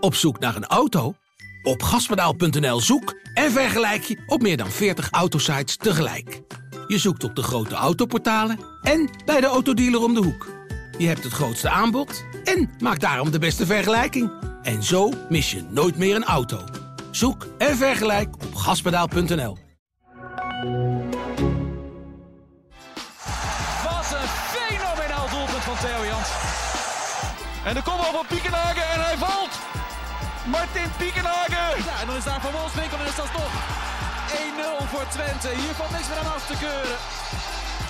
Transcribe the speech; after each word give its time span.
Op 0.00 0.14
zoek 0.14 0.38
naar 0.38 0.56
een 0.56 0.66
auto? 0.66 1.14
Op 1.62 1.82
gaspedaal.nl 1.82 2.80
zoek 2.80 3.14
en 3.34 3.52
vergelijk 3.52 4.02
je 4.02 4.22
op 4.26 4.42
meer 4.42 4.56
dan 4.56 4.70
40 4.70 5.10
autosites 5.10 5.76
tegelijk. 5.76 6.40
Je 6.86 6.98
zoekt 6.98 7.24
op 7.24 7.34
de 7.34 7.42
grote 7.42 7.74
autoportalen 7.74 8.58
en 8.82 9.10
bij 9.24 9.40
de 9.40 9.46
autodealer 9.46 10.02
om 10.02 10.14
de 10.14 10.22
hoek. 10.22 10.46
Je 10.98 11.06
hebt 11.06 11.24
het 11.24 11.32
grootste 11.32 11.68
aanbod 11.68 12.24
en 12.44 12.70
maakt 12.78 13.00
daarom 13.00 13.30
de 13.30 13.38
beste 13.38 13.66
vergelijking. 13.66 14.30
En 14.62 14.82
zo 14.82 15.12
mis 15.28 15.50
je 15.50 15.62
nooit 15.70 15.96
meer 15.96 16.16
een 16.16 16.24
auto. 16.24 16.64
Zoek 17.10 17.46
en 17.58 17.76
vergelijk 17.76 18.34
op 18.34 18.54
gaspedaal.nl. 18.54 19.56
Wat 23.84 24.12
een 24.12 24.28
fenomenaal 24.28 25.28
doelpunt 25.30 25.62
van 25.62 25.76
Theo 25.80 26.04
Jans. 26.04 26.28
En 27.64 27.74
de 27.74 27.82
kopbal 27.82 28.12
van 28.12 28.26
Piekenhagen 28.28 28.82
en 28.82 29.00
hij 29.04 29.16
valt. 29.16 29.67
Martin 30.50 30.90
Piekenhagen. 30.98 31.84
Ja, 31.84 32.00
en 32.00 32.06
dan 32.06 32.16
is 32.16 32.24
daar 32.24 32.40
Van 32.40 32.52
Wolfswinkel 32.52 32.98
en 32.98 33.06
is 33.06 33.16
dat 33.16 33.32
toch 33.32 33.52
1-0 34.82 34.88
voor 34.92 35.06
Twente. 35.08 35.48
Hier 35.48 35.74
valt 35.74 35.90
niks 35.90 36.08
meer 36.08 36.18
aan 36.18 36.32
af 36.32 36.46
te 36.46 36.56
keuren. 36.58 36.98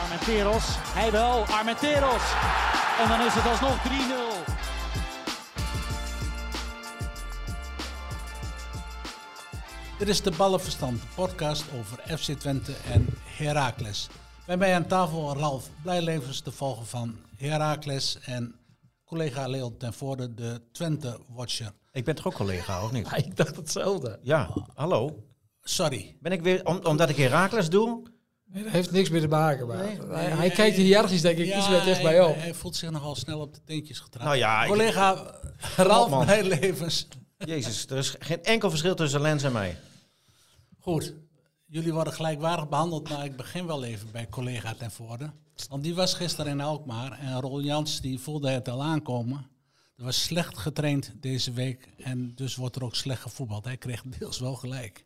Armenteros, 0.03 0.67
hij 0.99 1.11
wel, 1.11 1.45
Armenteros. 1.45 2.25
En 3.03 3.09
dan 3.09 3.27
is 3.27 3.35
het 3.35 3.47
alsnog 3.47 3.77
3-0. 3.83 3.89
Dit 9.99 10.09
is 10.09 10.23
de 10.23 10.31
Ballenverstand, 10.31 11.01
de 11.01 11.07
podcast 11.15 11.65
over 11.79 12.19
FC 12.19 12.33
Twente 12.33 12.73
en 12.93 13.07
Heracles. 13.25 14.09
Bij 14.47 14.57
mij 14.57 14.75
aan 14.75 14.87
tafel 14.87 15.37
Ralf 15.37 15.65
Blijlevens, 15.83 16.43
de 16.43 16.53
volger 16.53 16.87
van 16.87 17.17
Heracles 17.37 18.19
en 18.21 18.55
collega 19.05 19.49
Leon 19.49 19.77
ten 19.77 19.93
Voorde, 19.93 20.35
de 20.35 20.61
Twente-watcher. 20.73 21.73
Ik 21.99 22.05
ben 22.05 22.15
toch 22.15 22.27
ook 22.27 22.35
collega, 22.35 22.85
of 22.85 22.93
niet? 22.93 23.09
ik 23.27 23.37
dacht 23.37 23.57
hetzelfde. 23.57 24.19
Ja, 24.23 24.51
hallo. 24.75 25.25
Sorry. 25.63 26.17
Ben 26.21 26.33
ik 26.33 26.43
weer, 26.43 26.67
om- 26.67 26.81
omdat 26.83 27.09
ik 27.09 27.17
Herakles 27.17 27.71
doe? 27.71 28.03
Nee, 28.45 28.63
dat 28.63 28.73
heeft 28.73 28.91
niks 28.91 29.09
meer 29.11 29.21
te 29.21 29.29
maken. 29.29 29.67
Maar 29.67 29.79
hij, 29.79 30.25
hij 30.31 30.51
kijkt 30.51 30.77
hiërarchisch, 30.77 31.21
denk 31.21 31.39
ik, 31.39 31.57
iets 31.57 31.69
meer 31.69 31.83
dicht 31.85 32.03
bij 32.03 32.15
hij, 32.15 32.25
op. 32.25 32.37
hij 32.37 32.55
voelt 32.55 32.77
zich 32.77 32.91
nogal 32.91 33.15
snel 33.15 33.41
op 33.41 33.55
de 33.55 33.61
teentjes 33.65 33.99
getrapt. 33.99 34.25
Nou 34.25 34.37
ja, 34.37 34.63
ik- 34.63 34.69
collega 34.69 35.35
Ralf 35.77 36.11
man. 36.11 36.25
Blijlevens. 36.25 37.09
Jezus, 37.39 37.87
er 37.87 37.97
is 37.97 38.15
geen 38.19 38.43
enkel 38.43 38.71
verschil 38.71 38.95
tussen 38.95 39.21
Lens 39.21 39.43
en 39.43 39.53
mij. 39.53 39.77
Goed, 40.79 41.15
jullie 41.67 41.93
worden 41.93 42.13
gelijkwaardig 42.13 42.69
behandeld, 42.69 43.09
maar 43.09 43.25
ik 43.25 43.37
begin 43.37 43.67
wel 43.67 43.85
even 43.85 44.09
bij 44.13 44.29
collega 44.29 44.75
ten 44.75 44.91
Voorde. 44.91 45.31
Want 45.69 45.83
die 45.83 45.95
was 45.95 46.15
gisteren 46.15 46.53
in 46.53 46.61
Alkmaar 46.61 47.19
en 47.19 47.41
Rol 47.41 47.61
Jans 47.63 48.01
die 48.01 48.19
voelde 48.21 48.51
het 48.51 48.69
al 48.69 48.83
aankomen. 48.83 49.47
Er 49.99 50.05
was 50.05 50.23
slecht 50.23 50.59
getraind 50.59 51.13
deze 51.21 51.53
week 51.53 51.89
en 51.97 52.33
dus 52.35 52.57
wordt 52.57 52.77
er 52.77 52.85
ook 52.85 52.95
slecht 52.95 53.23
gevoetbald. 53.23 53.65
Hij 53.65 53.77
kreeg 53.77 54.03
deels 54.19 54.39
wel 54.39 54.55
gelijk. 54.55 55.05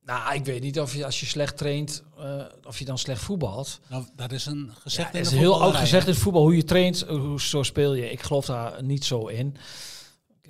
Nou, 0.00 0.34
ik 0.34 0.44
weet 0.44 0.62
niet 0.62 0.80
of 0.80 0.94
je 0.94 1.04
als 1.04 1.20
je 1.20 1.26
slecht 1.26 1.56
traint, 1.56 2.02
eh, 2.18 2.44
of 2.64 2.78
je 2.78 2.84
dan 2.84 2.98
slecht 2.98 3.22
voetbalt. 3.22 3.80
Nou, 3.88 4.04
dat 4.16 4.32
is 4.32 4.46
een 4.46 4.70
gezegd 4.78 5.12
Ja, 5.12 5.18
is 5.18 5.30
heel 5.30 5.62
oud 5.62 5.74
gezegd 5.74 6.06
in 6.06 6.12
het 6.12 6.22
voetbal, 6.22 6.42
hoe 6.42 6.56
je 6.56 6.64
traint, 6.64 7.02
eh, 7.02 7.18
hoe, 7.18 7.40
zo 7.40 7.62
speel 7.62 7.94
je. 7.94 8.10
Ik 8.10 8.22
geloof 8.22 8.46
daar 8.46 8.82
niet 8.82 9.04
zo 9.04 9.26
in. 9.26 9.56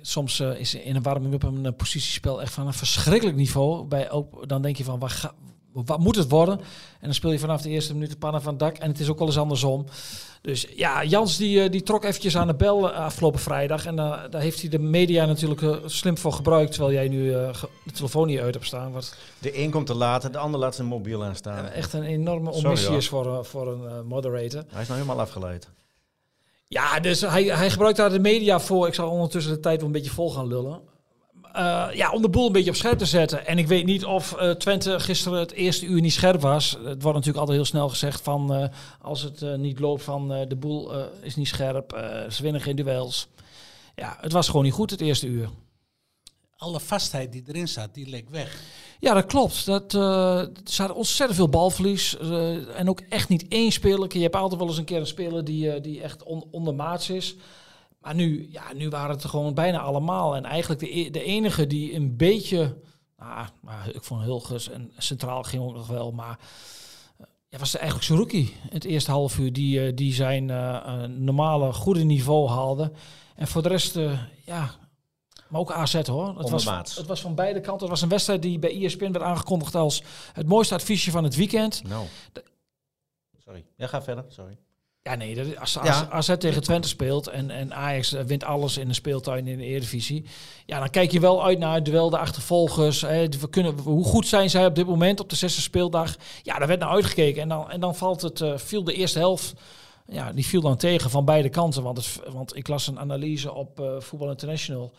Soms 0.01 0.39
eh, 0.39 0.59
is 0.59 0.75
in 0.75 0.95
een 0.95 1.01
warming-up 1.01 1.43
een 1.43 1.75
positiespel 1.75 2.41
echt 2.41 2.53
van 2.53 2.67
een 2.67 2.73
verschrikkelijk 2.73 3.37
niveau. 3.37 3.85
Bij 3.85 4.11
ook, 4.11 4.47
dan 4.47 4.61
denk 4.61 4.77
je 4.77 4.83
van, 4.83 4.99
wat, 4.99 5.11
ga, 5.11 5.33
wat 5.85 5.99
moet 5.99 6.15
het 6.15 6.29
worden? 6.29 6.59
En 6.59 6.65
dan 7.05 7.13
speel 7.13 7.31
je 7.31 7.39
vanaf 7.39 7.61
de 7.61 7.69
eerste 7.69 7.93
minuut 7.93 8.09
de 8.09 8.17
pannen 8.17 8.41
van 8.41 8.49
het 8.51 8.59
dak. 8.59 8.77
En 8.77 8.89
het 8.89 8.99
is 8.99 9.09
ook 9.09 9.17
wel 9.19 9.27
eens 9.27 9.37
andersom. 9.37 9.85
Dus 10.41 10.67
ja, 10.75 11.03
Jans 11.03 11.37
die, 11.37 11.61
eh, 11.63 11.71
die 11.71 11.83
trok 11.83 12.03
eventjes 12.03 12.37
aan 12.37 12.47
de 12.47 12.55
bel 12.55 12.91
eh, 12.93 12.99
afgelopen 12.99 13.39
vrijdag. 13.39 13.85
En 13.85 13.99
eh, 13.99 14.19
daar 14.29 14.41
heeft 14.41 14.61
hij 14.61 14.69
de 14.69 14.79
media 14.79 15.25
natuurlijk 15.25 15.79
slim 15.85 16.17
voor 16.17 16.33
gebruikt. 16.33 16.71
Terwijl 16.71 16.93
jij 16.93 17.07
nu 17.07 17.29
de 17.31 17.91
telefoon 17.93 18.27
niet 18.27 18.39
uit 18.39 18.53
hebt 18.53 18.65
staan. 18.65 18.91
Wat 18.91 19.15
De 19.39 19.59
een 19.63 19.71
komt 19.71 19.85
te 19.87 19.95
laat, 19.95 20.33
de 20.33 20.37
ander 20.37 20.59
laat 20.59 20.75
zijn 20.75 20.87
mobiel 20.87 21.23
aanstaan. 21.23 21.65
eh, 21.65 21.75
echt 21.77 21.93
een 21.93 22.03
enorme 22.03 22.51
omissie 22.51 22.95
is 22.95 23.07
voor, 23.07 23.45
voor 23.45 23.67
een 23.67 24.05
moderator. 24.07 24.63
Hij 24.67 24.81
is 24.81 24.87
nou 24.87 24.99
helemaal 25.01 25.19
afgeleid. 25.21 25.69
Ja, 26.67 26.99
dus 26.99 27.21
hij, 27.21 27.43
hij 27.43 27.69
gebruikt 27.69 27.97
daar 27.97 28.09
de 28.09 28.19
media 28.19 28.59
voor. 28.59 28.87
Ik 28.87 28.93
zal 28.93 29.09
ondertussen 29.09 29.53
de 29.53 29.59
tijd 29.59 29.77
wel 29.77 29.85
een 29.85 29.91
beetje 29.91 30.11
vol 30.11 30.31
gaan 30.31 30.47
lullen. 30.47 30.79
Eh, 31.53 31.87
ja, 31.93 32.11
om 32.11 32.21
de 32.21 32.29
boel 32.29 32.45
een 32.45 32.51
beetje 32.51 32.69
op 32.69 32.75
scherp 32.75 32.97
te 32.97 33.05
zetten. 33.05 33.45
En 33.45 33.57
ik 33.57 33.67
weet 33.67 33.85
niet 33.85 34.05
of 34.05 34.33
eh, 34.33 34.51
Twente 34.51 34.99
gisteren 34.99 35.39
het 35.39 35.51
eerste 35.51 35.85
uur 35.85 36.01
niet 36.01 36.13
scherp 36.13 36.41
was. 36.41 36.71
Het 36.71 37.01
wordt 37.01 37.17
natuurlijk 37.17 37.37
altijd 37.37 37.57
heel 37.57 37.65
snel 37.65 37.89
gezegd 37.89 38.21
van... 38.21 38.53
eh, 38.53 38.67
als 39.01 39.21
het 39.21 39.57
niet 39.57 39.79
loopt 39.79 40.03
van 40.03 40.27
de 40.47 40.55
boel 40.55 40.91
is 41.21 41.35
niet 41.35 41.47
scherp. 41.47 41.91
ze 42.29 42.41
winnen 42.41 42.61
geen 42.61 42.75
duels. 42.75 43.27
Ja, 43.95 44.17
het 44.21 44.31
was 44.31 44.47
gewoon 44.47 44.63
niet 44.63 44.73
goed 44.73 44.91
het 44.91 45.01
eerste 45.01 45.27
uur. 45.27 45.49
Alle 46.57 46.79
vastheid 46.79 47.31
die 47.31 47.43
erin 47.47 47.67
zat, 47.67 47.93
die 47.93 48.09
leek 48.09 48.29
weg. 48.29 48.61
Ja, 48.99 49.13
dat 49.13 49.25
klopt. 49.25 49.65
Dat, 49.65 49.93
er 49.93 50.49
zat 50.63 50.91
ontzettend 50.91 51.37
veel 51.37 51.49
balverlies. 51.49 52.17
en 52.75 52.89
ook 52.89 52.99
echt 53.09 53.29
niet 53.29 53.47
één 53.47 53.71
speler. 53.71 54.17
Je 54.17 54.21
hebt 54.21 54.35
altijd 54.35 54.59
wel 54.59 54.69
eens 54.69 54.77
een 54.77 54.85
keer 54.85 54.99
een 54.99 55.07
speler 55.07 55.43
die, 55.43 55.81
die 55.81 56.01
echt 56.01 56.23
on, 56.23 56.43
ondermaats 56.51 57.09
is. 57.09 57.35
Maar 58.07 58.15
nu, 58.15 58.47
ja, 58.51 58.73
nu 58.73 58.89
waren 58.89 59.09
het 59.09 59.23
er 59.23 59.29
gewoon 59.29 59.53
bijna 59.53 59.79
allemaal. 59.79 60.35
En 60.35 60.45
eigenlijk 60.45 60.79
de, 60.79 60.97
e- 60.97 61.09
de 61.09 61.23
enige 61.23 61.67
die 61.67 61.93
een 61.93 62.17
beetje... 62.17 62.77
Nou, 63.17 63.47
maar 63.61 63.89
ik 63.93 64.03
vond 64.03 64.23
Hilgers 64.23 64.69
en 64.69 64.91
Centraal 64.97 65.43
ging 65.43 65.63
ook 65.63 65.73
nog 65.73 65.87
wel. 65.87 66.11
Maar 66.11 66.39
eh, 67.17 67.25
ja, 67.49 67.57
was 67.57 67.75
eigenlijk 67.75 68.05
Saruki 68.05 68.53
het 68.69 68.83
eerste 68.83 69.11
half 69.11 69.37
uur. 69.37 69.53
Die, 69.53 69.85
eh, 69.85 69.95
die 69.95 70.13
zijn 70.13 70.49
eh, 70.49 71.03
normale, 71.03 71.73
goede 71.73 72.03
niveau 72.03 72.49
haalde. 72.49 72.91
En 73.35 73.47
voor 73.47 73.61
de 73.61 73.69
rest, 73.69 73.99
ja... 74.45 74.71
Maar 75.47 75.61
ook 75.61 75.71
AZ 75.71 76.07
hoor. 76.07 76.37
Het 76.37 76.49
was, 76.49 76.95
het 76.95 77.07
was 77.07 77.21
van 77.21 77.35
beide 77.35 77.61
kanten. 77.61 77.81
Het 77.81 77.89
was 77.89 78.01
een 78.01 78.09
wedstrijd 78.09 78.41
die 78.41 78.59
bij 78.59 78.83
ESPN 78.83 79.11
werd 79.11 79.25
aangekondigd 79.25 79.75
als 79.75 80.03
het 80.33 80.47
mooiste 80.47 80.73
adviesje 80.73 81.11
van 81.11 81.23
het 81.23 81.35
weekend. 81.35 81.83
Nou. 81.83 82.05
Sorry. 83.37 83.65
Ja, 83.75 83.87
ga 83.87 84.01
verder. 84.01 84.25
Sorry. 84.27 84.57
Ja, 85.07 85.15
nee, 85.15 85.35
dat, 85.35 85.59
als, 85.59 85.77
als 85.77 85.87
Ja. 85.87 86.09
AZ 86.09 86.35
tegen 86.37 86.63
Twente 86.63 86.87
speelt 86.87 87.27
en, 87.27 87.49
en 87.49 87.73
Ajax 87.73 88.13
eh, 88.13 88.23
wint 88.23 88.43
alles 88.43 88.77
in 88.77 88.87
de 88.87 88.93
speeltuin 88.93 89.47
in 89.47 89.57
de 89.57 89.63
Eredivisie. 89.63 90.25
Ja, 90.65 90.79
dan 90.79 90.89
kijk 90.89 91.11
je 91.11 91.19
wel 91.19 91.45
uit 91.45 91.59
naar 91.59 91.75
het 91.75 91.85
duel, 91.85 92.09
de 92.09 92.17
achtervolgers. 92.17 93.01
Hè, 93.01 93.27
we 93.27 93.49
kunnen, 93.49 93.77
hoe 93.79 94.03
goed 94.03 94.27
zijn 94.27 94.49
zij 94.49 94.65
op 94.65 94.75
dit 94.75 94.85
moment 94.85 95.19
op 95.19 95.29
de 95.29 95.35
zesde 95.35 95.61
speeldag? 95.61 96.15
Ja, 96.43 96.57
daar 96.57 96.67
werd 96.67 96.79
naar 96.79 96.89
uitgekeken. 96.89 97.41
En 97.41 97.49
dan, 97.49 97.71
en 97.71 97.79
dan 97.79 97.95
valt 97.95 98.21
het, 98.21 98.41
eh, 98.41 98.57
viel 98.57 98.83
de 98.83 98.93
eerste 98.93 99.19
helft, 99.19 99.53
ja, 100.07 100.31
die 100.33 100.45
viel 100.45 100.61
dan 100.61 100.77
tegen 100.77 101.09
van 101.09 101.25
beide 101.25 101.49
kanten. 101.49 101.83
Want, 101.83 101.97
het, 101.97 102.19
want 102.31 102.55
ik 102.55 102.67
las 102.67 102.87
een 102.87 102.99
analyse 102.99 103.53
op 103.53 103.79
eh 103.79 103.85
Voetbal 103.99 104.29
International 104.29 104.93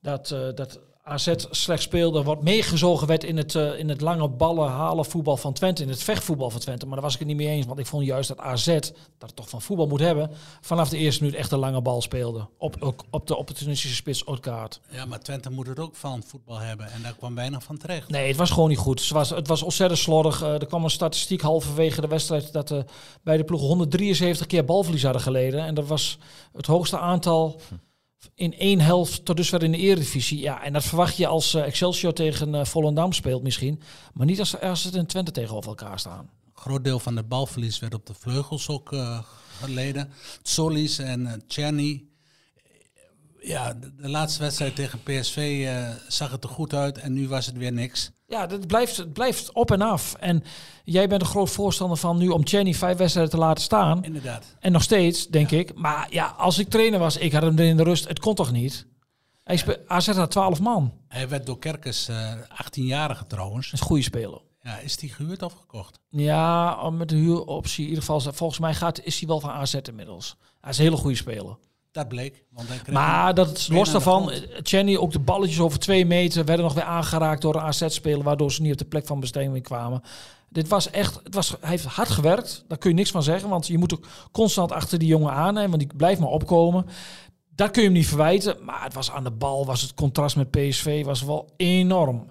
dat, 0.00 0.28
dat 0.54 0.80
AZ 1.04 1.32
slecht 1.50 1.82
speelde, 1.82 2.22
wat 2.22 2.42
meegezogen 2.42 3.06
werd 3.06 3.24
in 3.24 3.36
het, 3.36 3.54
eh, 3.54 3.78
in 3.78 3.88
het 3.88 4.00
lange 4.00 4.28
ballen 4.28 4.68
halen 4.68 5.04
voetbal 5.04 5.36
van 5.36 5.52
Twente, 5.52 5.82
in 5.82 5.88
het 5.88 6.02
vechtvoetbal 6.02 6.50
van 6.50 6.60
Twente. 6.60 6.84
Maar 6.84 6.94
daar 6.94 7.04
was 7.04 7.12
ik 7.12 7.18
het 7.18 7.28
niet 7.28 7.36
mee 7.36 7.48
eens, 7.48 7.66
want 7.66 7.78
ik 7.78 7.86
vond 7.86 8.06
juist 8.06 8.28
dat 8.28 8.38
AZ, 8.38 8.66
dat 8.66 8.92
het 9.18 9.36
toch 9.36 9.48
van 9.48 9.62
voetbal 9.62 9.86
moet 9.86 10.00
hebben, 10.00 10.30
vanaf 10.60 10.88
de 10.88 10.96
eerste 10.96 11.22
minuut 11.22 11.38
echt 11.38 11.52
een 11.52 11.58
lange 11.58 11.80
bal 11.80 12.02
speelde. 12.02 12.48
Op, 12.58 12.76
ook 12.80 13.04
op 13.10 13.26
de 13.26 13.36
opportunistische 13.36 13.96
spits 13.96 14.24
Odgaard. 14.24 14.80
Ja, 14.90 15.04
maar 15.04 15.20
Twente 15.20 15.50
moet 15.50 15.66
het 15.66 15.78
ook 15.78 15.96
van 15.96 16.22
voetbal 16.26 16.58
hebben 16.58 16.92
en 16.92 17.02
daar 17.02 17.14
kwam 17.14 17.34
weinig 17.34 17.62
van 17.62 17.76
terecht. 17.76 18.08
Nee, 18.08 18.28
het 18.28 18.36
was 18.36 18.50
gewoon 18.50 18.68
niet 18.68 18.78
goed. 18.78 19.00
Het 19.00 19.10
was, 19.10 19.30
het 19.30 19.46
was 19.46 19.62
ontzettend 19.62 20.00
slordig. 20.00 20.42
Eh, 20.42 20.52
er 20.52 20.66
kwam 20.66 20.84
een 20.84 20.90
statistiek 20.90 21.40
halverwege 21.40 22.00
de 22.00 22.08
wedstrijd 22.08 22.52
dat 22.52 22.70
eh 22.70 22.78
bij 23.22 23.36
de 23.36 23.44
ploegen 23.44 23.68
173 23.68 24.46
keer 24.46 24.64
balverlies 24.64 25.02
hadden 25.02 25.22
geleden. 25.22 25.64
En 25.64 25.74
dat 25.74 25.86
was 25.86 26.18
het 26.52 26.66
hoogste 26.66 26.98
aantal 26.98 27.60
in 28.34 28.58
één 28.58 28.80
helft 28.80 29.24
tot 29.24 29.36
dusver 29.36 29.62
in 29.62 29.72
de 29.72 29.78
Eredivisie. 29.78 30.40
Ja, 30.40 30.62
en 30.62 30.72
dat 30.72 30.84
verwacht 30.84 31.16
je 31.16 31.26
als 31.26 31.54
eh, 31.54 31.62
Excelsior 31.62 32.12
tegen 32.12 32.54
eh 32.54 32.64
Volendam 32.64 33.12
speelt 33.12 33.42
misschien. 33.42 33.82
Maar 34.14 34.26
niet 34.26 34.38
als, 34.38 34.60
als 34.60 34.84
het 34.84 34.94
in 34.94 35.06
Twente 35.06 35.30
tegenover 35.30 35.68
elkaar 35.68 35.98
staan. 35.98 36.30
Een 36.44 36.60
groot 36.60 36.84
deel 36.84 36.98
van 36.98 37.14
de 37.14 37.22
balverlies 37.22 37.78
werd 37.78 37.94
op 37.94 38.06
de 38.06 38.14
vleugels 38.14 38.68
ook 38.68 38.92
eh, 38.92 39.22
geleden. 39.60 40.12
Solis 40.42 40.98
en 40.98 41.42
Czerny. 41.46 42.04
Ja, 43.40 43.74
de, 43.74 44.08
laatste 44.08 44.40
wedstrijd 44.40 44.74
tegen 44.74 45.02
PSV 45.02 45.68
zag 46.08 46.30
het 46.30 46.44
er 46.44 46.50
goed 46.50 46.74
uit 46.74 46.98
en 46.98 47.12
nu 47.12 47.28
was 47.28 47.46
het 47.46 47.56
weer 47.56 47.72
niks. 47.72 48.10
Ja, 48.32 48.46
dat 48.46 48.66
blijft, 48.66 48.96
het 48.96 49.12
blijft 49.12 49.52
op 49.52 49.70
en 49.70 49.80
af. 49.80 50.14
En 50.14 50.44
jij 50.84 51.08
bent 51.08 51.20
een 51.22 51.28
groot 51.28 51.50
voorstander 51.50 51.96
van 51.96 52.18
nu 52.18 52.28
om 52.28 52.42
Jenny 52.42 52.74
vijf 52.74 52.96
wedstrijden 52.96 53.32
te 53.32 53.38
laten 53.38 53.62
staan. 53.62 54.04
Inderdaad. 54.04 54.56
En 54.60 54.72
nog 54.72 54.82
steeds, 54.82 55.26
denk 55.28 55.50
ik. 55.50 55.74
Maar 55.74 56.06
ja, 56.10 56.26
als 56.26 56.58
ik 56.58 56.68
trainer 56.68 56.98
was, 56.98 57.16
ik 57.16 57.32
had 57.32 57.42
hem 57.42 57.58
er 57.58 57.64
in 57.64 57.76
de 57.76 57.82
rust. 57.82 58.08
Het 58.08 58.18
kon 58.18 58.34
toch 58.34 58.52
niet? 58.52 58.86
Hij 59.44 59.56
spe- 59.56 59.80
AZ 59.86 60.06
had 60.08 60.30
12 60.30 60.60
man. 60.60 60.92
Hij 61.08 61.28
werd 61.28 61.46
door 61.46 61.58
Kerkers, 61.58 62.08
eh 62.08 62.32
18-jarige 62.64 63.26
trouwens. 63.26 63.64
Dat 63.64 63.74
is 63.74 63.80
een 63.80 63.86
goede 63.86 64.02
speler. 64.02 64.40
Ja, 64.62 64.78
is 64.78 64.96
die 64.96 65.12
gehuurd 65.12 65.42
of 65.42 65.52
gekocht? 65.52 65.98
Ja, 66.08 66.90
met 66.90 67.08
de 67.08 67.16
huuroptie. 67.16 67.82
In 67.82 67.88
ieder 67.88 68.04
geval, 68.04 68.20
volgens 68.32 68.58
mij 68.60 68.74
gaat, 68.74 69.00
is 69.04 69.18
hij 69.18 69.28
wel 69.28 69.40
van 69.40 69.50
AZ 69.50 69.74
inmiddels. 69.74 70.36
Hij 70.60 70.70
is 70.70 70.78
een 70.78 70.84
hele 70.84 70.96
goede 70.96 71.16
speler. 71.16 71.56
Dat 71.92 72.08
bleek. 72.08 72.44
Want 72.50 72.68
hij 72.68 72.80
Maar 72.92 73.34
dat 73.34 73.56
is 73.56 73.68
los 73.68 73.90
daarvan. 73.92 74.28
grond. 74.28 74.48
eh, 74.50 74.58
Chenny, 74.62 74.96
ook 74.96 75.12
de 75.12 75.18
balletjes 75.18 75.60
over 75.60 75.78
twee 75.78 76.06
meter 76.06 76.44
werden 76.44 76.64
nog 76.64 76.74
weer 76.74 76.84
aangeraakt 76.84 77.42
door 77.42 77.54
een 77.54 77.60
AZ-speler, 77.60 78.22
waardoor 78.22 78.52
ze 78.52 78.62
niet 78.62 78.72
op 78.72 78.78
de 78.78 78.84
plek 78.84 79.06
van 79.06 79.20
bestemming 79.20 79.64
kwamen. 79.64 80.02
Dit 80.48 80.68
was 80.68 80.90
echt, 80.90 81.20
het 81.24 81.34
was, 81.34 81.56
hij 81.60 81.70
heeft 81.70 81.84
hard 81.84 82.10
gewerkt, 82.10 82.64
daar 82.68 82.78
kun 82.78 82.90
je 82.90 82.96
niks 82.96 83.10
van 83.10 83.22
zeggen, 83.22 83.48
want 83.48 83.66
je 83.66 83.78
moet 83.78 83.94
ook 83.94 84.06
constant 84.32 84.72
achter 84.72 84.98
die 84.98 85.08
jongen 85.08 85.32
aan, 85.32 85.56
hè, 85.56 85.68
want 85.68 85.78
die 85.78 85.90
blijft 85.96 86.20
maar 86.20 86.28
opkomen. 86.30 86.86
Dat 87.54 87.70
kun 87.70 87.82
je 87.82 87.88
hem 87.88 87.96
niet 87.96 88.06
verwijten. 88.08 88.64
Maar 88.64 88.82
het 88.84 88.94
was 88.94 89.10
aan 89.10 89.24
de 89.24 89.30
bal, 89.30 89.66
was 89.66 89.82
het 89.82 89.94
contrast 89.94 90.36
met 90.36 90.50
PSV 90.50 91.04
was 91.04 91.22
wel 91.22 91.52
enorm. 91.56 92.30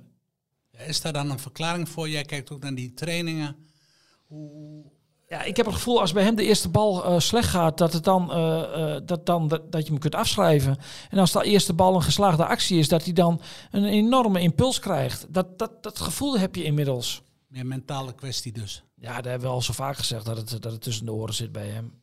Is 0.87 1.01
daar 1.01 1.13
dan 1.13 1.29
een 1.31 1.39
verklaring 1.39 1.89
voor? 1.89 2.09
Jij 2.09 2.23
kijkt 2.23 2.51
ook 2.51 2.61
naar 2.61 2.75
die 2.75 2.93
trainingen. 2.93 3.55
Hoe, 4.27 4.83
Ja, 5.31 5.43
ik 5.43 5.57
heb 5.57 5.65
het 5.65 5.75
gevoel 5.75 5.99
als 5.99 6.11
bij 6.11 6.23
hem 6.23 6.35
de 6.35 6.43
eerste 6.43 6.69
bal 6.69 7.05
eh, 7.05 7.19
slecht 7.19 7.49
gaat, 7.49 7.77
dat, 7.77 7.93
het 7.93 8.03
dan, 8.03 8.31
eh, 8.31 8.95
eh, 8.95 9.01
dat, 9.05 9.25
dan, 9.25 9.47
dat, 9.47 9.71
dat 9.71 9.83
je 9.83 9.91
hem 9.91 9.99
kunt 9.99 10.15
afschrijven. 10.15 10.77
En 11.09 11.17
als 11.17 11.31
de 11.31 11.43
eerste 11.43 11.73
bal 11.73 11.95
een 11.95 12.01
geslaagde 12.01 12.45
actie 12.45 12.79
is, 12.79 12.87
dat 12.87 13.03
hij 13.03 13.13
dan 13.13 13.41
een 13.71 13.85
enorme 13.85 14.41
impuls 14.41 14.79
krijgt. 14.79 15.33
Dat, 15.33 15.59
dat, 15.59 15.83
dat 15.83 15.99
gevoel 15.99 16.37
heb 16.37 16.55
je 16.55 16.63
inmiddels. 16.63 17.21
meer 17.47 17.65
mentale 17.65 18.13
kwestie 18.13 18.51
dus. 18.51 18.83
Ja, 18.95 19.15
dat 19.15 19.25
hebben 19.25 19.47
we 19.47 19.53
al 19.53 19.61
zo 19.61 19.73
vaak 19.73 19.97
gezegd, 19.97 20.25
dat 20.25 20.37
het, 20.37 20.61
dat 20.61 20.71
het 20.71 20.81
tussen 20.81 21.05
de 21.05 21.13
oren 21.13 21.33
zit 21.33 21.51
bij 21.51 21.67
hem. 21.67 22.01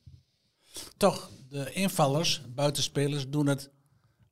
Toch, 0.97 1.31
de 1.49 1.73
invallers, 1.73 2.43
buitenspelers, 2.55 3.29
doen 3.29 3.47
het 3.47 3.71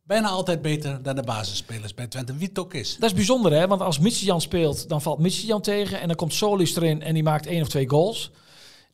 bijna 0.03 0.29
altijd 0.29 0.63
beter 0.63 1.03
dan 1.03 1.17
de 1.17 1.23
basisspelers 1.23 1.95
bij 1.95 2.07
Twente. 2.07 2.37
Wie 2.37 2.49
het 2.49 2.59
ook 2.59 2.75
is. 2.75 2.97
Dat 2.97 3.11
is 3.11 3.17
bijzonder, 3.17 3.53
hè? 3.53 3.67
Want 3.67 3.81
als 3.81 3.99
Michijan 3.99 4.41
speelt, 4.41 4.89
dan 4.89 5.03
valt 5.03 5.19
Michijan 5.19 5.61
tegen. 5.61 6.01
En 6.01 6.07
dan 6.07 6.17
komt 6.17 6.35
Solis 6.35 6.77
erin 6.77 7.03
en 7.03 7.15
die 7.15 7.23
maakt 7.23 7.47
één 7.47 7.63
of 7.63 7.69
twee 7.69 7.89
goals. 7.89 8.31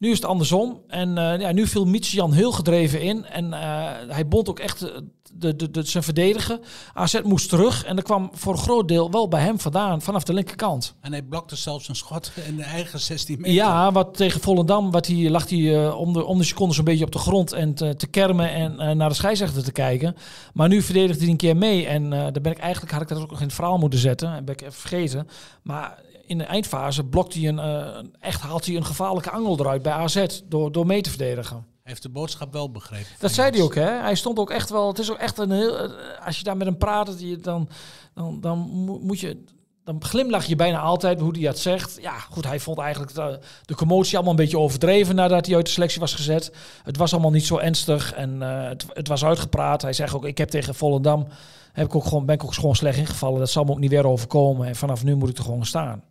Nu 0.03 0.11
is 0.11 0.17
het 0.17 0.27
andersom. 0.27 0.81
En 0.87 1.19
eh, 1.19 1.41
ja, 1.41 1.53
nu 1.53 1.67
viel 1.67 1.85
Michijan 1.85 2.33
heel 2.33 2.53
gedreven 2.53 3.01
in. 3.01 3.25
En 3.25 3.53
eh, 3.53 3.61
hij 4.09 4.29
bond 4.29 4.49
ook 4.49 4.59
echt 4.59 4.83
eh, 4.83 4.91
de, 5.33 5.57
de, 5.57 5.71
de, 5.71 5.83
zijn 5.83 6.03
verdedigen. 6.03 6.61
AZ 6.95 7.21
moest 7.25 7.49
terug. 7.49 7.85
En 7.85 7.97
dat 7.97 8.05
kwam 8.05 8.31
voor 8.33 8.53
een 8.53 8.59
groot 8.59 8.89
deel 8.89 9.11
wel 9.11 9.29
bij 9.29 9.43
hem 9.43 9.61
vandaan, 9.61 10.03
vanaf 10.03 10.23
de 10.23 10.33
linkerkant. 10.33 10.95
En 11.01 11.13
hij 11.13 11.23
blokte 11.23 11.57
zelfs 11.57 11.89
een 11.89 11.97
schot 11.97 12.33
in 12.47 12.57
de 12.57 12.63
eigen 12.63 13.01
16 13.01 13.37
meter. 13.37 13.53
Ja, 13.53 13.93
wat 13.93 14.17
tegen 14.17 14.41
Volendam 14.41 14.91
wat 14.91 15.07
hij, 15.07 15.31
lag 15.31 15.49
hij 15.49 15.85
eh, 15.85 15.99
om, 15.99 16.13
de, 16.13 16.25
om 16.25 16.39
de 16.39 16.45
seconde 16.45 16.75
zo'n 16.75 16.85
beetje 16.85 17.05
op 17.05 17.13
de 17.13 17.19
grond 17.19 17.53
en 17.53 17.75
te, 17.75 17.97
te 17.97 18.07
kermen 18.07 18.53
en 18.53 18.97
naar 18.97 19.09
de 19.09 19.15
scheidsrechter 19.15 19.65
te 19.65 19.73
kijken. 19.73 20.17
Maar 20.55 20.69
nu 20.69 20.83
verdedigt 20.83 21.21
hij 21.21 21.29
een 21.29 21.37
keer 21.37 21.57
mee. 21.57 21.87
En 21.87 22.11
daar 22.11 22.41
ben 22.43 22.53
ik 22.53 22.59
eigenlijk, 22.59 22.93
had 22.93 23.03
ik 23.03 23.09
dat 23.09 23.19
ook 23.19 23.31
nog 23.31 23.41
in 23.41 23.47
het 23.47 23.55
verhaal 23.55 23.79
moeten 23.79 23.99
zetten. 23.99 24.35
En 24.35 24.45
ben 24.45 24.55
ik 24.55 24.61
even 24.61 24.73
vergeten. 24.73 25.29
Maar 25.63 25.99
in 26.27 26.39
de 26.39 26.45
eindfase 26.45 27.05
blokt 27.05 27.35
hij 27.35 27.49
een, 27.49 27.59
eh, 27.59 27.99
echt 28.21 28.41
haalt 28.41 28.67
hij 28.67 28.77
een 28.77 28.85
gevaarlijke 28.85 29.31
angel 29.31 29.59
eruit 29.61 29.83
bij 29.83 29.93
AZ 29.93 30.25
door, 30.45 30.73
door 30.73 30.87
mee 30.87 31.01
te 31.01 31.11
verdedigen. 31.11 31.57
Hij 31.57 31.91
heeft 31.91 32.03
de 32.03 32.09
boodschap 32.09 32.53
wel 32.53 32.71
begrepen. 32.71 33.07
Dat 33.19 33.33
zei 33.33 33.51
hij 33.51 33.61
ook, 33.63 33.75
hè? 33.75 33.91
Hij 34.01 34.15
stond 34.15 34.39
ook 34.39 34.51
echt 34.51 34.71
wel. 34.71 34.89
Het 34.89 34.99
is 34.99 35.11
ook 35.11 35.19
echt 35.19 35.39
een 35.39 35.51
heel. 35.51 35.89
Als 36.25 36.39
je 36.39 36.45
daar 36.45 36.57
met 36.57 36.67
hem 36.67 36.77
praat, 36.77 37.19
dan, 37.43 37.69
dan, 38.15 38.41
dan 38.41 38.59
mo- 38.59 38.99
moet 38.99 39.21
je. 39.21 39.45
Dan 39.85 40.05
glimlach 40.05 40.45
je 40.45 40.57
bijna 40.57 40.79
altijd 40.81 41.21
hoe 41.21 41.33
hij 41.33 41.43
dat 41.43 41.59
zegt. 41.59 41.99
Ja, 42.01 42.19
goed, 42.19 42.45
hij 42.47 42.61
vond 42.61 42.79
eigenlijk 42.79 43.15
de, 43.15 43.39
de 43.65 43.75
commotie 43.75 44.15
allemaal 44.15 44.33
een 44.33 44.39
beetje 44.39 44.59
overdreven 44.59 45.15
nadat 45.15 45.47
hij 45.47 45.55
uit 45.57 45.67
de 45.67 45.71
selectie 45.73 46.01
was 46.01 46.15
gezet. 46.15 46.53
Het 46.83 46.97
was 46.97 47.13
allemaal 47.13 47.31
niet 47.31 47.47
zo 47.47 47.59
ernstig 47.59 48.13
en 48.15 48.43
eh, 48.43 48.69
het, 48.69 48.87
het 48.93 49.09
was 49.09 49.25
uitgepraat. 49.25 49.83
Hij 49.83 49.93
zegt 49.93 50.15
ook, 50.15 50.25
ik 50.25 50.39
heb 50.39 50.49
tegen 50.49 50.75
Volendam, 50.75 51.27
heb 51.73 51.87
ik 51.87 51.95
ook 51.95 52.05
gewoon, 52.05 52.27
ben 52.27 52.35
ik 52.35 52.45
ook 52.45 52.55
gewoon 52.55 52.77
slecht 52.77 52.99
ingevallen. 52.99 53.39
Dat 53.39 53.51
zal 53.51 53.65
me 53.65 53.71
ook 53.71 53.79
niet 53.79 53.91
weer 53.91 54.07
overkomen. 54.07 54.67
En 54.67 54.77
vanaf 54.77 55.05
nu 55.05 55.15
moet 55.15 55.29
ik 55.29 55.39
er 55.39 55.45
gewoon 55.45 55.67
staan. 55.67 56.03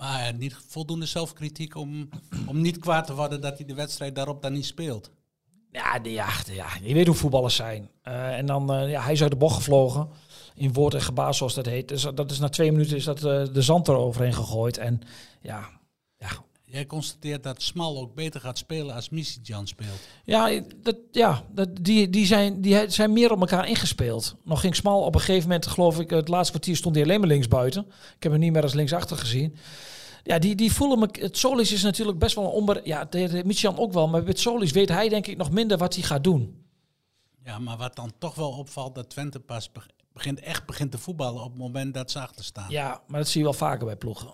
Maar 0.00 0.34
niet 0.34 0.56
voldoende 0.68 1.06
zelfkritiek 1.06 1.76
om, 1.76 2.08
om 2.46 2.60
niet 2.60 2.78
kwaad 2.78 3.06
te 3.06 3.14
worden 3.14 3.40
dat 3.40 3.56
hij 3.58 3.66
de 3.66 3.74
wedstrijd 3.74 4.14
daarop 4.14 4.42
dan 4.42 4.52
niet 4.52 4.66
speelt. 4.66 5.10
Ja, 5.72 5.98
de- 5.98 6.12
ja, 6.12 6.28
ja, 6.52 6.66
je 6.82 6.94
weet 6.94 7.06
hoe 7.06 7.14
voetballers 7.16 7.54
zijn. 7.56 7.90
Eh, 8.02 8.36
en 8.38 8.46
dan, 8.46 8.72
eh, 8.72 8.90
ja, 8.90 9.02
hij 9.02 9.12
is 9.12 9.22
uit 9.22 9.30
de 9.30 9.36
bocht 9.36 9.54
gevlogen. 9.56 10.08
In 10.54 10.72
woord 10.72 10.94
en 10.94 11.02
gebaar, 11.02 11.34
zoals 11.34 11.54
dat 11.54 11.66
heet. 11.66 11.88
Dus 11.88 12.02
dat 12.14 12.30
is 12.30 12.38
na 12.38 12.48
twee 12.48 12.72
minuten 12.72 12.96
is 12.96 13.04
dat 13.04 13.16
eh, 13.24 13.42
de 13.52 13.62
zand 13.62 13.88
eroverheen 13.88 14.34
gegooid. 14.34 14.78
En 14.78 15.00
ja, 15.40 15.68
ja, 16.18 16.28
Jij 16.70 16.86
constateert 16.86 17.42
dat 17.42 17.62
Smal 17.62 17.98
ook 18.00 18.14
beter 18.14 18.40
gaat 18.40 18.58
spelen 18.58 18.94
als 18.94 19.08
Misijan 19.08 19.66
speelt. 19.66 20.00
ja, 20.24 20.60
dat, 20.82 20.96
ja 21.10 21.44
dat, 21.52 21.68
die, 21.80 22.10
die, 22.10 22.26
zijn, 22.26 22.60
die 22.60 22.90
zijn 22.90 23.12
meer 23.12 23.32
op 23.32 23.40
elkaar 23.40 23.68
ingespeeld. 23.68 24.36
Nog 24.44 24.60
ging 24.60 24.76
Smal 24.76 25.02
op 25.02 25.14
een 25.14 25.20
gegeven 25.20 25.42
moment, 25.48 25.66
geloof 25.66 26.00
ik, 26.00 26.10
het 26.10 26.28
laatste 26.28 26.52
kwartier 26.52 26.76
stond 26.76 26.94
hij 26.94 27.04
alleen 27.04 27.20
maar 27.20 27.28
links 27.28 27.48
buiten. 27.48 27.86
Ik 28.16 28.22
heb 28.22 28.32
hem 28.32 28.40
niet 28.40 28.52
meer 28.52 28.62
als 28.62 28.74
linksachter 28.74 29.16
gezien. 29.16 29.56
Ja, 30.22 30.38
die, 30.38 30.54
die 30.54 30.72
voelen 30.72 30.98
me. 30.98 31.08
Het 31.12 31.36
Solis 31.36 31.72
is 31.72 31.82
natuurlijk 31.82 32.18
best 32.18 32.34
wel 32.34 32.44
een 32.44 32.50
onber. 32.50 32.80
Ja, 32.86 33.08
Michian 33.44 33.78
ook 33.78 33.92
wel. 33.92 34.08
Maar 34.08 34.22
met 34.22 34.38
Solis 34.40 34.70
weet 34.72 34.88
hij 34.88 35.08
denk 35.08 35.26
ik 35.26 35.36
nog 35.36 35.50
minder 35.50 35.78
wat 35.78 35.94
hij 35.94 36.02
gaat 36.02 36.24
doen. 36.24 36.64
Ja, 37.44 37.58
maar 37.58 37.76
wat 37.76 37.96
dan 37.96 38.12
toch 38.18 38.34
wel 38.34 38.50
opvalt, 38.50 38.94
dat 38.94 39.10
Twente 39.10 39.40
pas 39.40 39.72
beg- 39.72 39.86
begint, 40.12 40.40
echt 40.40 40.66
begint 40.66 40.90
te 40.90 40.98
voetballen 40.98 41.42
op 41.42 41.50
het 41.50 41.58
moment 41.60 41.94
dat 41.94 42.10
ze 42.10 42.20
achter 42.20 42.44
staan. 42.44 42.70
Ja, 42.70 43.02
maar 43.06 43.20
dat 43.20 43.28
zie 43.28 43.38
je 43.40 43.44
wel 43.46 43.54
vaker 43.56 43.86
bij 43.86 43.96
ploegen. 43.96 44.30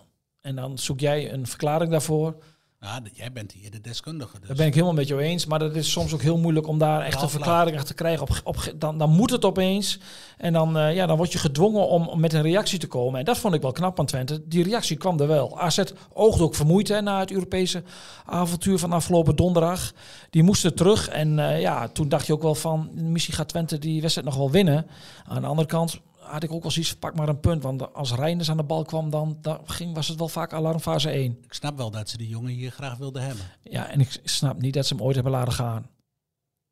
En 0.46 0.56
dan 0.56 0.78
zoek 0.78 1.00
jij 1.00 1.32
een 1.32 1.46
verklaring 1.46 1.90
daarvoor. 1.90 2.37
Ja, 2.81 3.00
jij 3.12 3.32
bent 3.32 3.52
hier 3.52 3.70
de 3.70 3.81
deskundige. 3.81 4.38
Dus. 4.38 4.48
Daar 4.48 4.56
ben 4.56 4.66
ik 4.66 4.75
helemaal 4.75 4.94
met 4.94 5.08
jou 5.08 5.20
eens. 5.20 5.46
Maar 5.46 5.58
dat 5.58 5.75
is 5.75 5.90
soms 5.90 6.14
ook 6.14 6.22
heel 6.22 6.38
moeilijk 6.38 6.66
om 6.66 6.78
daar 6.78 7.02
echt 7.02 7.22
een 7.22 7.28
verklaring 7.28 7.76
achter 7.76 7.94
te 7.94 8.02
krijgen. 8.02 8.22
Op, 8.22 8.40
op, 8.44 8.72
dan, 8.76 8.98
dan 8.98 9.10
moet 9.10 9.31
het 9.31 9.44
opeens. 9.44 9.98
En 10.37 10.52
dan, 10.52 10.78
eh, 10.78 10.94
ja, 10.94 11.06
dan 11.06 11.16
word 11.16 11.32
je 11.32 11.38
gedwongen 11.38 11.88
om, 11.88 12.08
om 12.08 12.20
met 12.20 12.32
een 12.32 12.43
reactie 12.43 12.78
te 12.78 12.87
komen. 12.87 13.19
En 13.19 13.25
dat 13.25 13.38
vond 13.38 13.54
ik 13.54 13.62
wel 13.62 13.72
knap 13.72 13.98
aan 13.98 14.06
Twente. 14.06 14.48
Die 14.48 14.64
reactie 14.64 14.96
kwam 14.96 15.20
er 15.20 15.26
wel. 15.26 15.60
AZ 15.60 15.82
oogde 16.12 16.43
ook 16.43 16.54
vermoeid 16.54 16.88
hè, 16.88 17.00
na 17.00 17.20
het 17.20 17.31
Europese 17.31 17.82
avontuur 18.25 18.78
van 18.78 18.93
afgelopen 18.93 19.37
donderdag. 19.37 19.93
Die 20.31 20.43
moesten 20.43 20.75
terug. 20.75 21.08
En 21.08 21.38
eh, 21.38 21.60
ja, 21.60 21.88
toen 21.88 22.08
dacht 22.08 22.26
je 22.26 22.32
ook 22.32 22.43
wel 22.43 22.54
van... 22.54 22.90
Misschien 22.94 23.34
gaat 23.34 23.48
Twente 23.48 23.78
die 23.78 24.00
wedstrijd 24.00 24.28
nog 24.28 24.37
wel 24.37 24.50
winnen. 24.50 24.87
Aan 25.25 25.40
de 25.40 25.48
andere 25.48 25.69
kant 25.69 26.00
had 26.26 26.43
ik 26.43 26.52
ook 26.52 26.62
wel 26.62 26.70
zoiets 26.70 26.94
pak 26.94 27.14
maar 27.14 27.28
een 27.28 27.40
punt. 27.40 27.62
Want 27.62 27.94
als 27.94 28.14
Reinders 28.14 28.50
aan 28.50 28.56
de 28.56 28.62
bal 28.62 28.84
kwam, 28.84 29.11
dan, 29.11 29.38
dan 29.40 29.61
ging, 29.64 29.94
was 29.94 30.08
het 30.08 30.19
wel 30.19 30.28
vaak 30.28 30.52
alarmfase 30.52 31.11
1. 31.11 31.38
Ik 31.43 31.52
snap 31.52 31.76
wel 31.76 31.90
dat 31.90 32.08
ze 32.08 32.17
die 32.17 32.28
jongen 32.28 32.52
hier 32.52 32.70
graag 32.70 32.96
wilden 32.96 33.23
hebben. 33.23 33.44
Ja, 33.62 33.88
en 33.88 34.00
ik 34.00 34.20
snap 34.25 34.61
niet 34.61 34.75
dat 34.75 34.87
ze 34.87 34.94
hem 34.94 35.02
ooit 35.02 35.14
hebben 35.14 35.32
laten 35.32 35.52
gaan. 35.52 35.87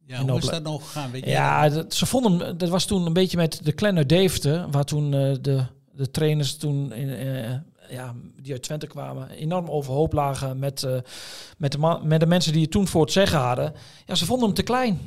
Ja, 0.07 0.27
hoe 0.27 0.39
is 0.39 0.47
dat 0.47 0.63
nou 0.63 0.81
gegaan? 0.81 1.11
Weet 1.11 1.25
je 1.25 1.31
Ja, 1.31 1.69
dat, 1.69 1.95
ze 1.95 2.07
vonden 2.07 2.47
hem, 2.47 2.59
dat 2.59 2.69
was 2.69 2.85
toen 2.85 3.07
een 3.07 3.13
beetje 3.13 3.37
met 3.37 3.61
de 3.63 3.73
kleine 3.73 3.99
uit 3.99 4.09
Deventer, 4.09 4.71
waar 4.71 4.85
toen 4.85 5.15
eh, 5.15 5.35
de, 5.41 5.65
de 5.93 6.11
trainers 6.11 6.57
toen 6.57 6.93
in, 6.93 7.09
eh, 7.11 7.51
ja, 7.91 8.15
die 8.41 8.53
uit 8.53 8.63
Twente 8.63 8.87
kwamen, 8.87 9.31
enorm 9.31 9.69
overhoop 9.69 10.13
lagen 10.13 10.59
met, 10.59 10.83
eh, 10.83 10.97
met, 11.59 11.73
de 11.73 11.79
man, 11.79 12.07
met 12.07 12.21
de 12.21 12.27
mensen 12.27 12.53
die 12.53 12.63
het 12.63 12.71
toen 12.71 12.89
voor 12.89 13.03
het 13.03 13.13
zeggen 13.13 13.39
hadden. 13.39 13.75
Ja, 14.07 14.15
ze 14.15 14.27
vonden 14.27 14.47
hem 14.47 14.55
te 14.55 14.63
klein. 14.63 15.01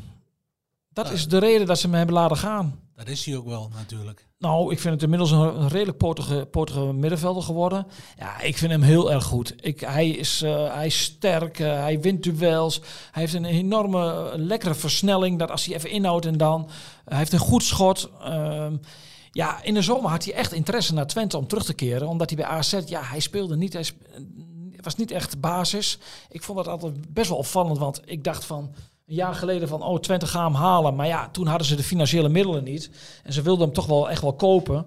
Dat 0.98 1.08
Ja. 1.08 1.14
is 1.14 1.28
de 1.28 1.38
reden 1.38 1.68
dat 1.68 1.80
ze 1.80 1.86
hem 1.88 1.96
hebben 1.96 2.16
laten 2.16 2.38
gaan. 2.38 2.80
Dat 2.96 3.08
is 3.08 3.26
hij 3.26 3.36
ook 3.36 3.46
wel 3.46 3.72
natuurlijk. 3.76 4.28
Nou, 4.40 4.72
ik 4.72 4.80
vind 4.80 4.94
het 4.94 5.04
inmiddels 5.04 5.32
een, 5.32 5.68
redelijk 5.68 5.98
potige, 5.98 6.48
potige 6.52 6.80
middenvelder 6.94 7.44
geworden. 7.44 7.88
Ja, 8.18 8.42
ik 8.42 8.58
vind 8.58 8.72
hem 8.72 8.82
heel 8.82 9.12
erg 9.12 9.24
goed. 9.24 9.54
Ik, 9.60 9.80
hij, 9.80 10.10
is, 10.10 10.42
eh, 10.42 10.74
hij 10.74 10.86
is 10.86 11.02
sterk, 11.04 11.60
eh, 11.60 11.80
hij 11.80 12.00
wint 12.02 12.24
duels. 12.24 12.80
Hij 13.12 13.22
heeft 13.22 13.34
een 13.34 13.46
enorme, 13.46 14.30
eh, 14.30 14.38
lekkere 14.38 14.74
versnelling. 14.76 15.40
Dat 15.40 15.52
als 15.52 15.66
hij 15.66 15.76
even 15.76 15.90
inhoudt 15.90 16.26
en 16.26 16.38
dan... 16.38 16.70
hij 17.06 17.18
heeft 17.18 17.34
een 17.34 17.40
goed 17.40 17.64
schot. 17.64 18.10
Ehm, 18.22 18.78
ja, 19.32 19.64
in 19.64 19.74
de 19.74 19.82
zomer 19.82 20.10
had 20.10 20.24
hij 20.26 20.34
echt 20.34 20.52
interesse 20.52 20.94
naar 20.94 21.08
Twente 21.08 21.38
om 21.38 21.48
terug 21.48 21.66
te 21.66 21.74
keren. 21.74 22.08
Omdat 22.08 22.30
hij 22.30 22.38
bij 22.38 22.48
AZ, 22.48 22.80
ja, 22.86 23.02
hij 23.04 23.20
speelde 23.20 23.58
niet. 23.58 23.74
Hij 23.74 23.86
was 24.82 24.96
niet 24.96 25.12
echt 25.12 25.40
basis. 25.40 26.00
Ik 26.30 26.44
vond 26.44 26.58
dat 26.58 26.68
altijd 26.68 27.14
best 27.14 27.30
wel 27.30 27.38
opvallend. 27.38 27.78
Want 27.78 28.02
ik 28.06 28.24
dacht 28.24 28.46
van 28.46 28.74
een 29.08 29.16
jaar 29.16 29.36
geleden 29.36 29.68
van, 29.68 29.82
oh, 29.84 30.00
Twente 30.00 30.28
gaat 30.28 30.44
hem 30.52 30.56
halen. 30.62 30.96
Maar 30.96 31.08
ja, 31.08 31.30
toen 31.30 31.48
hadden 31.48 31.68
ze 31.68 31.76
de 31.76 31.84
financiële 31.84 32.30
middelen 32.30 32.64
niet. 32.64 32.90
En 33.24 33.34
ze 33.34 33.42
wilden 33.42 33.66
hem 33.66 33.74
toch 33.74 33.86
wel 33.86 34.10
echt 34.10 34.22
wel 34.22 34.34
kopen. 34.34 34.86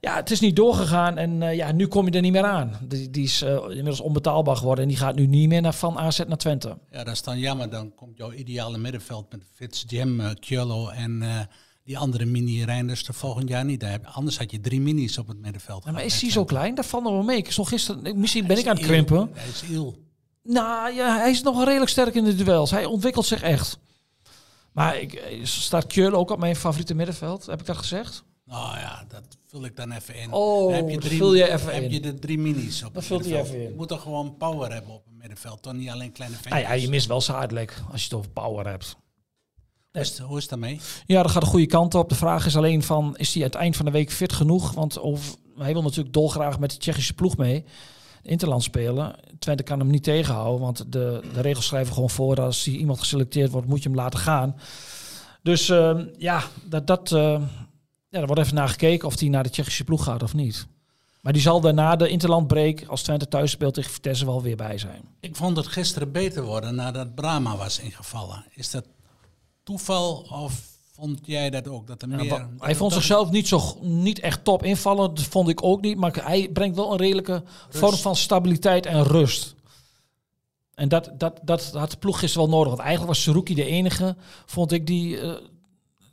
Ja, 0.00 0.14
het 0.16 0.30
is 0.30 0.40
niet 0.40 0.56
doorgegaan 0.56 1.18
en 1.18 1.42
eh, 1.42 1.56
ja, 1.56 1.72
nu 1.72 1.86
kom 1.86 2.04
je 2.06 2.10
er 2.12 2.20
niet 2.20 2.32
meer 2.32 2.44
aan. 2.44 2.78
Die, 2.88 3.10
die 3.10 3.24
is 3.24 3.42
eh, 3.42 3.50
inmiddels 3.68 4.00
onbetaalbaar 4.00 4.56
geworden 4.56 4.82
en 4.84 4.88
die 4.90 4.98
gaat 4.98 5.14
nu 5.14 5.26
niet 5.26 5.48
meer 5.48 5.60
naar, 5.60 5.74
van 5.74 5.98
AZ 5.98 6.20
naar 6.26 6.36
Twente. 6.36 6.78
Ja, 6.90 7.04
dat 7.04 7.14
is 7.14 7.22
dan 7.22 7.38
jammer. 7.38 7.70
Dan 7.70 7.94
komt 7.94 8.16
jouw 8.16 8.32
ideale 8.32 8.78
middenveld 8.78 9.32
met 9.32 9.42
Fitz, 9.54 9.84
Jim, 9.86 10.20
eh, 10.20 10.30
Kjolo 10.40 10.88
en 10.88 11.22
die 11.84 11.98
andere 11.98 12.24
mini-Reinders 12.24 13.08
er 13.08 13.14
volgend 13.14 13.48
jaar 13.48 13.64
niet. 13.64 13.80
Daar 13.80 13.90
heb- 13.90 14.06
Anders 14.06 14.38
had 14.38 14.50
je 14.50 14.60
drie 14.60 14.80
minis 14.80 15.18
op 15.18 15.28
het 15.28 15.38
middenveld. 15.38 15.84
Ja, 15.84 15.90
maar 15.92 16.04
is 16.04 16.20
hij 16.20 16.30
zo 16.30 16.44
klein? 16.44 16.74
Dat 16.74 16.86
valt 16.86 17.02
nog 17.02 17.12
wel 17.12 17.22
mee. 17.22 17.36
Ik 17.36 17.50
gisteren, 17.50 18.20
misschien 18.20 18.46
ben 18.46 18.58
ik 18.58 18.66
aan 18.66 18.76
het 18.76 18.84
krimpen. 18.84 19.30
Hij 19.32 19.48
is 19.48 19.62
iel. 19.70 19.96
Nou 20.42 20.94
ja, 20.94 21.16
hij 21.18 21.30
is 21.30 21.42
nog 21.42 21.64
redelijk 21.64 21.90
sterk 21.90 22.14
in 22.14 22.24
de 22.24 22.34
duels. 22.34 22.70
Hij 22.70 22.84
ontwikkelt 22.84 23.26
zich 23.26 23.42
echt. 23.42 23.78
Maar 24.72 24.98
ik, 25.00 25.12
eh, 25.12 25.44
staat 25.44 25.86
Kjell 25.86 26.12
ook 26.12 26.30
op 26.30 26.38
mijn 26.38 26.56
favoriete 26.56 26.94
middenveld? 26.94 27.46
Heb 27.46 27.60
ik 27.60 27.66
dat 27.66 27.76
gezegd? 27.76 28.24
Nou 28.44 28.78
ja, 28.78 29.04
dat 29.08 29.22
vul 29.48 29.64
ik 29.64 29.76
dan 29.76 29.90
even 29.92 30.14
in. 30.14 30.32
Oh, 30.32 30.62
Dan 30.64 30.72
heb 30.74 30.88
je 30.88 30.94
dat 30.94 31.04
drie, 31.04 31.18
vul 31.18 31.34
je 31.34 31.50
even 31.52 31.74
heb 31.74 31.82
in. 31.82 31.90
je 31.90 32.00
de 32.00 32.14
drie 32.18 32.38
minis 32.38 32.82
op 32.84 32.94
Dat 32.94 33.04
vult 33.04 33.24
hij 33.24 33.40
even 33.40 33.54
in. 33.54 33.60
Je 33.62 33.74
moet 33.76 33.88
toch 33.88 34.02
gewoon 34.02 34.36
power 34.36 34.72
hebben 34.72 34.92
op 34.92 35.04
het 35.04 35.14
middenveld. 35.18 35.62
Dan 35.62 35.76
niet 35.76 35.88
alleen 35.88 36.12
kleine 36.12 36.36
Nou 36.36 36.48
ventjes. 36.48 36.68
ja, 36.68 36.82
je 36.82 36.88
mist 36.88 37.06
wel 37.06 37.20
Zadelijk 37.20 37.82
als 37.92 38.00
je 38.00 38.04
het 38.08 38.14
over 38.18 38.30
power 38.30 38.66
hebt. 38.66 38.96
hoe, 39.92 40.00
is, 40.00 40.18
hoe 40.18 40.38
is 40.38 40.48
dat 40.48 40.58
mee? 40.58 40.80
Ja, 41.06 41.22
dat 41.22 41.30
gaat 41.30 41.42
de 41.42 41.48
goede 41.48 41.66
kant 41.66 41.94
op. 41.94 42.08
De 42.08 42.14
vraag 42.14 42.46
is 42.46 42.56
alleen 42.56 42.82
van, 42.82 43.16
is 43.16 43.34
hij 43.34 43.42
het 43.42 43.54
eind 43.54 43.76
van 43.76 43.84
de 43.84 43.90
week 43.90 44.12
fit 44.12 44.32
genoeg? 44.32 44.72
Want 44.72 44.98
of, 44.98 45.36
hij 45.58 45.72
wil 45.72 45.82
natuurlijk 45.82 46.14
dolgraag 46.14 46.58
met 46.58 46.70
de 46.70 46.76
Tsjechische 46.76 47.14
ploeg 47.14 47.36
mee. 47.36 47.64
Interland 48.22 48.62
spelen. 48.62 49.14
Twente 49.38 49.62
kan 49.62 49.78
hem 49.78 49.90
niet 49.90 50.02
tegenhouden, 50.02 50.60
want 50.60 50.92
de, 50.92 51.20
de 51.34 51.40
regels 51.40 51.66
schrijven 51.66 51.94
gewoon 51.94 52.10
voor... 52.10 52.40
als 52.40 52.64
hij 52.64 52.74
iemand 52.74 52.98
geselecteerd 52.98 53.50
wordt, 53.50 53.68
moet 53.68 53.82
je 53.82 53.88
hem 53.88 53.98
laten 53.98 54.18
gaan. 54.18 54.56
Dus 55.42 55.68
ehm, 55.68 56.06
ja, 56.18 56.42
dat, 56.64 56.86
dat, 56.86 57.12
eh, 57.12 57.42
ja, 58.08 58.20
er 58.20 58.26
wordt 58.26 58.42
even 58.42 58.54
naar 58.54 58.68
gekeken 58.68 59.08
of 59.08 59.20
hij 59.20 59.28
naar 59.28 59.42
de 59.42 59.50
Tsjechische 59.50 59.84
ploeg 59.84 60.04
gaat 60.04 60.22
of 60.22 60.34
niet. 60.34 60.66
Maar 61.20 61.32
die 61.32 61.42
zal 61.42 61.60
daarna 61.60 61.96
de 61.96 62.08
interlandbreak, 62.08 62.84
als 62.86 63.02
Twente 63.02 63.28
thuis 63.28 63.50
speelt 63.50 63.74
tegen 63.74 63.90
Vitesse, 63.90 64.24
wel 64.24 64.42
weer 64.42 64.56
bij 64.56 64.78
zijn. 64.78 65.02
Ik 65.20 65.36
vond 65.36 65.56
het 65.56 65.66
gisteren 65.66 66.12
beter 66.12 66.42
worden 66.42 66.74
nadat 66.74 67.14
Brahma 67.14 67.56
was 67.56 67.78
ingevallen. 67.78 68.44
Is 68.50 68.70
dat 68.70 68.84
toeval 69.62 70.16
of 70.30 70.71
Vond 70.94 71.18
jij 71.22 71.50
dat 71.50 71.68
ook? 71.68 71.86
Dat 71.86 72.02
er 72.02 72.08
meer, 72.08 72.48
hij 72.58 72.74
vond 72.74 72.92
zichzelf 72.92 73.30
niet, 73.30 73.48
zo, 73.48 73.78
niet 73.80 74.18
echt 74.20 74.44
top 74.44 74.62
invallen. 74.62 75.14
Dat 75.14 75.24
vond 75.24 75.48
ik 75.48 75.62
ook 75.62 75.80
niet. 75.80 75.96
Maar 75.96 76.24
hij 76.24 76.50
brengt 76.52 76.76
wel 76.76 76.92
een 76.92 76.98
redelijke 76.98 77.42
vorm 77.68 77.94
van 77.94 78.16
stabiliteit 78.16 78.86
en 78.86 79.04
rust. 79.04 79.54
En 80.74 80.88
dat, 80.88 81.10
dat, 81.18 81.40
dat 81.42 81.72
had 81.72 81.90
de 81.90 81.96
ploeg 81.96 82.18
gisteren 82.18 82.48
wel 82.48 82.56
nodig. 82.56 82.72
Want 82.72 82.82
eigenlijk 82.82 83.12
was 83.14 83.22
Saruki 83.22 83.54
de 83.54 83.64
enige, 83.64 84.16
vond 84.46 84.72
ik, 84.72 84.86
die 84.86 85.20
eh, 85.20 85.28
een 85.28 85.40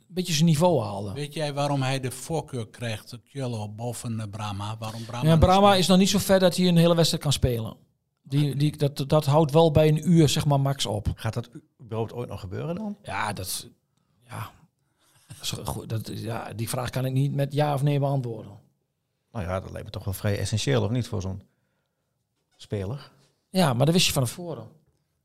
beetje 0.08 0.32
zijn 0.32 0.44
niveau 0.44 0.82
haalde. 0.82 1.12
Weet 1.12 1.34
jij 1.34 1.52
waarom 1.54 1.82
hij 1.82 2.00
de 2.00 2.10
voorkeur 2.10 2.68
krijgt, 2.68 3.18
Kjolo, 3.24 3.68
boven 3.68 4.20
eh, 4.20 4.26
Brahma? 4.30 4.76
Waarom 4.78 5.04
Brahma? 5.04 5.28
Ja, 5.28 5.36
Brahma 5.36 5.74
is 5.74 5.86
nog 5.86 5.98
niet 5.98 6.08
zo 6.08 6.18
ver 6.18 6.38
dat 6.38 6.56
hij 6.56 6.68
een 6.68 6.76
hele 6.76 6.94
wedstrijd 6.94 7.22
kan 7.22 7.32
spelen. 7.32 7.76
Die, 8.22 8.56
die, 8.56 8.76
dat, 8.76 9.04
dat 9.06 9.26
houdt 9.26 9.52
wel 9.52 9.70
bij 9.70 9.88
een 9.88 10.10
uur, 10.10 10.28
zeg 10.28 10.46
maar, 10.46 10.60
max 10.60 10.86
op. 10.86 11.12
Gaat 11.14 11.34
dat 11.34 11.50
überhaupt 11.82 12.12
ooit 12.12 12.28
nog 12.28 12.40
gebeuren 12.40 12.74
dan? 12.74 12.96
Ja, 13.02 13.32
dat, 13.32 13.68
ja, 14.28 14.50
dat 15.86 16.10
ja, 16.14 16.52
die 16.52 16.68
vraag 16.68 16.90
kan 16.90 17.04
ik 17.04 17.12
niet 17.12 17.34
met 17.34 17.52
ja 17.52 17.74
of 17.74 17.82
nee 17.82 17.98
beantwoorden. 17.98 18.52
Nou 19.32 19.44
ja, 19.44 19.60
dat 19.60 19.70
lijkt 19.70 19.86
me 19.86 19.92
toch 19.92 20.04
wel 20.04 20.14
vrij 20.14 20.38
essentieel, 20.38 20.82
of 20.82 20.90
niet, 20.90 21.08
voor 21.08 21.20
zo'n 21.20 21.42
speler? 22.56 23.10
Ja, 23.50 23.72
maar 23.72 23.86
dat 23.86 23.94
wist 23.94 24.06
je 24.06 24.12
van 24.12 24.24
tevoren. 24.24 24.68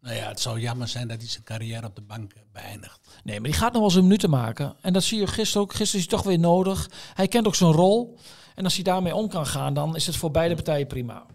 Nou 0.01 0.17
ja, 0.17 0.27
het 0.27 0.39
zou 0.39 0.60
jammer 0.60 0.88
zijn 0.88 1.07
dat 1.07 1.17
hij 1.17 1.27
zijn 1.27 1.43
carrière 1.43 1.86
op 1.86 1.95
de 1.95 2.01
bank 2.01 2.34
eh, 2.34 2.41
beëindigt. 2.51 3.00
Nee, 3.24 3.39
maar 3.39 3.50
die 3.50 3.60
gaat 3.60 3.72
nog 3.72 3.81
wel 3.81 3.91
zijn 3.91 4.03
minuten 4.03 4.29
maken. 4.29 4.75
En 4.81 4.93
dat 4.93 5.03
zie 5.03 5.19
je 5.19 5.27
gisteren 5.27 5.62
ook. 5.62 5.74
Gisteren 5.74 6.03
is 6.03 6.10
hij 6.10 6.17
toch 6.17 6.27
weer 6.27 6.39
nodig. 6.39 6.89
Hij 7.13 7.27
kent 7.27 7.48
ook 7.48 7.55
zijn 7.55 7.72
rol. 7.72 8.17
En 8.55 8.63
als 8.63 8.75
hij 8.75 8.84
daarmee 8.84 9.15
om 9.15 9.29
kan 9.29 9.45
gaan, 9.45 9.74
dan 9.74 9.95
is 9.95 10.05
het 10.05 10.15
voor 10.15 10.31
beide 10.31 10.55
partijen 10.55 10.88
prima. 10.88 11.25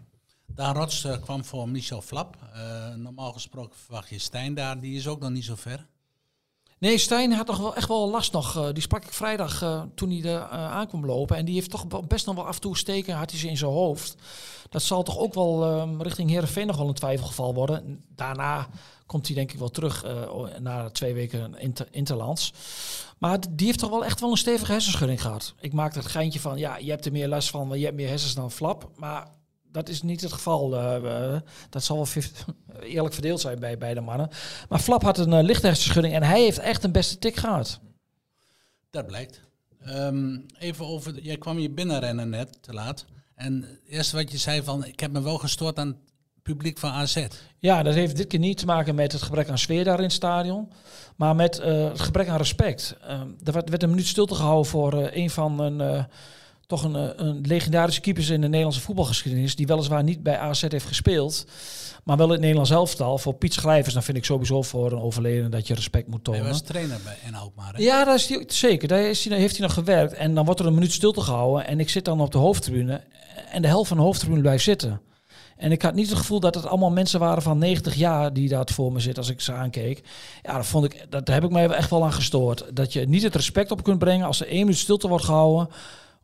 Daan 0.45 0.75
Rots 0.75 1.03
eh, 1.03 1.21
kwam 1.21 1.45
voor 1.45 1.69
Michel 1.69 2.01
Flap. 2.01 2.37
Eh, 2.53 2.93
normaal 2.93 3.33
gesproken 3.33 3.79
verwacht 3.79 4.09
je 4.09 4.19
Stijn 4.19 4.53
daar. 4.53 4.79
Die 4.79 4.95
is 4.95 5.07
ook 5.07 5.19
nog 5.19 5.29
niet 5.29 5.45
zo 5.45 5.55
ver. 5.55 5.87
Nee, 6.81 6.97
Stijn 6.97 7.31
had 7.33 7.45
toch 7.45 7.57
wel 7.57 7.75
echt 7.75 7.87
wel 7.87 8.09
last 8.09 8.31
nog. 8.31 8.57
eh, 8.57 8.73
die 8.73 8.81
sprak 8.83 9.03
ik 9.03 9.13
vrijdag 9.13 9.61
eh, 9.61 9.81
toen 9.95 10.09
hij 10.09 10.31
er 10.31 10.41
eh, 10.41 10.71
aankwam 10.71 11.05
lopen. 11.05 11.37
En 11.37 11.45
die 11.45 11.53
heeft 11.53 11.69
toch 11.69 12.07
best 12.07 12.25
nog 12.25 12.35
wel 12.35 12.47
af 12.47 12.55
en 12.55 12.61
toe 12.61 12.77
steken. 12.77 13.15
Had 13.15 13.29
hij 13.29 13.39
ze 13.39 13.47
in 13.49 13.57
zijn 13.57 13.71
hoofd. 13.71 14.15
Dat 14.69 14.81
zal 14.81 15.03
toch 15.03 15.17
ook 15.17 15.33
wel 15.33 15.65
ehm, 15.65 16.01
richting 16.01 16.29
Heerenveen 16.29 16.67
nog 16.67 16.77
wel 16.77 16.87
een 16.87 16.93
twijfelgeval 16.93 17.53
worden. 17.53 18.03
Daarna 18.15 18.67
komt 19.05 19.25
hij 19.27 19.35
denk 19.35 19.51
ik 19.51 19.59
wel 19.59 19.69
terug 19.69 20.03
eh, 20.03 20.13
na 20.59 20.89
twee 20.89 21.13
weken 21.13 21.59
inter, 21.59 21.87
interlands. 21.91 22.53
Maar 23.17 23.39
die 23.49 23.65
heeft 23.65 23.79
toch 23.79 23.89
wel 23.89 24.05
echt 24.05 24.19
wel 24.19 24.31
een 24.31 24.37
stevige 24.37 24.71
hersenschudding 24.71 25.21
gehad. 25.21 25.53
Ik 25.59 25.73
maakte 25.73 25.99
het 25.99 26.07
geintje 26.07 26.39
van, 26.39 26.57
ja, 26.57 26.77
je 26.77 26.89
hebt 26.89 27.05
er 27.05 27.11
meer 27.11 27.27
last 27.27 27.49
van, 27.49 27.67
want 27.67 27.79
je 27.79 27.85
hebt 27.85 27.97
meer 27.97 28.07
hersens 28.07 28.33
dan 28.33 28.51
Flap. 28.51 28.89
Maar 28.95 29.27
dat 29.71 29.89
is 29.89 30.01
niet 30.01 30.21
het 30.21 30.33
geval. 30.33 30.75
eh, 30.75 30.95
eh, 31.35 31.41
dat 31.69 31.83
zal 31.83 31.95
wel 31.95 32.05
50 32.05 32.45
eerlijk 32.81 33.13
verdeeld 33.13 33.39
zijn 33.41 33.59
bij 33.59 33.77
beide 33.77 34.01
mannen. 34.01 34.29
Maar 34.69 34.79
Flap 34.79 35.01
had 35.01 35.17
een 35.17 35.33
eh, 35.33 35.43
lichte 35.43 35.67
hersenschudding 35.67 36.13
en 36.13 36.23
hij 36.23 36.41
heeft 36.41 36.59
echt 36.59 36.83
een 36.83 36.91
beste 36.91 37.17
tik 37.17 37.35
gehad. 37.35 37.79
Dat 38.89 39.07
blijkt. 39.07 39.41
Ehm, 39.85 40.37
even 40.59 40.85
over, 40.85 41.13
de- 41.13 41.21
jij 41.21 41.37
kwam 41.37 41.57
hier 41.57 41.73
binnenrennen 41.73 42.29
net, 42.29 42.57
te 42.61 42.73
laat. 42.73 43.05
En 43.35 43.61
het 43.61 43.79
eerste 43.87 44.15
wat 44.15 44.31
je 44.31 44.37
zei 44.37 44.63
van, 44.63 44.85
ik 44.85 44.99
heb 44.99 45.11
me 45.11 45.21
wel 45.21 45.37
gestoord 45.37 45.77
aan 45.79 45.87
het 45.87 45.97
publiek 46.41 46.77
van 46.77 46.91
AZ. 46.91 47.25
Ja, 47.57 47.83
dat 47.83 47.93
heeft 47.93 48.15
dit 48.17 48.27
keer 48.27 48.39
niet 48.39 48.57
te 48.57 48.65
maken 48.65 48.95
met 48.95 49.11
het 49.11 49.21
gebrek 49.21 49.49
aan 49.49 49.57
sfeer 49.57 49.83
daar 49.83 49.97
in 49.97 50.03
het 50.03 50.11
stadion. 50.13 50.71
Maar 51.15 51.35
met 51.35 51.57
het 51.61 51.99
gebrek 51.99 52.27
aan 52.27 52.37
respect. 52.37 52.95
Eh, 53.01 53.19
er 53.43 53.53
werd, 53.53 53.69
werd 53.69 53.83
een 53.83 53.89
minuut 53.89 54.07
stilte 54.07 54.35
gehouden 54.35 54.71
voor 54.71 54.93
een 54.93 55.29
van 55.29 55.59
een, 55.59 56.07
toch 56.71 56.83
een, 56.83 56.95
eh, 56.95 57.09
een 57.15 57.41
legendarische 57.41 58.01
keepers 58.01 58.29
in 58.29 58.41
de 58.41 58.47
Nederlandse 58.47 58.81
voetbalgeschiedenis. 58.81 59.55
Die 59.55 59.67
weliswaar 59.67 60.03
niet 60.03 60.23
bij 60.23 60.37
AZ 60.37 60.61
heeft 60.67 60.85
gespeeld. 60.85 61.45
Maar 62.03 62.17
wel 62.17 62.25
in 62.25 62.31
het 62.31 62.41
Nederlands 62.41 62.71
elftal. 62.71 63.17
Voor 63.17 63.33
Piet 63.33 63.53
Schrijvers, 63.53 63.93
dan 63.93 64.03
vind 64.03 64.17
ik 64.17 64.25
sowieso 64.25 64.61
voor 64.61 64.91
een 64.91 64.99
overleden 65.01 65.51
dat 65.51 65.67
je 65.67 65.73
respect 65.73 66.07
moet 66.07 66.27
Hij 66.27 66.35
tonen. 66.35 66.51
was 66.51 66.61
trainer 66.61 66.99
bij 67.03 67.39
Alkmaar. 67.39 67.73
hè? 67.73 67.81
Ja, 67.83 68.03
dat 68.05 68.15
is 68.15 68.27
die, 68.27 68.43
zeker. 68.47 68.87
Daar 68.87 69.01
is 69.01 69.25
hij, 69.25 69.37
heeft 69.37 69.57
hij 69.57 69.65
nog 69.65 69.73
gewerkt. 69.73 70.13
En 70.13 70.35
dan 70.35 70.45
wordt 70.45 70.59
er 70.59 70.65
een 70.65 70.73
minuut 70.73 70.91
stilte 70.91 71.21
gehouden. 71.21 71.67
En 71.67 71.79
ik 71.79 71.89
zit 71.89 72.05
dan 72.05 72.21
op 72.21 72.31
de 72.31 72.37
hoofdtribune. 72.37 73.01
En 73.51 73.61
de 73.61 73.67
helft 73.67 73.87
van 73.87 73.97
de 73.97 74.03
hoofdtribune 74.03 74.41
blijft 74.41 74.63
zitten. 74.63 75.01
En 75.57 75.71
ik 75.71 75.81
had 75.81 75.93
niet 75.93 76.09
het 76.09 76.17
gevoel 76.17 76.39
dat 76.39 76.55
het 76.55 76.65
allemaal 76.65 76.91
mensen 76.91 77.19
waren 77.19 77.43
van 77.43 77.57
90 77.57 77.95
jaar 77.95 78.33
die 78.33 78.49
daar 78.49 78.67
voor 78.73 78.91
me 78.91 78.99
zitten 78.99 79.23
als 79.23 79.31
ik 79.31 79.41
ze 79.41 79.53
aankeek. 79.53 80.03
Ja, 80.41 80.55
dat, 80.55 80.65
vond 80.65 80.85
ik, 80.85 81.05
dat 81.09 81.25
daar 81.25 81.35
heb 81.35 81.43
ik 81.43 81.51
mij 81.51 81.67
echt 81.67 81.89
wel 81.89 82.03
aan 82.03 82.13
gestoord. 82.13 82.65
Dat 82.73 82.93
je 82.93 83.07
niet 83.07 83.23
het 83.23 83.35
respect 83.35 83.71
op 83.71 83.83
kunt 83.83 83.99
brengen 83.99 84.25
als 84.25 84.41
er 84.41 84.47
één 84.47 84.59
minuut 84.59 84.77
stilte 84.77 85.07
wordt 85.07 85.25
gehouden. 85.25 85.67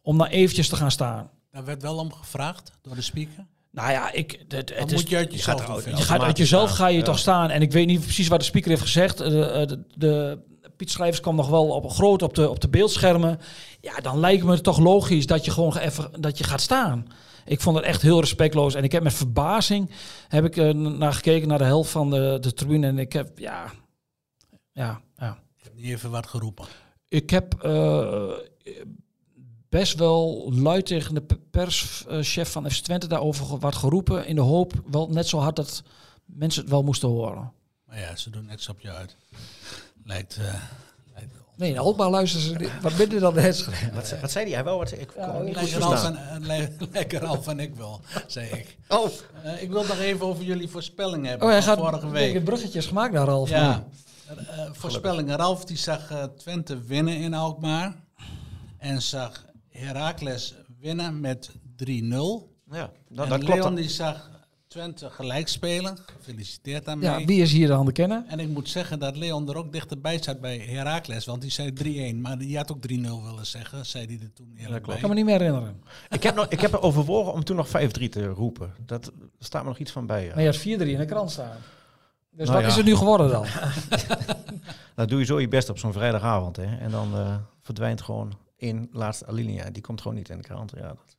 Om 0.08 0.18
dan 0.18 0.28
eventjes 0.28 0.70
te 0.70 0.76
gaan 0.76 0.92
staan. 0.92 1.30
Daar 1.52 1.66
werd 1.66 1.82
wel 1.82 1.98
om 1.98 2.14
gevraagd 2.14 2.72
door 2.82 2.96
de 2.96 3.02
speaker. 3.02 3.46
Nou 3.72 3.92
ja, 3.92 4.12
ik, 4.12 4.46
het, 4.48 4.76
het 4.76 4.92
is, 4.92 5.02
moet 5.02 5.10
je 5.10 5.16
uit 5.16 5.34
jezelf 5.34 5.64
gaat 5.64 5.84
je 5.84 5.90
gaat 5.90 6.00
uit 6.00 6.10
automatisch 6.10 6.38
jezelf 6.38 6.72
ga 6.72 6.88
je 6.88 6.98
Ja. 6.98 7.04
toch 7.04 7.20
staan. 7.20 7.50
En 7.50 7.62
ik 7.62 7.72
weet 7.72 7.88
niet 7.88 8.02
precies 8.02 8.28
wat 8.28 8.40
de 8.40 8.46
speaker 8.46 8.70
heeft 8.70 8.82
gezegd. 8.82 9.18
De, 9.18 9.66
de, 9.68 9.84
de, 9.96 10.40
Piet 10.78 10.92
Schrijvers 10.92 11.20
kwam 11.20 11.36
nog 11.36 11.50
wel 11.50 11.68
op 11.68 11.90
groot 11.90 12.22
op 12.22 12.36
de, 12.36 12.50
op 12.50 12.60
de 12.60 12.70
beeldschermen. 12.70 13.40
Ja, 13.82 14.00
dan 14.00 14.20
lijkt 14.20 14.44
me 14.44 14.52
het 14.52 14.64
toch 14.64 14.80
logisch 14.80 15.26
dat 15.26 15.46
je 15.46 15.52
gewoon 15.52 15.78
even 15.78 16.22
dat 16.22 16.38
je 16.38 16.44
gaat 16.44 16.62
staan. 16.62 17.08
Ik 17.46 17.62
vond 17.62 17.76
het 17.76 17.86
echt 17.86 18.02
heel 18.02 18.20
respectloos. 18.20 18.76
En 18.76 18.84
ik 18.84 18.92
heb 18.92 19.04
met 19.04 19.14
verbazing 19.14 19.92
heb 20.28 20.46
ik, 20.46 20.58
eh, 20.58 20.70
naar 20.74 21.14
gekeken 21.14 21.48
naar 21.48 21.58
de 21.58 21.64
helft 21.64 21.90
van 21.92 22.10
de, 22.10 22.38
de 22.42 22.54
tribune. 22.54 22.88
En 22.88 23.00
ik 23.00 23.14
heb, 23.14 23.40
ja, 23.40 23.72
ja, 24.72 25.02
ja. 25.18 25.40
Ik 25.58 25.64
heb 25.64 25.74
niet 25.76 25.86
even 25.86 26.12
wat 26.12 26.28
geroepen. 26.28 26.66
Ik 27.08 27.30
heb 27.30 27.54
eh, 27.54 28.32
best 29.78 29.98
wel 29.98 30.52
luid 30.54 30.86
tegen 30.86 31.14
de 31.14 31.22
pe- 31.22 31.40
perschef 31.52 32.52
van 32.52 32.72
FC 32.72 32.84
Twente 32.84 33.08
daarover 33.08 33.58
wat 33.60 33.76
geroepen. 33.76 34.26
In 34.28 34.36
de 34.36 34.42
hoop, 34.42 34.74
wel 34.92 35.08
net 35.10 35.28
zo 35.28 35.40
hard 35.40 35.56
dat 35.56 35.84
mensen 36.26 36.62
het 36.62 36.72
wel 36.72 36.84
moesten 36.84 37.10
horen. 37.10 37.52
Maar 37.86 38.00
ja, 38.00 38.16
ze 38.16 38.30
doen 38.30 38.46
niks 38.46 38.70
op 38.70 38.80
je 38.80 38.92
uit. 38.92 39.16
Lijkt, 40.04 40.38
eh, 40.38 40.44
lijkt 41.16 41.32
wel. 41.34 41.42
Nee, 41.56 41.70
in 41.72 41.78
Alkmaar 41.78 42.10
luisteren 42.10 42.46
ze 42.46 42.58
dit- 42.58 42.82
wat 42.82 42.98
minder 42.98 43.20
dan 43.20 43.34
de. 43.34 43.42
Wat, 43.94 44.08
ze- 44.08 44.20
wat 44.20 44.32
zei 44.32 44.46
hij? 44.46 44.54
Hij 44.54 44.64
wou 44.64 44.78
wat 44.78 44.92
Ik 44.92 45.08
kon 45.08 45.44
niet 45.46 45.58
goed 45.58 45.70
Ralf 45.72 46.04
en, 46.04 46.46
lijkt 46.92 47.14
Ralf 47.14 47.48
en 47.48 47.60
ik 47.60 47.76
wel, 47.76 48.02
zei 48.28 48.50
ik. 48.50 48.78
Oh, 48.88 49.10
Eh, 49.44 49.62
ik 49.62 49.70
wil 49.70 49.84
nog 49.84 50.00
even 50.00 50.26
over 50.26 50.44
jullie 50.44 50.70
voorspelling 50.70 51.26
hebben 51.26 51.48
Oh, 51.48 51.54
hij 51.54 51.64
van 51.64 51.74
gaat 51.78 51.84
vorige 51.86 52.06
ik 52.08 52.12
week. 52.12 52.34
heb 52.34 52.44
bruggetjes 52.46 52.86
gemaakt 52.86 53.14
naar 53.14 53.26
Ralf. 53.26 53.50
Ja, 53.50 53.84
eh, 54.28 54.36
voorspellingen. 54.72 55.38
Ralf 55.38 55.66
die 55.66 55.78
zag 55.78 56.12
eh, 56.12 56.24
Twente 56.24 56.82
winnen 56.84 57.18
in 57.18 57.34
Alkmaar. 57.34 57.96
En 58.78 59.02
zag 59.02 59.46
Heracles 59.78 60.54
winnen 60.80 61.20
met 61.20 61.50
3-0. 61.50 61.56
ja, 61.56 61.60
dat, 62.70 62.90
en 63.10 63.16
dat 63.16 63.28
klopt. 63.28 63.48
Leon 63.48 63.62
dan. 63.62 63.76
die 63.76 63.90
zag 63.90 64.30
Twente 64.68 65.10
gelijk 65.10 65.48
spelen. 65.48 65.98
Gefeliciteerd 66.18 66.86
daarmee. 66.86 67.10
Ja, 67.10 67.26
wie 67.26 67.42
is 67.42 67.52
hier 67.52 67.68
dan 67.68 67.86
de 67.86 67.92
kennen? 67.92 68.26
En 68.28 68.40
ik 68.40 68.48
moet 68.50 68.70
zeggen 68.70 69.00
dat 69.00 69.18
Leon 69.18 69.50
er 69.50 69.56
ook 69.58 69.72
dichterbij 69.72 70.24
zat 70.24 70.40
bij 70.42 70.58
Heracles. 70.58 71.26
Want 71.26 71.42
die 71.42 71.52
zei 71.52 72.14
3-1. 72.14 72.18
Maar 72.18 72.38
die 72.38 72.58
had 72.58 72.72
ook 72.72 72.88
3-0 72.92 73.00
willen 73.02 73.46
zeggen. 73.46 73.86
Zei 73.86 74.06
hij 74.06 74.20
er 74.22 74.34
toen 74.34 74.54
eerlijk 74.58 74.86
Ik 74.86 74.92
bij. 74.92 74.98
kan 75.00 75.10
me 75.10 75.16
niet 75.16 75.26
meer 75.26 75.38
herinneren. 75.40 75.82
Ik 76.10 76.24
heb, 76.24 76.36
nog, 76.36 76.46
ik 76.48 76.60
heb 76.62 76.74
er 76.74 76.82
overwogen 76.82 77.34
om 77.34 77.44
toen 77.44 77.56
nog 77.56 77.68
5-3 77.68 77.72
te 78.10 78.26
roepen. 78.28 78.74
Dat 78.86 79.12
staat 79.40 79.62
me 79.64 79.68
nog 79.68 79.78
iets 79.78 79.92
van 79.92 80.06
bij. 80.06 80.26
Ja. 80.26 80.34
Maar 80.34 80.44
je 80.44 80.50
had 80.50 80.60
4-3 80.60 80.62
in 80.64 80.98
de 80.98 81.06
krant 81.06 81.32
staan. 81.32 81.58
Dus 82.32 82.48
Nou 82.48 82.52
wat 82.52 82.62
ja. 82.62 82.68
is 82.68 82.76
het 82.76 82.86
nu 82.86 82.96
geworden 82.96 83.30
dan? 83.30 83.46
Nou 84.96 85.10
doe 85.10 85.20
je 85.20 85.26
zo 85.26 85.40
je 85.40 85.48
best 85.48 85.70
op 85.70 85.78
zo'n 85.78 85.94
vrijdagavond. 85.94 86.56
Hè? 86.56 86.78
En 86.78 86.92
dan 86.92 87.16
eh, 87.16 87.36
verdwijnt 87.62 88.02
gewoon 88.02 88.34
één 88.58 88.90
laatste 88.92 89.26
alinea. 89.26 89.70
Die 89.70 89.82
komt 89.82 90.02
gewoon 90.02 90.18
niet 90.18 90.30
in 90.30 90.38
de 90.38 90.44
krant. 90.44 90.72
Ja, 90.76 90.88
dat. 90.88 91.16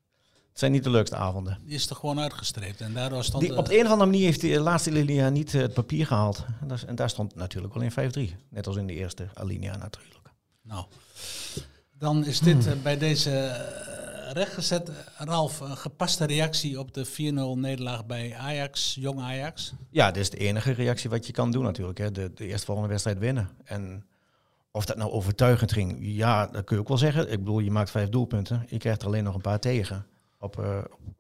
Het 0.49 0.67
zijn 0.67 0.73
niet 0.73 0.85
de 0.85 0.91
leukste 0.91 1.17
avonden. 1.17 1.59
Die 1.65 1.75
is 1.75 1.91
er 1.91 1.97
gewoon 1.97 2.21
uitgestreept. 2.21 2.81
En 2.81 2.95
daardoor 2.95 3.25
stond... 3.25 3.43
Die, 3.43 3.53
eh, 3.53 3.59
op 3.59 3.67
de 3.67 3.79
een 3.79 3.85
of 3.85 3.91
andere 3.91 4.11
manier 4.11 4.25
heeft 4.25 4.41
die 4.41 4.61
laatste 4.61 4.91
alinea 4.91 5.29
niet 5.29 5.55
eh, 5.55 5.61
het 5.61 5.75
papier 5.75 6.07
gehaald. 6.07 6.45
En, 6.61 6.69
dat 6.69 6.83
en 6.83 6.95
daar 6.95 7.11
stond 7.11 7.35
natuurlijk 7.35 7.75
wel 7.75 7.83
in 7.83 8.31
5-3. 8.33 8.35
Net 8.49 8.67
als 8.67 8.77
in 8.77 8.87
de 8.87 8.95
eerste 8.95 9.29
alinea 9.35 9.77
natuurlijk. 9.77 10.19
Nou, 10.63 10.85
dan 11.99 12.25
is 12.25 12.41
dit 12.41 12.67
eh, 12.67 12.73
bij 12.83 12.99
deze 12.99 13.31
eh, 13.31 14.33
rechtgezet. 14.33 14.91
Ralf, 15.17 15.61
een 15.61 15.77
gepaste 15.77 16.25
reactie 16.25 16.79
op 16.79 16.95
de 16.95 17.07
4-0 17.07 17.11
nederlaag 17.59 18.07
bij 18.07 18.37
Ajax, 18.37 18.95
jong 18.95 19.21
Ajax. 19.21 19.73
Ja, 19.91 20.07
dat 20.07 20.17
is 20.17 20.31
de 20.31 20.37
enige 20.37 20.73
reactie 20.73 21.11
wat 21.11 21.27
je 21.27 21.33
kan 21.33 21.51
doen 21.51 21.63
natuurlijk. 21.63 21.99
Hè. 21.99 22.11
De, 22.11 22.33
de 22.35 22.47
eerstvolgende 22.47 22.89
wedstrijd 22.89 23.19
winnen. 23.19 23.51
En 23.65 24.05
of 24.79 24.85
dat 24.85 24.97
nou 24.97 25.11
overtuigend 25.11 25.73
ging, 25.73 25.97
ja, 26.01 26.47
dat 26.47 26.65
kun 26.65 26.77
je 26.77 26.83
ook 26.83 26.89
wel 26.89 26.99
zeggen. 26.99 27.33
Ik 27.33 27.39
bedoel, 27.39 27.59
je 27.59 27.71
maakt 27.71 27.91
vijf 27.91 28.09
doelpunten. 28.09 28.65
Je 28.69 28.77
krijgt 28.79 29.01
er 29.01 29.07
alleen 29.07 29.25
nog 29.25 29.35
een 29.35 29.41
paar 29.41 29.59
tegen. 29.61 30.07
Op, 30.39 30.59
eh, 30.59 30.79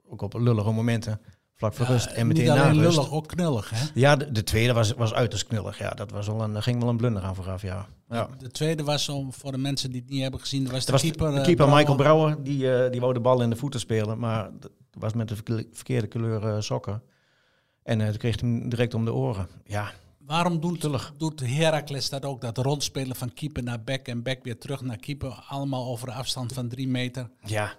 ook 0.08 0.22
op 0.22 0.34
lullige 0.34 0.70
momenten. 0.70 1.20
Vlak 1.54 1.74
voor 1.74 1.86
rust 1.86 2.06
en 2.06 2.26
meteen 2.26 2.46
na 2.46 2.68
rust. 2.70 2.80
lullig, 2.96 3.10
ook 3.10 3.26
knullig. 3.28 3.70
Hè? 3.70 3.86
Ja, 3.94 4.16
de, 4.16 4.32
de 4.32 4.44
tweede 4.44 4.72
was, 4.72 4.92
was 4.92 5.14
uiterst 5.14 5.46
knullig. 5.46 5.78
Ja, 5.78 5.90
dat 5.90 6.10
was 6.10 6.26
wel 6.26 6.42
een, 6.42 6.62
ging 6.62 6.80
wel 6.80 6.88
een 6.88 6.96
blunder 6.96 7.22
aan 7.22 7.34
vooraf, 7.34 7.62
ja. 7.62 7.86
ja. 8.08 8.28
De 8.38 8.50
tweede 8.50 8.84
was, 8.84 9.08
om, 9.08 9.32
voor 9.32 9.52
de 9.52 9.58
mensen 9.58 9.90
die 9.90 10.00
het 10.00 10.10
niet 10.10 10.22
hebben 10.22 10.40
gezien, 10.40 10.70
was 10.70 10.84
de 10.84 10.92
was 10.92 11.00
keeper. 11.00 11.30
de 11.30 11.38
eh, 11.38 11.44
keeper 11.44 11.68
Michael 11.68 11.96
Brouwer. 11.96 12.42
Die, 12.42 12.72
eh, 12.74 12.90
die 12.90 13.00
wou 13.00 13.12
de 13.12 13.20
bal 13.20 13.42
in 13.42 13.50
de 13.50 13.56
voeten 13.56 13.80
spelen, 13.80 14.18
maar 14.18 14.50
dat 14.60 14.70
was 14.90 15.12
met 15.12 15.28
de 15.28 15.34
verke- 15.34 15.68
verkeerde 15.72 16.06
kleur 16.06 16.62
sokken. 16.62 17.02
En 17.82 17.98
toen 17.98 18.16
kreeg 18.16 18.40
hij 18.40 18.48
hem 18.50 18.68
direct 18.68 18.94
om 18.94 19.04
de 19.04 19.14
oren. 19.14 19.48
Ja, 19.64 19.90
Waarom 20.28 20.60
doet, 20.60 20.88
doet 21.16 21.40
Heracles 21.40 22.08
dat 22.10 22.24
ook? 22.24 22.40
Dat 22.40 22.58
rondspelen 22.58 23.16
van 23.16 23.32
keeper 23.34 23.62
naar 23.62 23.82
back 23.82 24.06
en 24.08 24.22
back 24.22 24.38
weer 24.42 24.58
terug 24.58 24.80
naar 24.80 24.96
keeper. 24.96 25.44
Allemaal 25.48 25.86
over 25.86 26.08
een 26.08 26.14
afstand 26.14 26.52
van 26.52 26.68
drie 26.68 26.88
meter. 26.88 27.30
ja. 27.44 27.76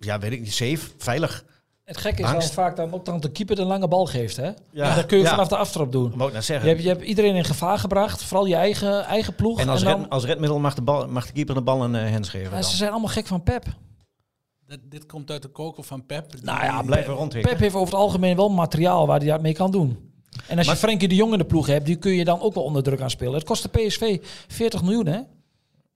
Ja, 0.00 0.18
weet 0.18 0.32
ik 0.32 0.40
niet. 0.40 0.52
Safe, 0.52 0.78
veilig. 0.98 1.44
Het 1.84 1.96
gekke 1.96 2.22
is 2.22 2.30
wel 2.30 2.40
vaak 2.40 2.76
dat 2.76 2.92
ook 2.92 3.04
dan 3.04 3.20
de 3.20 3.30
keeper 3.32 3.56
de 3.56 3.64
lange 3.64 3.88
bal 3.88 4.06
geeft. 4.06 4.36
Hè? 4.36 4.50
Ja. 4.70 4.94
dat 4.94 5.06
kun 5.06 5.18
je 5.18 5.24
Ja. 5.24 5.30
vanaf 5.30 5.48
de 5.48 5.56
aftrap 5.56 5.92
doen. 5.92 6.12
Wou 6.16 6.30
ik 6.30 6.36
Je 6.36 6.42
zeggen. 6.42 6.68
hebt, 6.68 6.82
je 6.82 6.88
hebt 6.88 7.02
iedereen 7.02 7.34
in 7.36 7.44
gevaar 7.44 7.78
gebracht, 7.78 8.22
vooral 8.22 8.46
je 8.46 8.54
eigen, 8.54 9.04
eigen 9.04 9.34
ploeg. 9.34 9.60
en 9.60 9.68
als, 9.68 9.82
dan, 9.82 10.00
red, 10.00 10.10
als 10.10 10.24
redmiddel 10.24 10.58
mag 10.58 10.74
de, 10.74 10.82
bal, 10.82 11.08
mag 11.08 11.26
de 11.26 11.32
keeper 11.32 11.54
de 11.54 11.62
bal 11.62 11.84
een 11.84 11.94
uh, 11.94 12.00
hens 12.00 12.28
geven. 12.28 12.48
Ja, 12.48 12.54
dan. 12.54 12.64
ze 12.64 12.76
zijn 12.76 12.90
allemaal 12.90 13.08
gek 13.08 13.26
van 13.26 13.42
Pep. 13.42 13.64
Dat, 14.66 14.78
dit 14.82 15.06
komt 15.06 15.30
uit 15.30 15.42
de 15.42 15.48
koker 15.48 15.84
van 15.84 16.06
Pep. 16.06 16.32
Nou 16.42 16.64
ja, 16.64 16.82
Blijven 16.82 17.14
rondhikken. 17.14 17.50
Pep 17.50 17.60
heeft 17.60 17.74
over 17.74 17.92
het 17.94 18.02
algemeen 18.02 18.36
wel 18.36 18.48
materiaal 18.50 19.06
waar 19.06 19.18
hij 19.18 19.28
dat 19.28 19.42
mee 19.42 19.54
kan 19.54 19.70
doen. 19.70 20.14
En 20.48 20.56
als 20.58 20.66
Maar- 20.66 20.74
je 20.76 20.80
Frenkie 20.80 21.08
de 21.08 21.14
Jong 21.14 21.32
in 21.32 21.38
de 21.38 21.44
ploeg 21.44 21.66
hebt, 21.66 21.86
die 21.86 21.96
kun 21.96 22.12
je 22.12 22.24
dan 22.24 22.40
ook 22.40 22.54
wel 22.54 22.64
onder 22.64 22.82
druk 22.82 23.00
aan 23.00 23.10
spelen. 23.10 23.34
Het 23.34 23.44
kost 23.44 23.62
de 23.62 23.68
PSV 23.68 24.18
40 24.48 24.82
miljoen, 24.82 25.06
hè? 25.06 25.20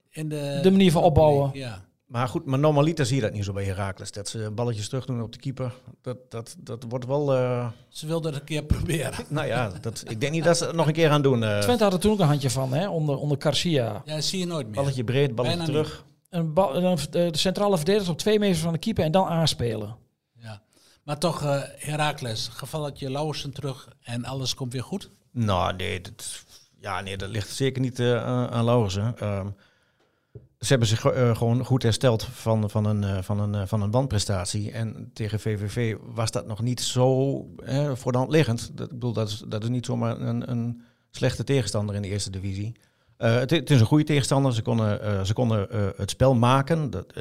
in 0.09 0.29
de, 0.29 0.59
De 0.61 0.71
manier 0.71 0.91
van 0.91 1.03
opbouwen. 1.03 1.49
Ja. 1.53 1.81
Maar 2.05 2.27
goed, 2.27 2.45
maar 2.45 2.59
normaliter 2.59 3.05
zie 3.05 3.15
je 3.15 3.21
dat 3.21 3.33
niet 3.33 3.43
zo 3.45 3.53
bij 3.53 3.63
Herakles. 3.63 4.11
Dat 4.11 4.27
ze 4.29 4.51
balletjes 4.55 4.89
terug 4.89 5.05
doen 5.05 5.21
op 5.21 5.31
de 5.31 5.39
keeper. 5.39 5.73
Dat, 6.01 6.17
dat, 6.29 6.55
dat 6.59 6.85
wordt 6.89 7.05
wel... 7.05 7.33
eh, 7.33 7.67
Ze 7.89 8.07
wilden 8.07 8.31
het 8.31 8.39
een 8.41 8.45
keer 8.47 8.63
proberen. 8.63 9.13
nou 9.29 9.47
ja, 9.47 9.71
dat, 9.81 10.03
ik 10.07 10.19
denk 10.21 10.31
niet 10.33 10.43
dat 10.43 10.57
ze 10.57 10.65
het 10.65 10.75
nog 10.75 10.87
een 10.87 10.93
keer 10.93 11.09
gaan 11.09 11.21
doen. 11.21 11.43
eh 11.43 11.59
Twente 11.59 11.83
had 11.83 11.93
er 11.93 11.99
toen 11.99 12.11
ook 12.11 12.19
een 12.19 12.27
handje 12.27 12.49
van, 12.49 12.73
hè? 12.73 12.89
Onder, 12.89 13.17
onder 13.17 13.37
Garcia. 13.41 14.01
Ja, 14.05 14.15
dat 14.15 14.23
zie 14.23 14.39
je 14.39 14.45
nooit 14.45 14.65
meer. 14.65 14.75
balletje 14.75 15.03
breed, 15.03 15.35
balletje 15.35 15.57
Bijna 15.57 15.71
terug. 15.71 16.03
Een 16.29 16.53
bal, 16.53 16.75
een- 16.75 16.97
de 17.11 17.29
centrale 17.37 17.75
verdediger 17.77 18.11
op 18.11 18.17
twee 18.17 18.39
meters 18.39 18.59
van 18.59 18.73
de 18.73 18.79
keeper 18.79 19.03
en 19.03 19.11
dan 19.11 19.27
aanspelen. 19.27 19.95
Maar 21.03 21.17
toch, 21.17 21.43
eh 21.43 21.61
Herakles, 21.77 22.47
gevalletje 22.47 23.11
Lauwersen 23.11 23.53
terug 23.53 23.87
en 24.01 24.25
alles 24.25 24.53
komt 24.53 24.73
weer 24.73 24.83
goed. 24.83 25.09
Nou, 25.31 25.75
nee, 25.75 26.01
dat, 26.01 26.43
ja, 26.79 27.01
nee, 27.01 27.17
dat 27.17 27.29
ligt 27.29 27.49
zeker 27.49 27.81
niet 27.81 27.99
eh, 27.99 28.23
aan 28.25 28.65
Lauwersen. 28.65 29.17
Ehm, 29.17 29.47
ze 30.59 30.67
hebben 30.67 30.87
zich 30.87 31.05
eh, 31.05 31.35
gewoon 31.35 31.65
goed 31.65 31.83
hersteld 31.83 32.23
van, 32.23 32.69
van, 32.69 32.85
een, 32.85 33.23
van, 33.23 33.39
een, 33.39 33.67
van 33.67 33.81
een 33.81 33.91
bandprestatie. 33.91 34.71
En 34.71 35.11
tegen 35.13 35.39
VVV 35.39 35.95
was 36.01 36.31
dat 36.31 36.47
nog 36.47 36.61
niet 36.61 36.81
zo 36.81 37.35
eh, 37.63 37.91
voor 37.95 38.11
de 38.11 38.17
hand 38.17 38.31
liggend. 38.31 38.77
Dat, 38.77 38.87
ik 38.87 38.93
bedoel, 38.93 39.13
dat 39.13 39.29
is, 39.29 39.43
dat 39.47 39.63
is 39.63 39.69
niet 39.69 39.85
zomaar 39.85 40.21
een, 40.21 40.51
een 40.51 40.81
slechte 41.11 41.43
tegenstander 41.43 41.95
in 41.95 42.01
de 42.01 42.07
eerste 42.07 42.29
divisie. 42.29 42.75
Het, 43.17 43.69
is 43.69 43.79
een 43.79 43.85
goede 43.85 44.03
tegenstander. 44.03 44.53
Ze 44.53 44.61
konden, 44.61 45.25
ze 45.25 45.33
konden 45.33 45.67
het 45.97 46.09
spel 46.09 46.35
maken. 46.35 46.89
Dat, 46.89 47.13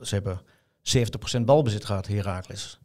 ze 0.00 0.14
hebben 0.14 0.40
70% 1.38 1.40
balbezit 1.44 1.84
gehad, 1.84 2.06
Heracles. 2.06 2.78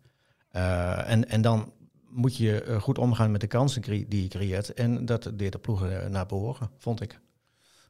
Eh, 0.51 1.09
en, 1.09 1.29
en 1.29 1.41
dan 1.41 1.73
moet 2.09 2.37
je 2.37 2.63
eh, 2.63 2.81
goed 2.81 2.97
omgaan 2.97 3.31
met 3.31 3.41
de 3.41 3.47
kansen 3.47 3.81
die 3.81 4.21
je 4.21 4.27
creëert. 4.27 4.73
En 4.73 5.05
dat 5.05 5.31
deed 5.33 5.51
de 5.51 5.59
ploegen 5.59 6.03
eh, 6.03 6.09
naar 6.09 6.25
behoren, 6.25 6.69
vond 6.77 7.01
ik. 7.01 7.19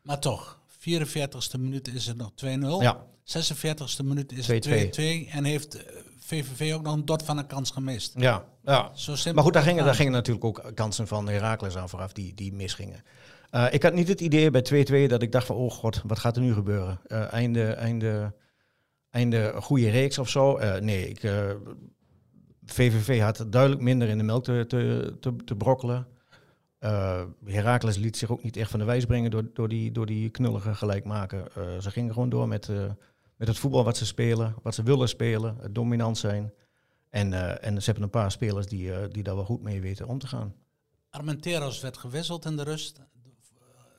Maar 0.01 0.19
toch, 0.19 0.59
44ste 0.79 1.59
minuut 1.59 1.87
is 1.87 2.07
het 2.07 2.17
nog 2.17 2.31
2-0. 2.31 2.47
Ja, 2.79 3.05
46ste 3.23 4.03
minuut 4.03 4.31
is 4.31 4.51
2-2. 4.51 4.53
het 4.53 4.99
2-2. 4.99 5.31
En 5.31 5.43
heeft 5.43 5.85
VVV 6.19 6.73
ook 6.73 6.81
nog 6.81 6.93
een 6.93 7.05
dot 7.05 7.23
van 7.23 7.37
een 7.37 7.47
kans 7.47 7.71
gemist. 7.71 8.13
ja, 8.17 8.45
ja. 8.63 8.91
Zo 8.93 9.15
simpel 9.15 9.33
Maar 9.33 9.43
goed, 9.43 9.53
daar 9.53 9.63
gingen, 9.63 9.85
daar 9.85 9.95
gingen 9.95 10.11
natuurlijk 10.11 10.45
ook 10.45 10.71
kansen 10.73 11.07
van 11.07 11.29
Heracles 11.29 11.77
aan 11.77 11.89
vooraf 11.89 12.13
die, 12.13 12.33
die 12.33 12.53
misgingen. 12.53 13.03
Ik 13.71 13.83
had 13.83 13.93
niet 13.93 14.07
het 14.07 14.21
idee 14.21 14.51
bij 14.51 14.85
2-2 15.05 15.09
dat 15.09 15.21
ik 15.21 15.31
dacht 15.31 15.45
van, 15.45 15.55
oh 15.55 15.71
god, 15.71 16.01
wat 16.05 16.19
gaat 16.19 16.35
er 16.35 16.41
nu 16.41 16.53
gebeuren? 16.53 16.99
Einde, 17.31 17.71
einde, 17.71 18.33
einde 19.09 19.53
goede 19.55 19.89
reeks 19.89 20.17
of 20.17 20.29
zo? 20.29 20.57
Nee, 20.79 21.09
ik, 21.09 21.21
VVV 22.73 23.21
had 23.21 23.45
duidelijk 23.49 23.81
minder 23.81 24.07
in 24.07 24.17
de 24.17 24.23
melk 24.23 24.43
te, 24.43 24.65
te, 24.67 25.35
te, 25.45 25.55
brokkelen. 25.55 26.07
Eh 26.79 27.23
Heracles 27.45 27.97
liet 27.97 28.17
zich 28.17 28.31
ook 28.31 28.43
niet 28.43 28.57
echt 28.57 28.71
van 28.71 28.79
de 28.79 28.85
wijs 28.85 29.05
brengen 29.05 29.31
door, 29.31 29.49
door, 29.53 29.67
die, 29.67 29.91
door 29.91 30.05
die 30.05 30.29
knullige 30.29 30.75
gelijkmaker. 30.75 31.51
Eh, 31.55 31.79
ze 31.79 31.91
gingen 31.91 32.13
gewoon 32.13 32.29
door 32.29 32.47
met, 32.47 32.69
eh, 32.69 32.91
met 33.35 33.47
het 33.47 33.57
voetbal 33.57 33.83
wat 33.83 33.97
ze 33.97 34.05
spelen, 34.05 34.55
wat 34.63 34.75
ze 34.75 34.83
willen 34.83 35.09
spelen, 35.09 35.57
het 35.61 35.75
dominant 35.75 36.17
zijn. 36.17 36.53
En, 37.09 37.61
en 37.61 37.79
ze 37.79 37.85
hebben 37.85 38.03
een 38.03 38.09
paar 38.09 38.31
spelers 38.31 38.67
die, 38.67 39.07
die 39.07 39.23
daar 39.23 39.35
wel 39.35 39.45
goed 39.45 39.61
mee 39.61 39.81
weten 39.81 40.07
om 40.07 40.19
te 40.19 40.27
gaan. 40.27 40.53
Armenteros 41.09 41.81
werd 41.81 41.97
gewisseld 41.97 42.45
in 42.45 42.57
de 42.57 42.63
rust. 42.63 43.01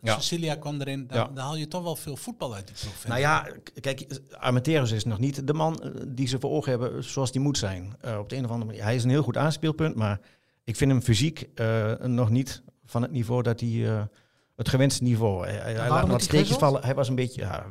Ja. 0.02 0.14
Cecilia 0.14 0.54
kwam 0.54 0.80
erin. 0.80 1.08
Ja. 1.10 1.24
dan 1.24 1.44
haal 1.44 1.56
je 1.56 1.68
toch 1.68 1.82
wel 1.82 1.96
veel 1.96 2.16
voetbal 2.16 2.54
uit 2.54 2.66
die 2.66 2.76
vind 2.76 3.06
Nou 3.06 3.20
ja, 3.20 3.46
kijk, 3.80 4.20
Armenteros 4.38 4.90
is 4.90 5.04
nog 5.04 5.18
niet 5.18 5.46
de 5.46 5.52
man 5.52 5.82
eh, 5.82 5.90
die 6.06 6.28
ze 6.28 6.40
voor 6.40 6.50
ogen 6.50 6.70
hebben 6.70 7.04
zoals 7.04 7.32
die 7.32 7.40
moet 7.40 7.58
zijn. 7.58 7.96
Eh, 8.00 8.18
op 8.18 8.28
de 8.28 8.36
een 8.36 8.44
of 8.44 8.50
andere 8.50 8.66
manier. 8.66 8.84
Hij 8.84 8.94
is 8.94 9.04
een 9.04 9.10
heel 9.10 9.22
goed 9.22 9.36
aanspeelpunt, 9.36 9.94
maar 9.94 10.20
ik 10.64 10.76
vind 10.76 10.90
hem 10.90 11.02
fysiek 11.02 11.48
eh, 11.54 11.92
nog 11.98 12.30
niet 12.30 12.62
van 12.84 13.02
het 13.02 13.10
niveau 13.10 13.42
dat 13.42 13.60
hij 13.60 14.08
het 14.56 14.68
gewenste 14.68 15.02
niveau. 15.02 15.46
Hij, 15.46 15.74
hij, 15.74 15.88
laat 15.88 16.08
wat 16.08 16.22
steekjes 16.22 16.56
vallen. 16.56 16.84
Hij 16.84 16.94
was 16.94 17.08
een 17.08 17.14
beetje 17.14 17.40
ja, 17.40 17.66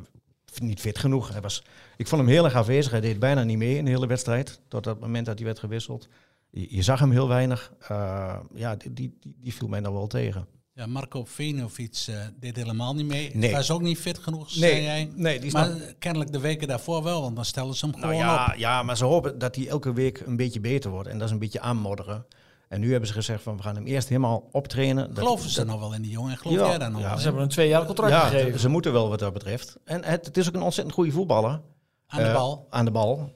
niet 0.58 0.80
fit 0.80 0.98
genoeg. 0.98 1.32
Hij 1.32 1.40
was, 1.40 1.64
ik 1.96 2.08
vond 2.08 2.22
hem 2.22 2.30
heel 2.30 2.44
erg 2.44 2.54
afwezig. 2.54 2.92
Hij 2.92 3.00
deed 3.00 3.18
bijna 3.18 3.42
niet 3.42 3.58
mee 3.58 3.76
in 3.76 3.84
de 3.84 3.90
hele 3.90 4.06
wedstrijd. 4.06 4.60
Tot 4.68 4.84
dat 4.84 5.00
moment 5.00 5.26
dat 5.26 5.36
hij 5.36 5.46
werd 5.46 5.58
gewisseld. 5.58 6.08
Je, 6.50 6.74
je 6.74 6.82
zag 6.82 7.00
hem 7.00 7.10
heel 7.10 7.28
weinig. 7.28 7.72
Ja, 8.54 8.76
die, 8.76 8.92
die, 8.92 9.18
die 9.22 9.54
viel 9.54 9.68
mij 9.68 9.80
dan 9.80 9.92
wel 9.92 10.06
tegen. 10.06 10.46
Ja, 10.80 10.86
Marco 10.86 11.24
Venovic 11.24 12.04
eh, 12.08 12.14
deed 12.40 12.56
helemaal 12.56 12.94
niet 12.94 13.06
mee. 13.06 13.30
Nee. 13.34 13.52
Was 13.52 13.70
ook 13.70 13.80
niet 13.80 13.98
fit 13.98 14.18
genoeg, 14.18 14.50
zei 14.50 14.82
jij. 14.82 15.10
nee, 15.14 15.36
die 15.38 15.46
is 15.46 15.52
Maar 15.52 15.68
nog- 15.68 15.78
kennelijk 15.98 16.32
de 16.32 16.40
weken 16.40 16.68
daarvoor 16.68 17.02
wel, 17.02 17.20
want 17.22 17.36
dan 17.36 17.44
stellen 17.44 17.74
ze 17.74 17.86
hem 17.86 17.94
Nou 18.00 18.06
gewoon 18.12 18.24
ja, 18.26 18.46
op. 18.46 18.54
ja, 18.58 18.82
maar 18.82 18.96
ze 18.96 19.04
hopen 19.04 19.38
dat 19.38 19.56
hij 19.56 19.68
elke 19.68 19.92
week 19.92 20.20
een 20.26 20.36
beetje 20.36 20.60
beter 20.60 20.90
wordt. 20.90 21.08
En 21.08 21.18
dat 21.18 21.26
is 21.26 21.32
een 21.32 21.38
beetje 21.38 21.60
aanmodderen. 21.60 22.26
En 22.68 22.80
nu 22.80 22.90
hebben 22.90 23.08
ze 23.08 23.14
gezegd 23.14 23.42
van 23.42 23.56
we 23.56 23.62
gaan 23.62 23.74
hem 23.74 23.86
eerst 23.86 24.08
helemaal 24.08 24.48
optrainen. 24.52 25.08
Dat- 25.14 25.24
Geloven 25.24 25.50
ze 25.50 25.56
dat- 25.56 25.66
nog 25.66 25.80
wel 25.80 25.94
in 25.94 26.02
die 26.02 26.10
jongen? 26.10 26.30
En 26.30 26.38
geloof 26.38 26.56
Ja, 26.58 26.66
jij 26.68 26.78
daar 26.78 26.90
nog 26.90 27.00
ja. 27.00 27.16
Ze 27.16 27.24
hebben 27.24 27.42
een 27.42 27.48
twee 27.48 27.68
jaar 27.68 27.84
contract 27.86 28.12
Ja, 28.12 28.20
gegeven. 28.28 28.60
ze 28.60 28.68
moeten 28.68 28.92
wel 28.92 29.08
wat 29.08 29.18
dat 29.18 29.32
betreft. 29.32 29.76
En 29.84 30.04
het, 30.04 30.26
het 30.26 30.36
is 30.36 30.48
ook 30.48 30.54
een 30.54 30.62
ontzettend 30.62 30.94
goede 30.96 31.10
voetballer. 31.12 31.60
Aan 32.06 32.22
de 32.22 32.28
Eh, 32.28 32.34
bal. 32.34 32.66
aan 32.70 32.84
de 32.84 32.90
bal. 32.90 33.32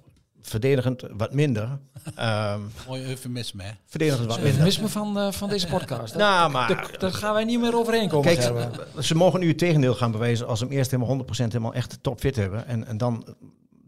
Verdedigend 0.46 1.02
wat 1.16 1.32
minder. 1.32 1.78
Ehm 2.14 2.60
Mooi 2.86 3.04
eufemisme, 3.04 3.62
hè? 3.62 3.70
verdedigend 3.86 4.26
wat 4.26 4.36
Het 4.36 4.44
minder. 4.44 4.62
misme 4.64 4.88
van, 4.88 5.18
eh, 5.18 5.32
van 5.32 5.48
deze 5.48 5.66
podcast. 5.66 6.14
Nou, 6.16 6.50
maar- 6.50 6.94
Daar- 6.98 7.12
gaan 7.12 7.34
wij 7.34 7.44
niet 7.44 7.60
meer 7.60 7.76
overheen 7.76 8.08
komen. 8.08 8.36
Kijk, 8.36 8.70
ze, 9.00 9.14
mogen 9.14 9.40
nu 9.40 9.48
het 9.48 9.58
tegendeel 9.58 9.94
gaan 9.94 10.10
bewijzen 10.12 10.46
als 10.46 10.58
ze 10.58 10.64
hem 10.64 10.74
eerst 10.74 10.90
helemaal 10.90 11.08
100% 11.12 11.52
helemaal 11.52 11.74
echt 11.74 11.98
topfit 12.02 12.36
hebben. 12.36 12.66
En, 12.66 12.86
en 12.86 12.96
dan, 12.98 13.34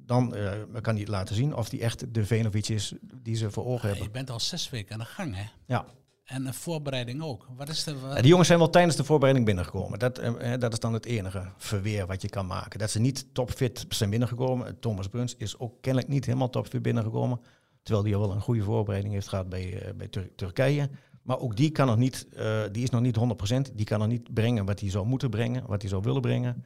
dan 0.06 0.34
eh, 0.34 0.50
kan 0.80 0.92
hij 0.92 1.00
het 1.02 1.08
laten 1.10 1.34
zien 1.34 1.54
of 1.56 1.70
hij 1.70 1.80
echt 1.80 2.14
de 2.14 2.24
Venovic 2.26 2.68
is 2.68 2.92
die 3.22 3.36
ze 3.36 3.50
voor 3.50 3.64
ogen 3.66 3.88
Je 3.88 3.94
hebben. 3.94 4.12
bent 4.12 4.30
al 4.30 4.40
zes 4.40 4.70
weken 4.70 4.92
aan 4.92 4.98
de 4.98 5.04
gang, 5.04 5.34
hè? 5.36 5.44
Ja. 5.66 5.84
En 6.26 6.46
een 6.46 6.54
voorbereiding 6.54 7.22
ook. 7.22 7.46
Wat 7.56 7.68
is 7.68 7.84
de... 7.84 7.94
Die 8.14 8.26
jongens 8.26 8.46
zijn 8.48 8.58
wel 8.58 8.70
tijdens 8.70 8.96
de 8.96 9.04
voorbereiding 9.04 9.46
binnengekomen. 9.46 9.98
Dat, 9.98 10.18
eh, 10.18 10.52
eh, 10.52 10.60
dat 10.60 10.72
is 10.72 10.78
dan 10.78 10.92
het 10.92 11.04
enige 11.06 11.42
verweer 11.56 12.06
wat 12.06 12.22
je 12.22 12.28
kan 12.28 12.46
maken. 12.46 12.78
Dat 12.78 12.90
ze 12.90 13.00
niet 13.00 13.26
topfit 13.34 13.84
zijn 13.88 14.10
binnengekomen. 14.10 14.78
Thomas 14.80 15.08
Bruns 15.08 15.34
is 15.36 15.58
ook 15.58 15.72
kennelijk 15.80 16.12
niet 16.12 16.24
helemaal 16.26 16.50
topfit 16.50 16.82
binnengekomen. 16.82 17.40
Terwijl 17.82 18.06
hij 18.06 18.14
al 18.14 18.20
wel 18.20 18.30
een 18.32 18.40
goede 18.40 18.62
voorbereiding 18.62 19.14
heeft 19.14 19.28
gehad 19.28 19.48
bij, 19.48 19.82
eh, 19.82 19.94
bij 19.94 20.08
Tur- 20.08 20.30
Turkije. 20.36 20.90
Maar 21.22 21.38
ook 21.38 21.56
die, 21.56 21.70
kan 21.70 21.86
nog 21.86 21.96
niet, 21.96 22.26
eh, 22.36 22.60
die 22.72 22.82
is 22.82 22.90
nog 22.90 23.00
niet 23.00 23.16
100%. 23.16 23.72
Die 23.74 23.86
kan 23.86 23.98
nog 23.98 24.08
niet 24.08 24.34
brengen 24.34 24.64
wat 24.64 24.80
hij 24.80 24.90
zou 24.90 25.06
moeten 25.06 25.30
brengen, 25.30 25.66
wat 25.66 25.80
hij 25.80 25.90
zou 25.90 26.02
willen 26.02 26.20
brengen. 26.20 26.62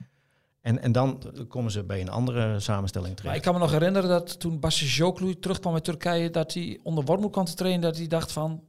En, 0.60 0.82
en 0.82 0.92
dan 0.92 1.22
komen 1.48 1.70
ze 1.70 1.84
bij 1.84 2.00
een 2.00 2.10
andere 2.10 2.60
samenstelling 2.60 3.08
Maar 3.12 3.16
terecht. 3.20 3.36
ik 3.36 3.42
kan 3.42 3.52
me 3.54 3.60
nog 3.60 3.70
herinneren 3.70 4.08
dat 4.08 4.40
toen 4.40 4.60
Basje 4.60 4.86
Joklu 4.86 5.38
terugkwam 5.38 5.74
uit 5.74 5.84
Turkije, 5.84 6.30
dat 6.30 6.54
hij 6.54 6.78
onder 6.82 7.04
Wormoed 7.04 7.30
kwam 7.32 7.44
te 7.44 7.54
trainen, 7.54 7.80
dat 7.80 7.96
hij 7.96 8.06
dacht 8.06 8.32
van, 8.32 8.62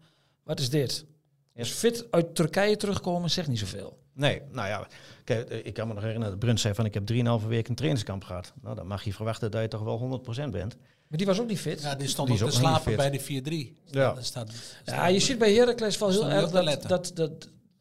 wat 0.43 0.59
is 0.59 0.69
dit? 0.69 1.05
Ja. 1.53 1.61
Dus 1.63 1.71
fit 1.71 2.05
uit 2.11 2.35
Turkije 2.35 2.77
terugkomen 2.77 3.29
zegt 3.29 3.47
niet 3.47 3.59
zoveel. 3.59 3.99
Nee, 4.13 4.41
nou 4.51 4.67
ja, 4.67 4.87
kijk, 5.23 5.49
eh, 5.49 5.65
ik 5.65 5.73
kan 5.73 5.87
me 5.87 5.93
nog 5.93 6.03
herinneren 6.03 6.31
dat 6.31 6.39
Bruns 6.43 6.61
zei 6.61 6.73
van 6.73 6.85
ik 6.85 6.93
heb 6.93 7.05
3,5 7.05 7.47
weken 7.47 7.69
een 7.69 7.75
trainingskamp 7.75 8.23
gehad. 8.23 8.53
Nou, 8.61 8.75
dan 8.75 8.87
mag 8.87 9.03
je 9.03 9.13
verwachten 9.13 9.51
dat 9.51 9.61
je 9.61 9.67
toch 9.67 9.81
wel 9.83 9.97
100% 9.97 10.51
bent. 10.51 10.75
Maar 11.07 11.17
die 11.17 11.25
was 11.27 11.39
ook 11.39 11.47
niet 11.47 11.59
fit. 11.59 11.81
Ja, 11.81 11.95
die 11.95 12.07
stond 12.07 12.27
Die 12.29 12.41
op 12.41 12.47
is 12.47 12.53
te 12.53 12.59
slapen 12.59 12.95
bij 12.95 13.09
de 13.09 13.19
4-3. 13.19 13.75
Ja. 13.85 14.13
Dat 14.13 14.25
staat, 14.25 14.51
Ja, 14.85 15.05
je 15.07 15.19
ziet 15.19 15.37
bij 15.37 15.53
Heracles 15.53 15.97
wel 15.97 16.09
heel 16.09 16.29
erg 16.29 16.49
dat, 16.49 16.81
dat, 16.87 17.11
dat, 17.13 17.29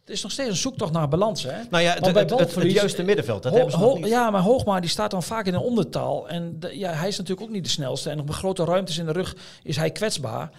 het 0.00 0.10
is 0.10 0.22
nog 0.22 0.32
steeds 0.32 0.48
een 0.48 0.56
zoektocht 0.56 0.92
naar 0.92 1.08
balans. 1.08 1.42
Hè? 1.42 1.62
Nou 1.70 1.82
ja, 1.82 1.92
het, 1.92 2.00
bij 2.00 2.08
het, 2.08 2.16
het, 2.16 2.30
het 2.30 2.38
balverlies- 2.38 2.72
juiste 2.74 3.02
middenveld, 3.02 3.42
dat 3.42 3.52
Ho- 3.52 3.58
hebben 3.58 3.78
ze 3.78 3.84
nog 3.84 3.96
niet. 3.98 4.06
Ja, 4.06 4.30
maar 4.30 4.40
Hoogma 4.40 4.80
die 4.80 4.90
staat 4.90 5.10
dan 5.10 5.22
vaak 5.22 5.46
in 5.46 5.54
een 5.54 5.60
ondertaal. 5.60 6.28
En 6.28 6.60
de- 6.60 6.78
ja, 6.78 6.92
hij 6.92 7.08
is 7.08 7.18
natuurlijk 7.18 7.46
ook 7.46 7.52
niet 7.54 7.64
de 7.64 7.70
snelste. 7.70 8.10
En 8.10 8.20
op 8.20 8.30
grote 8.30 8.64
ruimtes 8.64 8.98
in 8.98 9.06
de 9.06 9.12
rug 9.12 9.36
is 9.62 9.76
hij 9.76 9.90
kwetsbaar. 9.90 10.50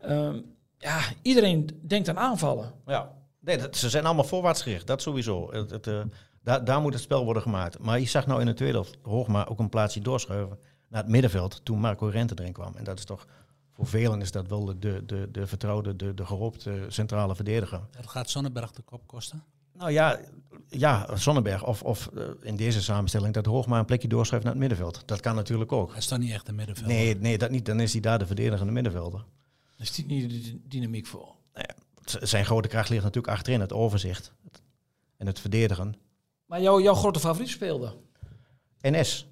Ehm, 0.00 0.38
ja, 0.84 1.00
iedereen 1.22 1.80
denkt 1.82 2.08
aan 2.08 2.18
aanvallen. 2.18 2.72
Ja. 2.86 3.12
Nee, 3.40 3.58
dat, 3.58 3.76
ze 3.76 3.88
zijn 3.90 4.04
allemaal 4.04 4.24
voorwaarts 4.24 4.62
gericht, 4.62 4.86
dat 4.86 5.02
sowieso. 5.02 5.52
Het, 5.52 5.70
het, 5.70 5.86
eh, 5.86 6.00
daar, 6.42 6.64
daar 6.64 6.80
moet 6.80 6.92
het 6.92 7.02
spel 7.02 7.24
worden 7.24 7.42
gemaakt. 7.42 7.78
Maar 7.78 8.00
je 8.00 8.06
zag 8.06 8.26
nou 8.26 8.40
in 8.40 8.46
de 8.46 8.54
tweede 8.54 8.74
helft 8.74 8.98
Hoogma 9.02 9.46
ook 9.46 9.58
een 9.58 9.68
plaatsje 9.68 10.00
doorschuiven 10.00 10.58
naar 10.88 11.02
het 11.02 11.10
middenveld 11.10 11.60
toen 11.64 11.78
Marco 11.78 12.06
Rente 12.06 12.34
erin 12.38 12.52
kwam. 12.52 12.74
En 12.76 12.84
dat 12.84 12.98
is 12.98 13.04
toch, 13.04 13.26
voor 13.72 13.86
velen 13.86 14.20
is 14.20 14.30
dat 14.30 14.48
wel 14.48 14.64
de, 14.64 14.78
de, 14.78 15.02
de, 15.06 15.28
de 15.30 15.46
vertrouwde, 15.46 15.96
de, 15.96 16.14
de 16.14 16.26
geroepte 16.26 16.84
centrale 16.88 17.34
verdediger. 17.34 17.80
dat 17.90 18.06
gaat 18.06 18.30
Sonnenberg 18.30 18.70
de 18.70 18.82
kop 18.82 19.06
kosten. 19.06 19.42
Nou 19.72 19.90
ja, 19.90 20.20
ja 20.68 21.08
Sonnenberg 21.14 21.64
of, 21.64 21.82
of 21.82 22.10
eh, 22.16 22.24
in 22.42 22.56
deze 22.56 22.82
samenstelling 22.82 23.34
dat 23.34 23.46
Hoogma 23.46 23.78
een 23.78 23.84
plekje 23.84 24.08
doorschuift 24.08 24.44
naar 24.44 24.54
het 24.54 24.62
middenveld. 24.62 25.02
Dat 25.06 25.20
kan 25.20 25.34
natuurlijk 25.34 25.72
ook. 25.72 25.88
Hij 25.88 25.98
is 25.98 26.06
toch 26.06 26.18
niet 26.18 26.32
echt 26.32 26.48
een 26.48 26.54
middenvelder? 26.54 26.94
Nee, 26.94 27.16
nee, 27.16 27.38
dat 27.38 27.50
niet. 27.50 27.66
Dan 27.66 27.80
is 27.80 27.92
hij 27.92 28.00
daar 28.00 28.18
de 28.18 28.26
verdedigende 28.26 28.72
middenvelder. 28.72 29.24
Daar 29.84 29.92
is 29.92 30.04
die 30.04 30.06
niet 30.06 30.44
de 30.44 30.68
dynamiek 30.68 31.06
voor. 31.06 31.34
Nou 31.54 31.66
ja, 31.68 32.26
zijn 32.26 32.44
grote 32.44 32.68
kracht 32.68 32.88
ligt 32.88 33.02
natuurlijk 33.02 33.34
achterin, 33.34 33.60
het 33.60 33.72
overzicht. 33.72 34.32
En 35.16 35.26
het 35.26 35.40
verdedigen. 35.40 35.94
Maar 36.46 36.60
jouw, 36.60 36.80
jouw 36.80 36.94
grote 36.94 37.20
favoriet 37.20 37.48
speelde? 37.48 37.94
NS. 38.80 39.26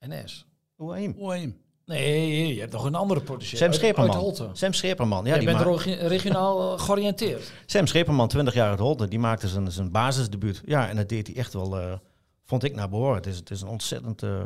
NS. 0.00 0.46
Oeheim. 0.78 1.14
Oeheim. 1.18 1.60
Nee, 1.84 2.54
je 2.54 2.60
hebt 2.60 2.72
nog 2.72 2.84
een 2.84 2.94
andere 2.94 3.20
producent. 3.20 3.58
Sam 3.58 3.72
Scheperman. 3.72 4.16
Holte. 4.16 4.50
Sam 4.52 4.72
Scheperman. 4.72 5.24
Ja, 5.24 5.30
Jij 5.30 5.38
die 5.38 5.64
bent 5.64 5.82
regionaal 6.00 6.72
eh, 6.72 6.80
georiënteerd. 6.80 7.52
Sam 7.66 7.86
Scheperman, 7.86 8.28
20 8.28 8.54
jaar 8.54 8.70
uit 8.70 8.78
Holte, 8.78 9.08
die 9.08 9.18
maakte 9.18 9.48
zijn, 9.48 9.72
zijn 9.72 9.90
basisdebuut. 9.90 10.62
Ja, 10.64 10.88
en 10.88 10.96
dat 10.96 11.08
deed 11.08 11.26
hij 11.26 11.36
echt 11.36 11.52
wel, 11.52 11.78
eh, 11.78 11.98
vond 12.44 12.64
ik, 12.64 12.74
naar 12.74 12.88
behoren. 12.88 13.16
Het 13.16 13.26
is, 13.26 13.36
het 13.36 13.50
is 13.50 13.60
een 13.60 13.68
ontzettend 13.68 14.22
eh, 14.22 14.44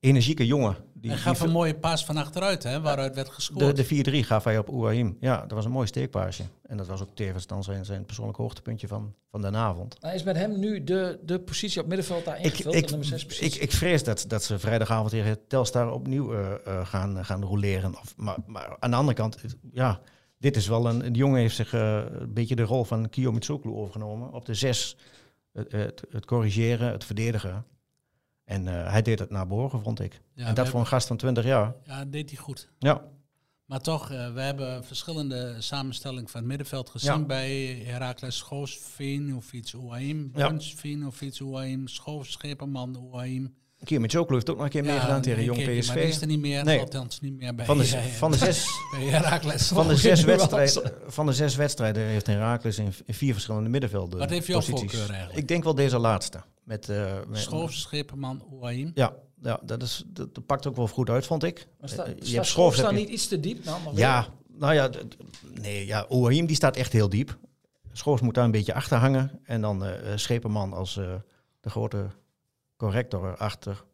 energieke 0.00 0.46
jongen. 0.46 0.76
Die, 0.94 1.10
Hij 1.10 1.18
gaf 1.20 1.38
die- 1.38 1.46
een 1.46 1.52
mooie 1.52 1.74
paas 1.74 2.04
van 2.04 2.16
achteruit, 2.16 2.62
hè, 2.62 2.80
waaruit 2.80 3.14
werd 3.14 3.28
gescoord. 3.28 3.76
de, 3.76 3.82
de 4.12 4.22
4-3 4.24 4.26
gaf 4.26 4.44
hij 4.44 4.58
op 4.58 4.68
Oeahim. 4.68 5.16
Ja, 5.20 5.40
dat 5.40 5.50
was 5.50 5.64
een 5.64 5.70
mooi 5.70 5.86
steekpaasje. 5.86 6.42
En 6.62 6.76
dat 6.76 6.86
was 6.86 7.02
ook 7.02 7.14
tevens 7.14 7.46
dan 7.46 7.62
zijn, 7.64 7.84
zijn 7.84 8.04
persoonlijk 8.04 8.38
hoogtepuntje 8.38 8.88
van, 8.88 9.14
van 9.30 9.40
de 9.42 9.50
avond. 9.50 9.96
Hij 10.00 10.14
is 10.14 10.22
met 10.22 10.36
hem 10.36 10.58
nu 10.58 10.84
de, 10.84 11.18
de 11.24 11.38
positie 11.40 11.80
op 11.80 11.86
middenveld 11.86 12.24
daar 12.24 12.38
Ik, 12.38 12.44
ingevuld. 12.44 12.74
ik, 12.74 12.88
nummer 12.90 13.06
6 13.06 13.38
ik, 13.40 13.54
ik 13.54 13.72
vrees 13.72 14.04
dat, 14.04 14.24
dat 14.28 14.44
ze 14.44 14.58
vrijdagavond 14.58 15.10
tegen 15.10 15.38
Telstar 15.48 15.92
opnieuw 15.92 16.32
eh, 16.34 16.52
eh, 16.64 16.86
gaan, 16.86 17.24
gaan 17.24 17.42
roleren. 17.44 17.90
Of, 17.94 18.14
maar, 18.16 18.36
maar 18.46 18.76
aan 18.78 18.90
de 18.90 18.96
andere 18.96 19.16
kant, 19.16 19.42
het- 19.42 19.56
ja, 19.72 20.00
dit 20.38 20.56
is 20.56 20.66
wel 20.68 20.86
een... 20.86 20.98
De 21.12 21.18
jongen 21.18 21.40
heeft 21.40 21.54
zich 21.56 21.72
eh, 21.72 22.02
een 22.10 22.32
beetje 22.32 22.56
de 22.56 22.62
rol 22.62 22.84
van 22.84 23.08
Kiyo 23.08 23.32
Mitsoglu 23.32 23.70
overgenomen. 23.70 24.32
Op 24.32 24.44
de 24.46 24.54
zes, 24.54 24.96
het, 25.52 25.72
het, 25.72 26.02
het 26.10 26.24
corrigeren, 26.24 26.92
het 26.92 27.04
verdedigen. 27.04 27.64
En 28.48 28.68
eh, 28.68 28.90
hij 28.90 29.02
deed 29.02 29.18
het 29.18 29.30
naar 29.30 29.46
behoren, 29.46 29.82
vond 29.82 30.00
ik. 30.00 30.20
Ja, 30.34 30.46
en 30.46 30.54
dat 30.54 30.68
voor 30.68 30.80
een 30.80 30.86
gast 30.86 31.06
van 31.06 31.16
20 31.16 31.44
jaar. 31.44 31.74
Ja, 31.84 32.04
deed 32.04 32.30
hij 32.30 32.38
goed. 32.38 32.68
Ja, 32.78 33.02
Maar 33.66 33.80
toch, 33.80 34.10
eh, 34.10 34.32
we 34.32 34.40
hebben 34.40 34.84
verschillende 34.84 35.54
samenstellingen 35.58 36.28
van 36.28 36.40
het 36.40 36.48
middenveld 36.48 36.90
gezien 36.90 37.12
Ja. 37.18 37.24
bij 37.24 37.82
Herakles 37.84 38.36
Schoos, 38.36 38.78
Veen, 38.94 39.36
of 39.36 39.52
iets 39.52 39.74
Oaim, 39.74 40.30
Ja. 40.34 40.46
Bruns, 40.46 40.74
Veen, 40.74 41.06
of 41.06 41.20
iets 41.20 41.40
Oaim, 41.40 41.88
Schoos, 41.88 42.30
Scheperman, 42.32 42.98
Oaim. 43.12 43.54
Kiyo 43.84 44.00
Mitsoglu 44.00 44.34
heeft 44.34 44.50
ook 44.50 44.56
nog 44.56 44.64
een 44.64 44.70
keer 44.70 44.84
meegedaan 44.84 45.20
tegen 45.22 45.44
Jong 45.44 45.58
keertje, 45.58 45.86
Maar 45.86 45.96
die 45.96 46.04
is 46.04 46.14
PSV. 46.14 46.20
er 46.22 46.26
niet 46.28 46.40
meer, 46.40 46.64
Nee. 46.64 46.80
althans 46.80 47.20
niet 47.20 47.36
meer 47.36 47.54
bij, 47.54 47.64
Van 47.64 47.78
de, 47.78 47.84
eh, 47.96 48.02
van, 48.04 48.30
de 48.30 48.36
zes, 48.36 48.66
van, 49.72 49.88
de 49.88 49.96
zes 49.96 50.22
wedstrijden, 50.34 50.92
van 51.06 51.26
de 51.26 51.32
zes 51.32 51.56
wedstrijden 51.56 52.02
heeft 52.02 52.26
Herakles 52.26 52.78
in, 52.78 52.92
vier 53.06 53.32
verschillende 53.32 53.68
middenvelden 53.68 54.18
Wat 54.18 54.30
heeft 54.30 54.46
jouw 54.46 54.60
voorkeur 54.60 55.10
eigenlijk? 55.10 55.38
Ik 55.38 55.48
denk 55.48 55.64
wel 55.64 55.74
deze 55.74 55.98
laatste. 55.98 56.42
Met, 56.68 56.88
eh, 56.88 57.14
met, 57.28 57.38
Oaim. 58.50 58.90
Ja, 58.94 59.14
ja 59.42 59.60
dat, 59.64 59.82
is, 59.82 60.04
dat, 60.06 60.34
dat 60.34 60.46
pakt 60.46 60.66
ook 60.66 60.76
wel 60.76 60.88
goed 60.88 61.10
uit, 61.10 61.26
vond 61.26 61.42
ik. 61.44 61.66
Maar 61.80 61.88
sta, 61.88 62.04
Eh, 62.04 62.10
staat 62.10 62.28
je 62.28 62.34
hebt 62.36 62.46
dan 62.82 62.94
je- 62.94 63.00
niet 63.00 63.08
iets 63.08 63.28
te 63.28 63.40
diep? 63.40 63.64
Nou, 63.64 63.82
maar 63.82 63.94
Ja, 63.94 64.26
nou 64.48 64.74
ja, 64.74 64.90
nee, 65.60 65.86
ja, 65.86 66.06
Oahim 66.08 66.46
die 66.46 66.56
staat 66.56 66.76
echt 66.76 66.92
heel 66.92 67.08
diep. 67.08 67.38
Schoofs 67.92 68.22
moet 68.22 68.34
daar 68.34 68.44
een 68.44 68.50
beetje 68.50 68.74
achter 68.74 68.96
hangen. 68.98 69.40
En 69.44 69.60
dan 69.60 69.84
eh 69.84 70.12
eh, 70.12 70.18
Scheperman 70.18 70.72
als 70.72 70.96
eh, 70.96 71.14
de 71.60 71.70
grote 71.70 72.06
corrector 72.76 73.36
achter. 73.36 73.84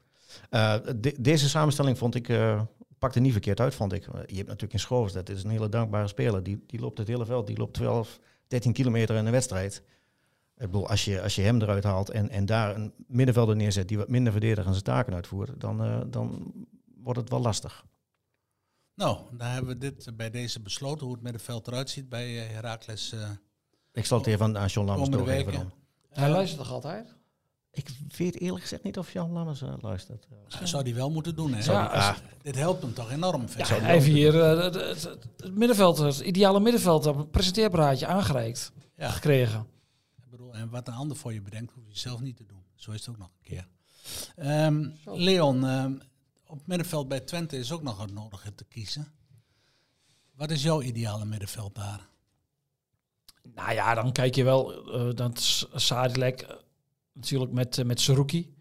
Eh, 0.50 0.74
de- 0.96 1.16
deze 1.20 1.48
samenstelling 1.48 1.98
vond 1.98 2.14
ik, 2.14 2.28
eh, 2.28 2.62
pakte 2.98 3.20
niet 3.20 3.32
verkeerd 3.32 3.60
uit, 3.60 3.74
vond 3.74 3.92
ik. 3.92 4.04
Je 4.04 4.34
hebt 4.36 4.46
natuurlijk 4.46 4.72
in 4.72 4.78
Schoofs, 4.78 5.12
dat 5.12 5.28
is 5.28 5.44
een 5.44 5.50
hele 5.50 5.68
dankbare 5.68 6.08
speler. 6.08 6.42
Die, 6.42 6.64
die 6.66 6.80
loopt 6.80 6.98
het 6.98 7.08
hele 7.08 7.26
veld, 7.26 7.46
die 7.46 7.58
loopt 7.58 7.74
12, 7.74 8.18
13 8.48 8.72
kilometer 8.72 9.16
in 9.16 9.26
een 9.26 9.32
wedstrijd. 9.32 9.82
Ik 10.56 10.66
bedoel, 10.66 10.88
als 10.88 11.04
je, 11.04 11.22
als 11.22 11.34
je 11.34 11.42
hem 11.42 11.62
eruit 11.62 11.84
haalt 11.84 12.10
en, 12.10 12.28
en 12.30 12.46
daar 12.46 12.74
een 12.76 12.92
middenvelder 13.06 13.56
neerzet 13.56 13.88
die 13.88 13.96
wat 13.96 14.08
minder 14.08 14.32
verdediger 14.32 14.70
zijn 14.72 14.84
taken 14.84 15.14
uitvoert, 15.14 15.60
dan, 15.60 15.82
eh, 15.84 16.00
dan 16.06 16.52
wordt 17.02 17.18
het 17.20 17.28
wel 17.30 17.40
lastig. 17.40 17.84
Nou, 18.94 19.18
dan 19.32 19.46
hebben 19.48 19.70
we 19.72 19.78
dit 19.78 20.10
bij 20.16 20.30
deze 20.30 20.60
besloten, 20.60 21.04
hoe 21.06 21.14
het 21.14 21.22
middenveld 21.24 21.66
eruit 21.66 21.90
ziet 21.90 22.08
bij 22.08 22.42
eh, 22.42 22.50
Herakles. 22.54 23.12
eh 23.12 23.30
Ik 23.92 24.04
zal 24.06 24.18
het 24.18 24.26
even 24.26 24.58
aan 24.58 24.66
John 24.66 24.86
Lammers 24.86 25.10
doorgeven 25.10 25.52
dan. 25.52 25.72
Hij 26.10 26.30
luistert 26.30 26.60
toch 26.62 26.72
altijd? 26.72 27.14
Ik 27.70 27.88
weet 28.16 28.40
eerlijk 28.40 28.62
gezegd 28.62 28.82
niet 28.82 28.98
of 28.98 29.12
Jan 29.12 29.30
Lammers 29.32 29.62
luistert. 29.80 30.26
dat 30.58 30.68
zou 30.68 30.84
die 30.84 30.94
wel 30.94 31.10
moeten 31.10 31.36
doen. 31.36 31.54
Hè? 31.54 31.72
Ja, 31.72 31.84
Als- 31.86 32.04
ah. 32.04 32.16
Dit 32.42 32.54
helpt 32.56 32.82
hem 32.82 32.94
toch 32.94 33.10
enorm. 33.10 33.44
Ja, 33.56 33.66
hij 33.66 33.92
heeft 33.92 34.06
hier 34.06 34.40
eh, 34.42 34.62
het, 34.62 34.74
het- 35.02 35.54
middenveld, 35.54 35.98
het 35.98 36.18
ideale 36.20 36.60
middenveld 36.60 37.06
op 37.06 37.16
een 37.16 37.30
presenteerberaadje 37.30 38.06
aangereikt 38.06 38.72
Ja. 38.96 39.08
gekregen. 39.10 39.66
Bedoel, 40.36 40.54
en 40.54 40.68
wat 40.68 40.88
een 40.88 40.94
ander 40.94 41.16
voor 41.16 41.32
je 41.32 41.42
bedenkt, 41.42 41.72
hoef 41.72 41.84
je 41.88 41.98
zelf 41.98 42.20
niet 42.20 42.36
te 42.36 42.46
doen. 42.46 42.62
Zo 42.74 42.90
is 42.90 42.98
het 42.98 43.08
ook 43.08 43.18
nog 43.18 43.28
een 43.28 43.42
keer. 43.42 43.66
Ehm, 44.36 44.88
Leon, 45.04 45.64
ehm, 45.66 45.92
op 46.46 46.58
het 46.58 46.66
middenveld 46.66 47.08
bij 47.08 47.20
Twente 47.20 47.58
is 47.58 47.72
ook 47.72 47.82
nog 47.82 47.96
wat 47.96 48.10
nodig 48.10 48.50
te 48.54 48.64
kiezen. 48.64 49.12
Wat 50.32 50.50
is 50.50 50.62
jouw 50.62 50.82
ideale 50.82 51.24
middenveld 51.24 51.74
daar? 51.74 52.08
Nou 53.42 53.72
ja, 53.72 53.94
dan 53.94 54.12
kijk 54.12 54.34
je 54.34 54.44
wel 54.44 54.92
eh 54.92 55.14
dat 55.14 55.66
Sadilek 55.74 56.40
eh, 56.40 56.56
natuurlijk 57.12 57.52
met, 57.52 57.78
eh, 57.78 57.84
met 57.84 58.00
Saruki. 58.00 58.54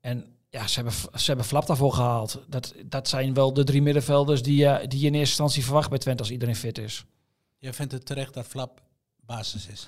En 0.00 0.36
ja, 0.48 0.66
ze 0.66 0.74
hebben, 0.74 0.94
ze 1.20 1.26
hebben 1.26 1.44
Flap 1.44 1.66
daarvoor 1.66 1.92
gehaald. 1.92 2.44
Dat, 2.48 2.74
dat 2.86 3.08
zijn 3.08 3.34
wel 3.34 3.52
de 3.52 3.64
drie 3.64 3.82
middenvelders 3.82 4.42
die, 4.42 4.56
je 4.56 4.86
die 4.88 5.00
je 5.00 5.06
in 5.06 5.14
eerste 5.14 5.28
instantie 5.28 5.64
verwacht 5.64 5.90
bij 5.90 5.98
Twente 5.98 6.22
als 6.22 6.32
iedereen 6.32 6.56
fit 6.56 6.78
is. 6.78 7.04
Jij 7.58 7.72
vindt 7.72 7.92
het 7.92 8.06
terecht 8.06 8.34
dat 8.34 8.46
Flap 8.46 8.82
basis 9.20 9.66
is. 9.66 9.86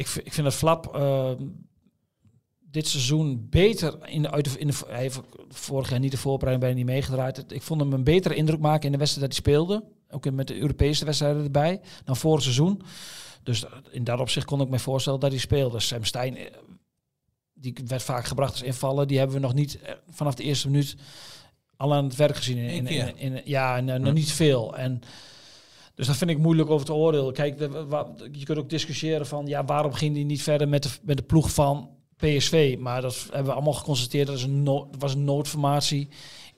Ik, 0.00 0.06
vind- 0.06 0.26
ik 0.26 0.32
vind 0.32 0.46
dat 0.46 0.54
Flap 0.56 0.94
eh, 0.96 1.30
dit 2.60 2.86
seizoen 2.88 3.46
beter 3.50 4.08
in 4.08 4.22
de, 4.22 4.30
uit 4.30 4.44
de, 4.52 4.58
in 4.58 4.66
de 4.66 4.74
hij 4.86 5.00
heeft 5.00 5.20
vorig 5.48 5.90
jaar 5.90 5.98
niet 5.98 6.10
de 6.10 6.16
voorbereiding 6.16 6.64
bijna 6.66 6.76
niet 6.86 6.94
meegedraaid. 6.94 7.52
Ik 7.52 7.62
vond 7.62 7.80
hem 7.80 7.92
een 7.92 8.04
betere 8.04 8.34
indruk 8.34 8.60
maken 8.60 8.86
in 8.86 8.92
de 8.92 8.98
wedstrijd 8.98 9.26
dat 9.26 9.36
hij 9.44 9.52
speelde. 9.52 9.84
Ook 10.10 10.26
in- 10.26 10.34
met 10.34 10.46
de 10.48 10.58
Europese 10.58 11.04
wedstrijden 11.04 11.44
erbij 11.44 11.80
dan 12.04 12.16
vorig 12.16 12.42
seizoen. 12.42 12.82
Dus 13.42 13.64
in 13.90 14.04
dat 14.04 14.20
opzicht 14.20 14.46
kon 14.46 14.60
ik 14.60 14.68
me 14.68 14.78
voorstellen 14.78 15.20
dat 15.20 15.30
hij 15.30 15.38
speelde. 15.40 15.80
Sam 15.80 16.04
Stein, 16.04 16.36
eh, 16.36 16.44
die 17.54 17.74
werd 17.86 18.02
vaak 18.02 18.24
gebracht 18.24 18.52
als 18.52 18.62
invallen. 18.62 19.08
Die 19.08 19.18
hebben 19.18 19.36
we 19.36 19.42
nog 19.42 19.54
niet 19.54 19.80
eh, 19.80 19.94
vanaf 20.10 20.34
de 20.34 20.42
eerste 20.42 20.68
minuut 20.70 20.96
al 21.76 21.94
aan 21.94 22.04
het 22.04 22.16
werk 22.16 22.36
gezien. 22.36 22.56
In, 22.58 22.86
in- 23.16 23.42
ja, 23.44 23.76
en, 23.76 23.88
eh, 23.88 24.00
nog 24.00 24.12
niet 24.12 24.32
veel. 24.32 24.76
En 24.76 25.00
dus 26.00 26.08
dat 26.08 26.18
vind 26.18 26.30
ik 26.30 26.38
moeilijk 26.38 26.70
over 26.70 26.86
te 26.86 26.94
oordelen. 26.94 27.32
Kijk, 27.32 27.60
je 28.32 28.44
kunt 28.44 28.58
ook 28.58 28.70
discussiëren 28.70 29.26
van 29.26 29.46
ja, 29.46 29.64
waarom 29.64 29.92
ging 29.92 30.14
hij 30.14 30.24
niet 30.24 30.42
verder 30.42 30.68
met 30.68 30.82
de, 30.82 30.88
met 31.02 31.16
de 31.16 31.22
ploeg 31.22 31.52
van 31.52 31.88
PSV? 32.16 32.76
Maar 32.78 33.00
dat 33.00 33.26
hebben 33.30 33.44
we 33.44 33.52
allemaal 33.52 33.72
geconstateerd. 33.72 34.26
Dat 34.26 34.36
is 34.36 34.42
een 34.42 34.86
was 34.98 35.14
een 35.14 35.24
noodformatie. 35.24 36.08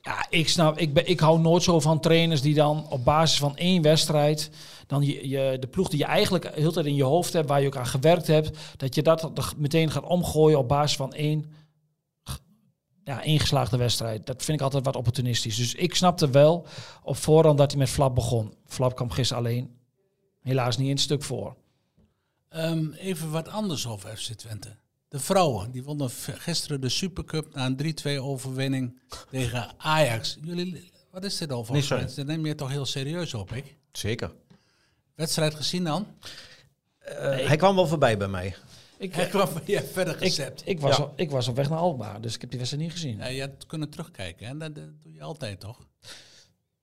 Ja, 0.02 0.26
ik 0.30 0.48
snap, 0.48 0.78
ik, 0.78 0.92
ben, 0.92 1.08
ik 1.08 1.20
hou 1.20 1.40
nooit 1.40 1.62
zo 1.62 1.80
van 1.80 2.00
trainers 2.00 2.40
die 2.40 2.54
dan 2.54 2.86
op 2.90 3.04
basis 3.04 3.38
van 3.38 3.56
één 3.56 3.82
wedstrijd, 3.82 4.50
dan 4.86 5.02
je, 5.02 5.28
je, 5.28 5.56
de 5.60 5.66
ploeg 5.66 5.88
die 5.88 5.98
je 5.98 6.04
eigenlijk 6.04 6.54
heel 6.54 6.72
tijd 6.72 6.86
in 6.86 6.94
je 6.94 7.04
hoofd 7.04 7.32
hebt, 7.32 7.48
waar 7.48 7.60
je 7.60 7.66
ook 7.66 7.76
aan 7.76 7.86
gewerkt 7.86 8.26
hebt, 8.26 8.58
dat 8.76 8.94
je 8.94 9.02
dat 9.02 9.30
meteen 9.56 9.90
gaat 9.90 10.04
omgooien 10.04 10.58
op 10.58 10.68
basis 10.68 10.96
van 10.96 11.12
één 11.12 11.52
ja, 13.04 13.22
ingeslaagde 13.22 13.76
wedstrijd. 13.76 14.26
Dat 14.26 14.44
vind 14.44 14.58
ik 14.58 14.64
altijd 14.64 14.84
wat 14.84 14.96
opportunistisch. 14.96 15.56
Dus 15.56 15.74
ik 15.74 15.94
snapte 15.94 16.30
wel 16.30 16.66
op 17.02 17.16
voorhand 17.16 17.58
dat 17.58 17.70
hij 17.70 17.80
met 17.80 17.88
Flap 17.88 18.14
begon. 18.14 18.54
Flap 18.66 18.96
kwam 18.96 19.10
gisteren 19.10 19.42
alleen 19.42 19.76
helaas 20.40 20.76
niet 20.76 20.86
in 20.86 20.92
het 20.92 21.02
stuk 21.02 21.22
voor. 21.22 21.56
Ehm, 22.48 22.90
even 22.92 23.30
wat 23.30 23.48
anders 23.48 23.86
over 23.86 24.16
FC 24.16 24.32
Twente. 24.32 24.76
De 25.08 25.20
vrouwen, 25.20 25.70
die 25.70 25.82
wonnen 25.82 26.10
gisteren 26.10 26.80
de 26.80 26.88
Supercup 26.88 27.54
na 27.54 27.66
een 27.66 27.76
3-2 27.76 28.20
overwinning 28.20 29.00
tegen 29.30 29.70
Ajax. 29.76 30.38
Jullie, 30.42 30.90
wat 31.10 31.24
is 31.24 31.36
dit 31.36 31.52
over? 31.52 31.72
Nee. 31.72 32.04
Dat 32.14 32.26
neem 32.26 32.46
je 32.46 32.54
toch 32.54 32.68
heel 32.70 32.86
serieus 32.86 33.34
op, 33.34 33.52
ik? 33.52 33.76
Zeker. 33.92 34.32
Wedstrijd 35.14 35.54
gezien 35.54 35.84
dan? 35.84 36.06
Hij 37.20 37.56
kwam 37.56 37.74
wel 37.74 37.86
voorbij 37.86 38.16
bij 38.16 38.28
mij. 38.28 38.56
Ik, 39.02 39.14
Hij 39.14 39.26
kwam 39.26 39.48
ja, 39.64 39.82
verder 39.82 40.14
ik, 40.14 40.20
gezet. 40.20 40.62
ik, 40.64 40.80
was 40.80 40.96
Ja. 40.96 41.02
op, 41.02 41.12
ik 41.20 41.30
was 41.30 41.48
op 41.48 41.56
weg 41.56 41.68
naar 41.68 41.78
Alkmaar, 41.78 42.20
dus 42.20 42.34
ik 42.34 42.40
heb 42.40 42.50
die 42.50 42.58
wedstrijd 42.58 42.86
niet 42.86 42.94
gezien. 42.94 43.16
Ja, 43.18 43.26
je 43.26 43.40
had 43.40 43.66
kunnen 43.66 43.88
terugkijken, 43.90 44.46
hè? 44.46 44.56
Dat, 44.56 44.74
dat 44.74 45.02
doe 45.02 45.12
je 45.12 45.22
altijd 45.22 45.60
toch? 45.60 45.78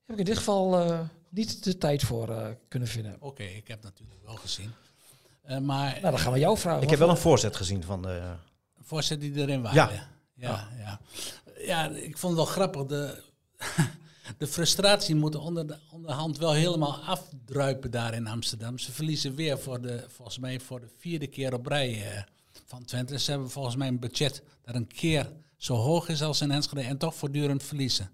Heb 0.06 0.14
ik 0.14 0.18
in 0.18 0.26
dit 0.26 0.38
geval 0.38 0.80
eh, 0.80 1.00
niet 1.30 1.64
de 1.64 1.78
tijd 1.78 2.04
voor 2.04 2.30
eh, 2.30 2.48
kunnen 2.68 2.88
vinden. 2.88 3.16
Oké, 3.20 3.44
ik 3.44 3.68
heb 3.68 3.84
natuurlijk 3.84 4.20
wel 4.26 4.36
gezien. 4.36 4.72
Eh, 5.42 5.58
maar 5.58 5.90
Nou, 5.92 6.02
dan 6.02 6.20
gaan 6.20 6.34
we 6.34 6.40
jou 6.40 6.58
vragen. 6.58 6.84
Ik 6.84 6.90
heb 6.90 7.00
wel 7.00 7.10
een 7.10 7.18
voorzet 7.18 7.56
gezien 7.56 7.84
van 7.84 8.02
de... 8.02 8.34
voorzet 8.82 9.22
die 9.22 9.36
erin 9.36 9.62
waren. 9.62 9.94
Ja. 9.94 10.08
Ja, 10.34 10.68
ja. 10.78 11.00
ja. 11.66 11.90
ik 11.90 12.18
vond 12.18 12.38
het 12.38 12.46
wel 12.46 12.54
grappig. 12.54 12.86
De, 12.86 13.24
de 14.40 14.48
frustratie 14.48 15.16
moet 15.16 15.36
onder 15.36 15.68
de, 15.68 15.78
onderhand 15.92 16.38
wel 16.38 16.52
helemaal 16.52 16.96
afdruipen 16.96 17.92
daar 17.92 18.14
in 18.14 18.28
Amsterdam. 18.28 18.78
Ze 18.78 18.92
verliezen 18.92 19.36
weer 19.36 19.60
voor 19.60 19.82
de, 19.82 20.06
volgens 20.08 20.38
mij 20.38 20.60
voor 20.60 20.80
de 20.80 20.88
vierde 20.98 21.28
keer 21.28 21.54
op 21.54 21.66
rij 21.66 22.12
eh, 22.12 22.24
van 22.66 22.86
Twente. 22.86 23.20
Ze 23.20 23.32
hebben 23.32 23.50
volgens 23.50 23.76
mij 23.76 23.88
een 23.88 24.00
budget 24.00 24.44
dat 24.62 24.76
een 24.76 24.88
keer 24.88 25.32
zo 25.58 25.76
hoog 25.76 26.10
is 26.10 26.22
als 26.22 26.42
in 26.42 26.52
Enschede 26.52 26.82
en 26.82 26.98
toch 26.98 27.16
voortdurend 27.16 27.64
verliezen. 27.64 28.12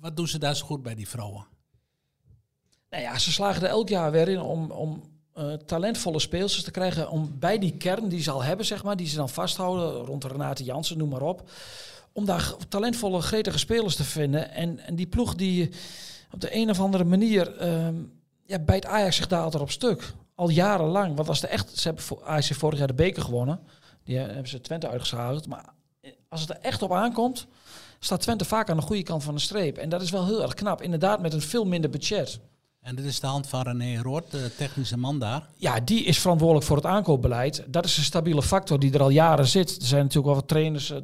Wat 0.00 0.16
doen 0.16 0.28
ze 0.28 0.38
daar 0.38 0.56
zo 0.56 0.66
goed 0.66 0.82
bij 0.82 0.94
die 0.94 1.08
vrouwen? 1.08 1.46
Nou 2.90 3.02
ja, 3.02 3.18
ze 3.18 3.32
slagen 3.32 3.62
er 3.62 3.68
elk 3.68 3.88
jaar 3.88 4.10
weer 4.10 4.28
in 4.28 4.40
om, 4.40 4.70
om 4.70 5.02
eh, 5.34 5.52
talentvolle 5.52 6.20
speelsters 6.20 6.64
te 6.64 6.70
krijgen. 6.70 7.10
Om 7.10 7.38
bij 7.38 7.58
die 7.58 7.76
kern 7.76 8.08
die 8.08 8.22
ze 8.22 8.30
al 8.30 8.42
hebben, 8.42 8.66
zeg 8.66 8.84
maar, 8.84 8.96
die 8.96 9.08
ze 9.08 9.16
dan 9.16 9.28
vasthouden, 9.28 10.04
rond 10.04 10.24
Renate 10.24 10.64
Jansen, 10.64 10.98
noem 10.98 11.08
maar 11.08 11.22
op. 11.22 11.50
Om 12.12 12.24
daar 12.24 12.54
talentvolle, 12.68 13.20
gretige 13.20 13.58
spelers 13.58 13.96
te 13.96 14.04
vinden. 14.04 14.50
En, 14.50 14.78
en 14.78 14.94
die 14.94 15.06
ploeg 15.06 15.34
die 15.34 15.70
op 16.32 16.40
de 16.40 16.54
een 16.56 16.70
of 16.70 16.80
andere 16.80 17.04
manier 17.04 17.56
ehm 17.56 17.94
ja, 18.50 18.58
bijt 18.58 18.86
Ajax 18.86 19.16
zich 19.16 19.26
daar 19.26 19.42
altijd 19.42 19.62
op 19.62 19.70
stuk. 19.70 20.12
Al 20.34 20.48
jarenlang. 20.48 21.16
Want 21.16 21.28
als 21.28 21.40
de 21.40 21.46
echt, 21.46 21.78
ze 21.78 21.88
hebben 21.88 22.26
Ajax 22.26 22.48
vorig 22.48 22.78
jaar 22.78 22.86
de 22.86 22.94
beker 22.94 23.22
gewonnen. 23.22 23.60
Die 24.04 24.18
eh, 24.18 24.26
hebben 24.26 24.48
ze 24.48 24.60
Twente 24.60 24.88
uitgeschakeld. 24.88 25.46
Maar 25.46 25.72
eh, 26.00 26.10
als 26.28 26.40
het 26.40 26.50
er 26.50 26.58
echt 26.60 26.82
op 26.82 26.92
aankomt, 26.92 27.46
staat 27.98 28.20
Twente 28.20 28.44
vaak 28.44 28.70
aan 28.70 28.76
de 28.76 28.82
goede 28.82 29.02
kant 29.02 29.22
van 29.22 29.34
de 29.34 29.40
streep. 29.40 29.76
En 29.76 29.88
dat 29.88 30.02
is 30.02 30.10
wel 30.10 30.26
heel 30.26 30.42
erg 30.42 30.54
knap. 30.54 30.82
Inderdaad, 30.82 31.20
met 31.20 31.32
een 31.32 31.40
veel 31.40 31.64
minder 31.64 31.90
budget. 31.90 32.40
En 32.80 32.94
dit 32.94 33.04
is 33.04 33.20
de 33.20 33.26
hand 33.26 33.46
van 33.46 33.62
René 33.62 34.02
Roord, 34.02 34.30
de 34.30 34.50
technische 34.56 34.96
man 34.96 35.18
daar. 35.18 35.48
Ja, 35.56 35.80
die 35.80 36.04
is 36.04 36.18
verantwoordelijk 36.18 36.66
voor 36.66 36.76
het 36.76 36.86
aankoopbeleid. 36.86 37.64
Dat 37.66 37.84
is 37.84 37.96
een 37.96 38.02
stabiele 38.02 38.42
factor 38.42 38.78
die 38.78 38.92
er 38.92 39.02
al 39.02 39.10
jaren 39.10 39.46
zit. 39.46 39.76
Er 39.76 39.86
zijn 39.86 40.00
natuurlijk 40.00 40.26
wel 40.26 40.34
wat 40.34 40.48
trainers. 40.48 40.90
eh, 40.90 41.00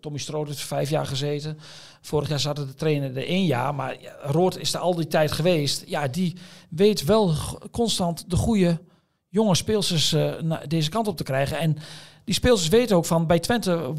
Tommy 0.00 0.18
Stroot 0.18 0.46
heeft 0.46 0.60
vijf 0.60 0.90
jaar 0.90 1.06
gezeten. 1.06 1.58
Vorig 2.00 2.28
jaar 2.28 2.40
zat 2.40 2.56
de 2.56 2.74
trainer 2.74 3.16
er 3.16 3.26
één 3.26 3.44
jaar. 3.44 3.74
Maar 3.74 3.96
Roord 4.22 4.56
is 4.58 4.74
er 4.74 4.80
al 4.80 4.94
die 4.94 5.06
tijd 5.06 5.32
geweest. 5.32 5.82
Ja, 5.86 6.08
die 6.08 6.36
weet 6.68 7.04
wel 7.04 7.34
constant 7.70 8.30
de 8.30 8.36
goede 8.36 8.80
jonge 9.28 9.54
speelsters 9.54 10.12
eh, 10.12 10.32
deze 10.66 10.90
kant 10.90 11.08
op 11.08 11.16
te 11.16 11.24
krijgen. 11.24 11.58
En 11.58 11.76
die 12.24 12.34
speelsters 12.34 12.70
weten 12.70 12.96
ook 12.96 13.06
van 13.06 13.26
bij 13.26 13.38
Twente... 13.38 13.92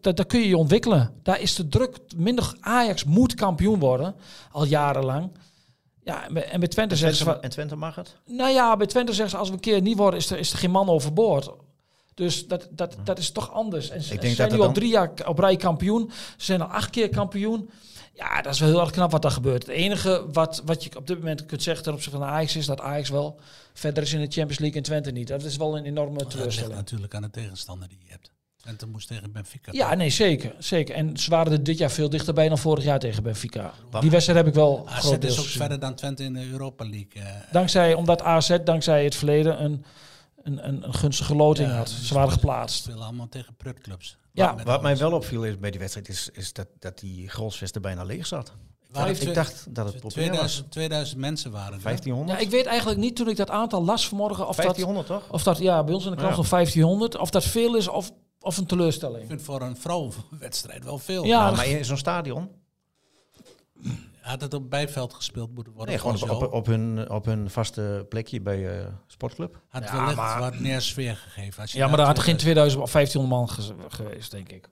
daar 0.00 0.26
kun 0.26 0.40
je 0.40 0.48
je 0.48 0.56
ontwikkelen. 0.56 1.12
Daar 1.22 1.40
is 1.40 1.54
de 1.54 1.68
druk 1.68 1.98
minder. 2.16 2.54
Ajax 2.60 3.04
moet 3.04 3.34
kampioen 3.34 3.78
worden, 3.78 4.14
al 4.50 4.64
jarenlang. 4.64 5.30
Ja, 6.10 6.24
en 6.26 6.34
bij- 6.34 6.44
en 6.48 6.60
bij 6.60 6.68
Twente 6.68 6.96
zeggen 6.96 7.18
ze... 7.18 7.24
van- 7.24 7.42
En 7.42 7.50
Twente 7.50 7.76
mag 7.76 7.94
het? 7.94 8.16
nou 8.26 8.50
ja, 8.50 8.76
bij 8.76 8.86
Twente 8.86 9.12
zeggen 9.12 9.30
ze 9.30 9.36
als 9.36 9.48
we 9.48 9.54
een 9.54 9.60
keer 9.60 9.80
niet 9.82 9.96
worden, 9.96 10.18
is 10.20 10.30
er, 10.30 10.38
is 10.38 10.52
er 10.52 10.58
geen 10.58 10.70
man 10.70 10.88
overboord. 10.88 11.50
Dus 12.14 12.46
dat, 12.46 12.68
dat, 12.70 12.96
dat 13.04 13.18
is 13.18 13.30
toch 13.30 13.52
anders. 13.52 13.90
En 13.90 14.02
ze, 14.02 14.08
denk 14.08 14.20
ze 14.20 14.26
dat 14.26 14.36
zijn 14.36 14.48
dat 14.48 14.56
nu 14.58 14.62
al 14.64 14.64
dan- 14.64 14.74
drie 14.74 14.90
jaar 14.90 15.10
op 15.26 15.38
rij 15.38 15.56
kampioen. 15.56 16.10
Ze 16.36 16.44
zijn 16.44 16.60
al 16.60 16.66
acht 16.68 16.90
keer 16.90 17.08
kampioen. 17.08 17.70
Ja, 18.14 18.42
dat 18.42 18.52
is 18.54 18.60
wel 18.60 18.68
heel 18.68 18.80
erg 18.80 18.90
knap 18.90 19.10
wat 19.10 19.22
daar 19.22 19.30
gebeurt. 19.30 19.62
Het 19.66 19.70
enige 19.76 20.26
wat, 20.32 20.62
wat 20.64 20.84
je 20.84 20.96
op 20.96 21.06
dit 21.06 21.18
moment 21.18 21.46
kunt 21.46 21.62
zeggen 21.62 21.84
ten 21.84 21.92
opzichte 21.92 22.18
van 22.18 22.26
Ajax 22.28 22.56
is 22.56 22.66
dat 22.66 22.80
Ajax 22.80 23.08
wel 23.08 23.40
verder 23.72 24.02
is 24.02 24.12
in 24.12 24.18
de 24.20 24.24
Champions 24.30 24.58
League 24.58 24.76
en 24.78 24.82
Twente 24.82 25.10
niet. 25.10 25.28
Dat 25.28 25.42
is 25.42 25.56
wel 25.56 25.76
een 25.76 25.84
enorme 25.84 26.12
Dat 26.12 26.22
ligt 26.22 26.30
teleurstelling. 26.36 26.74
natuurlijk 26.74 27.14
aan 27.14 27.22
de 27.22 27.30
tegenstander 27.30 27.88
die 27.88 27.98
je 28.04 28.10
hebt. 28.10 28.30
Twente 28.60 28.86
moest 28.86 29.08
tegen 29.08 29.32
Benfica. 29.32 29.72
Ja, 29.72 29.94
nee, 29.94 30.10
zeker, 30.10 30.54
zeker. 30.58 30.94
En 30.94 31.16
ze 31.16 31.30
waren 31.30 31.52
er 31.52 31.62
dit 31.62 31.78
jaar 31.78 31.90
veel 31.90 32.08
dichterbij 32.08 32.48
dan 32.48 32.58
vorig 32.58 32.84
jaar 32.84 32.98
tegen 32.98 33.22
Benfica. 33.22 33.72
Die 34.00 34.10
wedstrijd 34.10 34.38
heb 34.38 34.48
ik 34.48 34.54
wel 34.54 34.88
AZ 34.88 34.98
grotendeels 34.98 35.32
is 35.32 35.38
ook 35.38 35.44
gezien. 35.44 35.60
verder 35.60 35.80
dan 35.80 35.94
Twente 35.94 36.24
in 36.24 36.32
de 36.32 36.48
Europa 36.50 36.84
League. 36.84 37.08
eh. 37.22 37.26
Dankzij, 37.52 37.94
omdat 37.94 38.22
AZ 38.22 38.56
dankzij 38.64 39.04
het 39.04 39.14
verleden 39.14 39.64
een, 39.64 39.84
een, 40.42 40.68
een, 40.68 40.84
een 40.84 40.94
gunstige 40.94 41.34
loting 41.34 41.68
Ja, 41.68 41.76
had. 41.76 41.88
Ze 41.88 42.14
waren 42.14 42.28
Ze 42.32 42.34
geplaatst. 42.38 42.82
spelen 42.82 43.02
allemaal 43.02 43.28
tegen 43.28 43.54
prutclubs. 43.56 44.16
Ja. 44.32 44.56
Wat 44.64 44.82
mij 44.82 44.96
wel 44.96 45.12
opviel 45.12 45.44
is 45.44 45.58
bij 45.58 45.70
die 45.70 45.80
wedstrijd 45.80 46.08
is, 46.08 46.28
is 46.32 46.52
dat, 46.52 46.66
dat 46.78 46.98
die 46.98 47.28
Grolsvesten 47.28 47.82
er 47.82 47.88
bijna 47.88 48.04
leeg 48.04 48.26
zat. 48.26 48.52
Ik 49.20 49.34
dacht 49.34 49.66
dat 49.74 49.86
het 49.92 50.00
populair 50.00 50.30
was. 50.30 50.36
2000, 50.40 50.70
2000 50.70 51.20
mensen 51.20 51.50
waren 51.50 51.72
er. 51.74 51.82
1500? 51.82 52.38
Ja, 52.38 52.44
ik 52.44 52.50
weet 52.50 52.66
eigenlijk 52.66 53.00
niet 53.00 53.16
toen 53.16 53.28
ik 53.28 53.36
dat 53.36 53.50
aantal 53.50 53.84
las 53.84 54.08
vanmorgen 54.08 54.48
of 54.48 54.56
dat, 54.56 54.64
1500 54.64 55.06
toch? 55.06 55.22
of 55.32 55.42
dat 55.42 55.58
ja, 55.58 55.84
bij 55.84 55.94
ons 55.94 56.04
in 56.04 56.10
de 56.10 56.16
krant 56.16 56.32
Ja. 56.32 56.38
nog 56.40 56.48
1500, 56.48 57.16
of 57.16 57.30
dat 57.30 57.44
veel 57.44 57.76
is 57.76 57.88
of, 57.88 58.10
of 58.40 58.56
een 58.56 58.62
Ik 58.62 58.68
teleurstelling. 58.68 59.26
vind 59.28 59.42
voor 59.42 59.60
een 59.62 59.76
vrouwenwedstrijd 59.76 60.84
wel 60.84 60.98
veel. 60.98 61.24
Ja, 61.24 61.42
Nou, 61.44 61.56
maar 61.56 61.66
in 61.66 61.84
zo'n 61.84 61.96
stadion? 61.96 62.48
Had 64.20 64.40
het 64.40 64.54
op 64.54 64.70
bijveld 64.70 65.14
gespeeld 65.14 65.54
moeten 65.54 65.72
worden? 65.72 65.90
Nee, 65.94 66.02
gewoon 66.16 66.42
op, 66.42 66.52
op, 66.52 66.66
hun, 66.66 67.10
op 67.10 67.24
hun 67.24 67.50
vaste 67.50 68.06
plekje 68.08 68.40
bij 68.40 68.78
eh 68.80 68.86
sportclub. 69.06 69.60
Had 69.68 69.82
Ja, 69.84 69.96
wellicht 69.96 70.16
maar- 70.16 70.40
wat 70.40 70.58
meer 70.58 70.80
sfeer 70.80 71.16
gegeven. 71.16 71.60
Als 71.62 71.72
je 71.72 71.78
ja, 71.78 71.86
maar 71.86 71.96
daar 71.96 72.06
had 72.06 72.16
er 72.16 72.22
geen 72.22 72.36
2000 72.36 72.82
2000 72.82 72.82
of 72.82 72.92
1500 72.92 73.78
man 73.78 73.88
ge- 73.88 73.96
geweest, 73.96 74.30
denk 74.30 74.52
ik. 74.52 74.68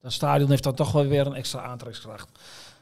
Dat 0.00 0.12
stadion 0.12 0.50
heeft 0.50 0.62
dan 0.62 0.74
toch 0.74 0.92
wel 0.92 1.06
weer 1.06 1.26
een 1.26 1.34
extra 1.34 1.62
aantrekkingskracht. 1.62 2.28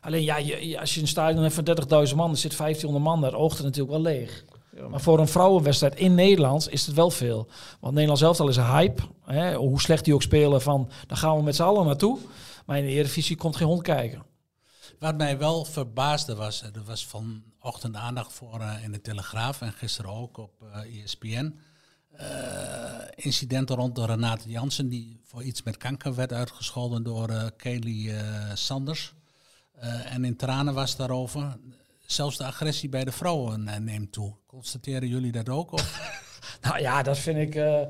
Alleen 0.01 0.23
ja, 0.23 0.37
je, 0.37 0.81
als 0.81 0.95
je 0.95 1.01
een 1.01 1.09
stadion 1.09 1.43
hebt 1.43 1.55
van 1.55 1.65
30.000 2.09 2.17
man, 2.17 2.27
dan 2.27 2.37
zit 2.37 2.57
1500 2.57 3.05
man, 3.05 3.21
daar 3.21 3.35
oogt 3.41 3.57
het 3.57 3.67
natuurlijk 3.67 3.93
wel 3.93 4.03
leeg. 4.03 4.45
Maar 4.89 5.01
voor 5.01 5.19
een 5.19 5.29
vrouwenwedstrijd 5.29 5.95
in 5.95 6.15
Nederland 6.15 6.71
is 6.71 6.87
het 6.87 6.95
wel 6.95 7.11
veel. 7.11 7.49
Want 7.81 7.93
Nederland 7.93 8.19
zelf 8.19 8.41
al 8.41 8.49
is 8.49 8.57
een 8.57 8.71
hype. 8.71 9.03
Hè, 9.25 9.55
hoe 9.55 9.81
slecht 9.81 10.05
die 10.05 10.15
ook 10.15 10.23
spelen, 10.23 10.63
van, 10.63 10.91
daar 11.07 11.17
gaan 11.17 11.37
we 11.37 11.43
met 11.43 11.57
z'n 11.57 11.63
allen 11.63 11.87
naartoe. 11.87 12.19
Maar 12.67 12.79
in 12.79 12.85
de 12.85 12.91
Eredivisie 12.91 13.37
komt 13.37 13.57
geen 13.57 13.67
hond 13.67 13.83
kijken. 13.83 14.23
Wat 14.99 15.17
mij 15.17 15.39
wel 15.39 15.65
verbaasde 15.65 16.35
was, 16.35 16.63
er 16.63 16.85
was 16.87 17.07
vanochtend 17.07 17.97
aandacht 17.97 18.33
voor 18.33 18.61
eh, 18.61 18.85
in 18.85 18.93
de 18.93 19.01
Telegraaf 19.01 19.61
en 19.61 19.73
gisteren 19.73 20.11
ook 20.11 20.39
op 20.39 20.53
eh 20.73 21.03
ESPN. 21.03 21.55
Eh, 22.11 22.27
incidenten 23.15 23.77
rond 23.77 23.95
de 23.95 24.07
Renate 24.07 24.49
Jansen, 24.49 24.89
die 24.89 25.21
voor 25.25 25.43
iets 25.43 25.63
met 25.63 25.77
kanker 25.77 26.15
werd 26.15 26.33
uitgescholden 26.33 27.03
door 27.03 27.29
eh 27.29 27.47
Kelly 27.57 28.11
eh, 28.11 28.51
Sanders. 28.55 29.15
Eh, 29.73 30.15
en 30.15 30.25
in 30.25 30.37
tranen 30.37 30.75
was 30.75 30.97
daarover. 30.97 31.59
Zelfs 32.11 32.37
de 32.37 32.45
agressie 32.45 32.89
bij 32.89 33.05
de 33.05 33.13
vrouwen 33.13 33.69
eh, 33.69 33.77
neemt 33.79 34.13
toe. 34.13 34.35
Constateren 34.47 35.09
jullie 35.09 35.33
dat 35.33 35.49
ook? 35.49 35.73
Of? 35.73 35.99
Nou 36.61 36.81
ja, 36.81 37.03
dat 37.03 37.19
vind 37.19 37.39
ik 37.39 37.55
eh, 37.55 37.81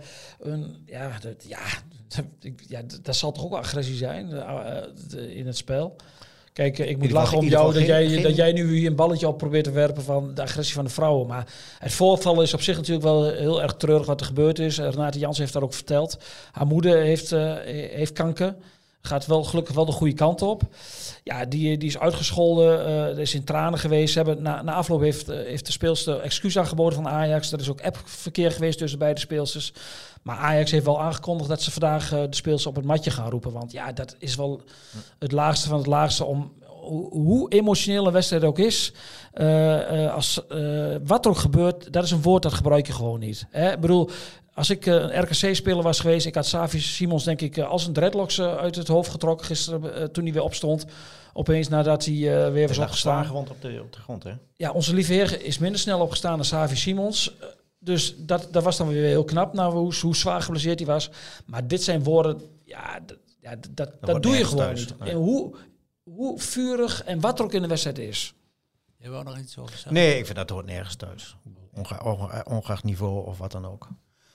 een. 0.40 0.82
Ja, 0.86 1.18
dat, 1.20 1.44
ja, 1.48 1.58
dat, 2.08 2.24
ik- 2.40 2.62
ja, 2.68 2.80
dat- 3.02 3.16
zal 3.16 3.32
toch 3.32 3.44
ook 3.44 3.52
agressie 3.54 3.96
zijn 3.96 4.32
eh, 4.32 5.36
in 5.36 5.46
het 5.46 5.56
spel. 5.56 5.96
Kijk, 6.52 6.78
ik 6.78 6.98
moet 6.98 7.10
lachen 7.10 7.38
om 7.38 7.46
jou 7.46 7.72
dat 7.74 7.86
jij, 7.86 8.08
geen- 8.08 8.22
dat 8.22 8.36
jij 8.36 8.52
nu 8.52 8.76
hier 8.76 8.86
een 8.90 8.96
balletje 8.96 9.28
op 9.28 9.38
probeert 9.38 9.64
te 9.64 9.70
werpen 9.70 10.02
van 10.02 10.34
de 10.34 10.42
agressie 10.42 10.74
van 10.74 10.84
de 10.84 10.90
vrouwen. 10.90 11.26
Maar 11.26 11.46
het 11.78 11.92
voorval 11.92 12.42
is 12.42 12.54
op 12.54 12.60
zich 12.62 12.76
natuurlijk 12.76 13.04
wel 13.04 13.30
heel 13.30 13.62
erg 13.62 13.74
treurig 13.76 14.06
wat 14.06 14.20
er 14.20 14.26
gebeurd 14.26 14.58
is. 14.58 14.78
Renate 14.78 15.18
Jans 15.18 15.38
heeft 15.38 15.52
daar 15.52 15.62
ook 15.62 15.74
verteld. 15.74 16.18
Haar 16.52 16.66
moeder 16.66 16.96
heeft, 17.02 17.32
eh, 17.32 17.54
heeft 17.90 18.12
kanker. 18.12 18.54
Gaat 19.02 19.26
wel 19.26 19.44
gelukkig 19.44 19.74
wel 19.74 19.84
de 19.84 19.92
goede 19.92 20.14
kant 20.14 20.42
op. 20.42 20.62
Ja, 21.24 21.44
die, 21.44 21.78
die 21.78 21.88
is 21.88 21.98
uitgescholden. 21.98 22.86
eh 23.10 23.18
is 23.18 23.34
in 23.34 23.44
tranen 23.44 23.78
geweest. 23.78 24.14
Hebben, 24.14 24.42
na, 24.42 24.62
na 24.62 24.72
afloop 24.72 25.00
heeft, 25.00 25.28
eh, 25.28 25.36
heeft 25.36 25.66
de 25.66 25.72
speelster 25.72 26.20
excuus 26.20 26.58
aangeboden 26.58 26.94
van 26.94 27.08
Ajax. 27.08 27.52
Er 27.52 27.60
is 27.60 27.70
ook 27.70 27.82
appverkeer 27.82 28.50
geweest 28.50 28.78
tussen 28.78 28.98
beide 28.98 29.20
speelsters. 29.20 29.72
Maar 30.22 30.36
Ajax 30.36 30.70
heeft 30.70 30.84
wel 30.84 31.00
aangekondigd 31.00 31.48
dat 31.48 31.62
ze 31.62 31.70
vandaag 31.70 32.12
eh, 32.12 32.20
de 32.20 32.36
speelsters 32.36 32.66
op 32.66 32.76
het 32.76 32.84
matje 32.84 33.10
gaan 33.10 33.30
roepen. 33.30 33.52
Want 33.52 33.72
ja, 33.72 33.92
dat 33.92 34.16
is 34.18 34.36
wel 34.36 34.60
het 35.18 35.32
laagste 35.32 35.68
van 35.68 35.78
het 35.78 35.86
laagste 35.86 36.24
om 36.24 36.52
hoe, 37.10 37.50
emotioneel 37.52 38.06
een 38.06 38.12
wedstrijd 38.12 38.44
ook 38.44 38.58
is. 38.58 38.92
als, 40.14 40.40
wat 41.04 41.24
er 41.24 41.30
ook 41.30 41.36
gebeurt, 41.36 41.92
dat 41.92 42.04
is 42.04 42.10
een 42.10 42.22
woord 42.22 42.42
dat 42.42 42.52
gebruik 42.52 42.86
je 42.86 42.92
gewoon 42.92 43.20
niet. 43.20 43.46
Hè? 43.50 43.72
Ik 43.72 43.80
bedoel, 43.80 44.10
als 44.60 44.70
ik 44.70 44.86
eh, 44.86 44.94
een 44.94 45.20
RKC-speler 45.22 45.82
was 45.82 46.00
geweest, 46.00 46.26
ik 46.26 46.34
had 46.34 46.46
Savi 46.46 46.80
Simons 46.80 47.24
denk 47.24 47.40
ik 47.40 47.56
eh, 47.56 47.68
als 47.68 47.86
een 47.86 47.92
dreadlocks 47.92 48.38
eh, 48.38 48.56
uit 48.56 48.76
het 48.76 48.88
hoofd 48.88 49.10
getrokken 49.10 49.46
gisteren 49.46 50.12
toen 50.12 50.24
hij 50.24 50.32
weer 50.32 50.42
opstond. 50.42 50.86
Opeens 51.32 51.68
nadat 51.68 52.04
hij 52.04 52.14
eh, 52.14 52.52
weer 52.52 52.68
was 52.68 52.78
opgestaan. 52.78 53.24
gewond 53.24 53.50
op 53.50 53.62
de, 53.62 53.80
op 53.82 53.92
de 53.92 53.98
grond, 54.00 54.22
hè? 54.22 54.32
Ja, 54.56 54.70
onze 54.72 54.94
lieve 54.94 55.12
heer 55.12 55.42
is 55.44 55.58
minder 55.58 55.80
snel 55.80 56.00
opgestaan 56.00 56.36
dan 56.36 56.44
Savi 56.44 56.76
Simons. 56.76 57.34
Dus 57.78 58.14
dat, 58.18 58.48
dat 58.50 58.62
was 58.62 58.76
dan 58.76 58.88
weer 58.88 59.04
heel 59.04 59.24
knap, 59.24 59.52
nou, 59.52 59.74
hoe, 59.74 59.94
hoe 60.00 60.16
zwaar 60.16 60.42
geblesseerd 60.42 60.78
hij 60.78 60.88
was. 60.88 61.10
Maar 61.46 61.66
dit 61.66 61.82
zijn 61.82 62.02
woorden, 62.02 62.40
ja, 62.64 63.00
dat, 63.06 63.18
ja, 63.40 63.54
dat, 63.70 63.90
dat, 64.00 64.22
doe 64.22 64.36
je 64.36 64.44
gewoon 64.44 64.64
thuis. 64.64 64.86
niet. 64.86 64.98
Nee. 64.98 65.10
En 65.10 65.16
hoe, 65.16 65.54
hoe 66.02 66.40
vurig 66.40 67.04
en 67.04 67.20
wat 67.20 67.38
er 67.38 67.44
ook 67.44 67.52
in 67.52 67.62
de 67.62 67.68
wedstrijd 67.68 67.98
is. 67.98 68.34
Je 68.98 69.10
wou 69.10 69.24
nog 69.24 69.38
iets 69.38 69.58
over 69.58 69.72
zeggen? 69.74 69.92
Nee, 69.92 70.18
ik 70.18 70.24
vind 70.24 70.38
dat 70.38 70.50
hoort 70.50 70.66
nergens 70.66 70.94
thuis. 70.96 71.36
Onge 71.74 72.04
onge- 72.04 72.44
ongeacht 72.48 72.84
niveau 72.84 73.26
of 73.26 73.38
wat 73.38 73.52
dan 73.52 73.66
ook. 73.66 73.88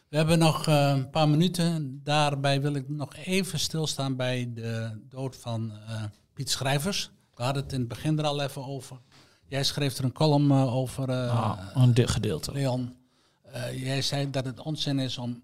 We 0.09 0.17
hebben 0.17 0.39
nog 0.39 0.67
eh, 0.67 0.89
een 0.89 1.09
paar 1.09 1.29
minuten. 1.29 1.99
Daarbij 2.03 2.61
wil 2.61 2.73
ik 2.75 2.89
nog 2.89 3.15
even 3.15 3.59
stilstaan 3.59 4.15
bij 4.15 4.51
de 4.53 5.01
dood 5.09 5.35
van 5.35 5.71
eh, 5.71 6.03
Piet 6.33 6.49
Schrijvers. 6.49 7.11
We 7.35 7.43
hadden 7.43 7.63
het 7.63 7.73
in 7.73 7.79
het 7.79 7.87
begin 7.87 8.19
er 8.19 8.25
al 8.25 8.41
even 8.41 8.65
over. 8.65 8.99
Jij 9.47 9.63
schreef 9.63 9.97
er 9.97 10.03
een 10.03 10.11
column 10.13 10.51
eh, 10.51 10.75
over, 10.75 11.11
Ah, 11.11 11.59
een 11.73 11.93
de- 11.93 12.07
gedeelte. 12.07 12.51
Leon. 12.51 12.95
Jij 13.75 14.01
zei 14.01 14.29
dat 14.29 14.45
het 14.45 14.59
onzin 14.59 14.99
is 14.99 15.17
om 15.17 15.43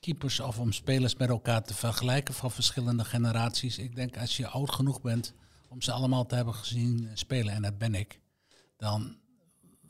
keepers 0.00 0.40
of 0.40 0.58
om 0.58 0.72
spelers 0.72 1.16
met 1.16 1.28
elkaar 1.28 1.62
te 1.62 1.74
vergelijken 1.74 2.34
van 2.34 2.50
verschillende 2.50 3.04
generaties. 3.04 3.78
Ik 3.78 3.94
denk 3.96 4.18
als 4.18 4.36
je 4.36 4.48
oud 4.48 4.70
genoeg 4.70 5.00
bent 5.00 5.32
om 5.68 5.82
ze 5.82 5.92
allemaal 5.92 6.26
te 6.26 6.34
hebben 6.34 6.54
gezien 6.54 7.10
spelen, 7.14 7.54
en 7.54 7.62
dat 7.62 7.78
ben 7.78 7.94
ik, 7.94 8.20
dan 8.76 9.16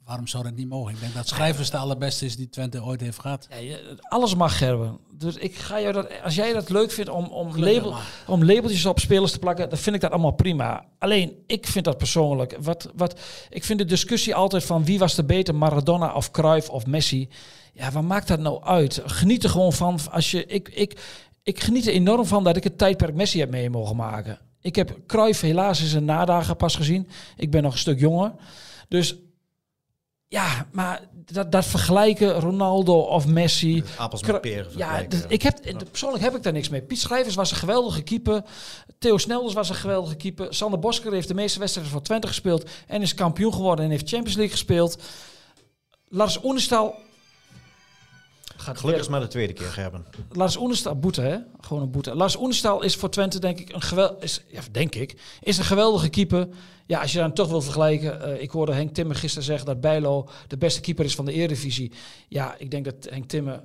waarom 0.06 0.26
zou 0.26 0.44
dat 0.44 0.54
niet 0.54 0.68
mogen? 0.68 0.94
Ik 0.94 1.00
denk 1.00 1.14
dat 1.14 1.28
Schrijvers 1.28 1.70
de 1.70 1.76
allerbeste 1.76 2.24
is 2.24 2.36
die 2.36 2.48
Twente 2.48 2.84
ooit 2.84 3.00
heeft 3.00 3.18
gehad. 3.18 3.48
Ja, 3.60 3.76
alles 4.00 4.34
mag, 4.34 4.58
Gerben. 4.58 4.98
Dus 5.12 5.36
ik 5.36 5.54
ga 5.54 5.80
jou 5.80 5.92
dat, 5.92 6.22
als 6.22 6.34
jij 6.34 6.52
dat 6.52 6.70
leuk 6.70 6.90
vindt 6.90 7.10
om, 7.10 7.26
om, 7.26 7.58
label, 7.58 7.94
om 8.26 8.44
labeltjes 8.44 8.86
op 8.86 8.98
spelers 8.98 9.32
te 9.32 9.38
plakken, 9.38 9.68
dan 9.68 9.78
vind 9.78 9.96
ik 9.96 10.02
dat 10.02 10.10
allemaal 10.10 10.32
prima. 10.32 10.84
Alleen, 10.98 11.42
ik 11.46 11.66
vind 11.66 11.84
dat 11.84 11.98
persoonlijk. 11.98 12.56
Wat, 12.60 12.90
wat, 12.94 13.20
ik 13.50 13.64
vind 13.64 13.78
de 13.78 13.84
discussie 13.84 14.34
altijd 14.34 14.64
van 14.64 14.84
wie 14.84 14.98
was 14.98 15.18
er 15.18 15.26
beter, 15.26 15.54
Maradona 15.54 16.14
of 16.14 16.30
Cruyff 16.30 16.68
of 16.68 16.86
Messi. 16.86 17.28
Ja, 17.72 17.90
wat 17.90 18.02
maakt 18.02 18.28
dat 18.28 18.40
nou 18.40 18.64
uit? 18.64 19.02
Geniet 19.04 19.44
er 19.44 19.50
gewoon 19.50 19.72
van. 19.72 19.98
Als 20.10 20.30
je, 20.30 20.46
ik, 20.46 20.68
ik, 20.68 21.00
ik 21.42 21.60
geniet 21.60 21.86
er 21.86 21.92
enorm 21.92 22.26
van 22.26 22.44
dat 22.44 22.56
ik 22.56 22.64
het 22.64 22.78
tijdperk 22.78 23.14
Messi 23.14 23.38
heb 23.38 23.50
mee 23.50 23.70
mogen 23.70 23.96
maken. 23.96 24.38
Ik 24.60 24.76
heb 24.76 24.98
Cruyff 25.06 25.40
helaas 25.40 25.80
in 25.80 25.86
zijn 25.86 26.04
nadagen 26.04 26.56
pas 26.56 26.76
gezien. 26.76 27.08
Ik 27.36 27.50
ben 27.50 27.62
nog 27.62 27.72
een 27.72 27.78
stuk 27.78 28.00
jonger. 28.00 28.32
Dus 28.88 29.16
ja, 30.28 30.66
maar 30.72 31.02
dat, 31.32 31.52
dat 31.52 31.64
vergelijken 31.64 32.40
Ronaldo 32.40 33.00
of 33.00 33.26
Messi. 33.26 33.84
Appels 33.96 34.22
met 34.22 34.40
peren 34.40 34.72
Ja, 34.76 35.06
ik 35.28 35.42
heb, 35.42 35.60
persoonlijk 35.90 36.24
heb 36.24 36.34
ik 36.36 36.42
daar 36.42 36.52
niks 36.52 36.68
mee. 36.68 36.82
Piet 36.82 37.00
Schrijvers 37.00 37.34
was 37.34 37.50
een 37.50 37.56
geweldige 37.56 38.02
keeper. 38.02 38.42
Theo 38.98 39.18
Snelders 39.18 39.54
was 39.54 39.68
een 39.68 39.74
geweldige 39.74 40.16
keeper. 40.16 40.54
Sander 40.54 40.78
Bosker 40.78 41.12
heeft 41.12 41.28
de 41.28 41.34
meeste 41.34 41.58
wedstrijden 41.58 41.92
voor 41.92 42.02
Twente 42.02 42.26
gespeeld. 42.26 42.70
En 42.86 43.02
is 43.02 43.14
kampioen 43.14 43.52
geworden 43.52 43.84
en 43.84 43.90
heeft 43.90 44.08
Champions 44.08 44.36
League 44.36 44.54
gespeeld. 44.54 45.02
Lars 46.08 46.44
Oenestal... 46.44 46.94
gaat 48.56 48.78
Gelukkig 48.78 49.02
is 49.02 49.10
maar 49.10 49.20
de 49.20 49.28
tweede 49.28 49.52
keer 49.52 49.76
hebben. 49.76 50.06
Lars 50.32 50.56
Oenestal, 50.56 50.98
boete 50.98 51.20
hè? 51.20 51.38
Gewoon 51.60 51.82
een 51.82 51.90
boete. 51.90 52.14
Lars 52.14 52.36
Oenestal 52.36 52.82
is 52.82 52.96
voor 52.96 53.10
Twente 53.10 53.38
denk 53.38 53.58
ik 53.58 53.72
een 53.72 54.16
is, 54.20 54.44
ja, 54.48 54.60
denk 54.70 54.94
ik, 54.94 55.20
is 55.40 55.58
een 55.58 55.64
geweldige 55.64 56.08
keeper. 56.08 56.48
Ja, 56.86 57.00
als 57.00 57.12
je 57.12 57.18
dan 57.18 57.32
toch 57.32 57.48
wil 57.48 57.60
vergelijken. 57.62 58.22
eh, 58.22 58.42
ik 58.42 58.50
hoorde 58.50 58.72
Henk 58.72 58.94
Timmer 58.94 59.16
gisteren 59.16 59.44
zeggen 59.44 59.66
dat 59.66 59.80
Bijlo 59.80 60.28
de 60.46 60.56
beste 60.56 60.80
keeper 60.80 61.04
is 61.04 61.14
van 61.14 61.24
de 61.24 61.32
Eredivisie. 61.32 61.92
Ja, 62.28 62.54
ik 62.58 62.70
denk 62.70 62.84
dat 62.84 62.94
Henk 63.10 63.28
Timmer, 63.28 63.62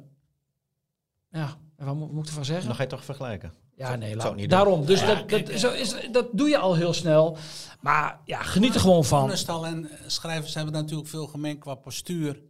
ja, 1.32 1.58
wat 1.78 1.96
moet, 1.96 2.12
moet 2.12 2.24
ik 2.24 2.28
ervan 2.30 2.46
zeggen? 2.46 2.66
Dan 2.68 2.76
ga 2.76 2.84
je 2.84 2.90
toch 2.90 3.06
vergelijken. 3.06 3.54
Ja, 3.76 3.86
Zou- 3.88 3.98
nee, 4.00 4.16
laat, 4.16 4.36
niet 4.36 4.50
daarom. 4.50 4.86
Dus 4.86 5.00
Ja, 5.02 5.06
dat, 5.06 5.26
kijk, 5.26 5.46
dat, 5.46 5.60
zo 5.60 5.72
is, 5.72 5.96
dat 6.12 6.28
doe 6.32 6.50
je 6.50 6.58
al 6.58 6.76
heel 6.76 6.94
snel. 6.94 7.38
Maar 7.80 8.20
ja, 8.26 8.42
geniet 8.44 8.74
er 8.76 8.80
gewoon 8.82 9.06
van. 9.06 9.24
Oenestal 9.24 9.66
en 9.66 9.90
schrijvers 10.08 10.54
hebben 10.54 10.74
natuurlijk 10.74 11.10
veel 11.10 11.28
gemeen 11.28 11.58
qua 11.60 11.76
postuur. 11.76 12.42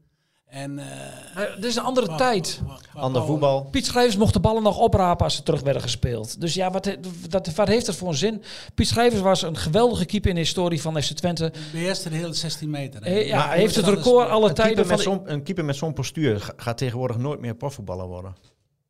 En, 0.52 0.80
eh, 0.80 1.64
is 1.64 1.76
een 1.76 1.84
andere 1.84 2.16
tijd. 2.16 2.62
Ander 2.94 3.26
voetbal. 3.26 3.64
Piet 3.64 3.86
Schrijvers 3.86 4.18
mocht 4.18 4.34
de 4.34 4.40
ballen 4.40 4.64
nog 4.64 4.78
oprapen 4.78 5.24
als 5.26 5.36
ze 5.36 5.44
terug 5.44 5.62
werden 5.62 5.82
gespeeld. 5.82 6.42
Dus 6.42 6.54
ja, 6.54 6.72
wat, 6.72 6.96
dat, 7.30 7.54
wat 7.56 7.68
heeft 7.68 7.86
dat 7.86 7.96
voor 7.96 8.08
een 8.08 8.14
zin? 8.16 8.44
Piet 8.76 8.88
Schrijvers 8.88 9.22
was 9.22 9.42
een 9.42 9.58
geweldige 9.58 10.06
keeper 10.06 10.30
in 10.30 10.36
de 10.36 10.42
historie 10.42 10.82
van 10.82 11.02
FC 11.02 11.12
Twente. 11.12 11.52
Beheerste 11.72 12.10
de 12.10 12.16
hele 12.16 12.34
16 12.34 12.70
meter. 12.70 13.04
He- 13.04 13.10
ja, 13.20 13.38
Maar 13.38 13.48
hij 13.48 13.58
heeft 13.58 13.76
het 13.76 13.88
record 13.88 14.30
alle 14.30 14.50
Een 14.50 14.54
tijden 14.56 14.86
keeper, 14.86 15.04
van... 15.04 15.24
de- 15.24 15.30
een 15.32 15.44
keeper 15.44 15.66
met 15.66 15.76
zo'n 15.76 15.94
postuur 15.94 16.40
ga- 16.42 16.54
gaat 16.58 16.78
tegenwoordig 16.78 17.18
nooit 17.18 17.40
meer 17.40 17.56
profvoetballer 17.56 18.08
worden. 18.08 18.36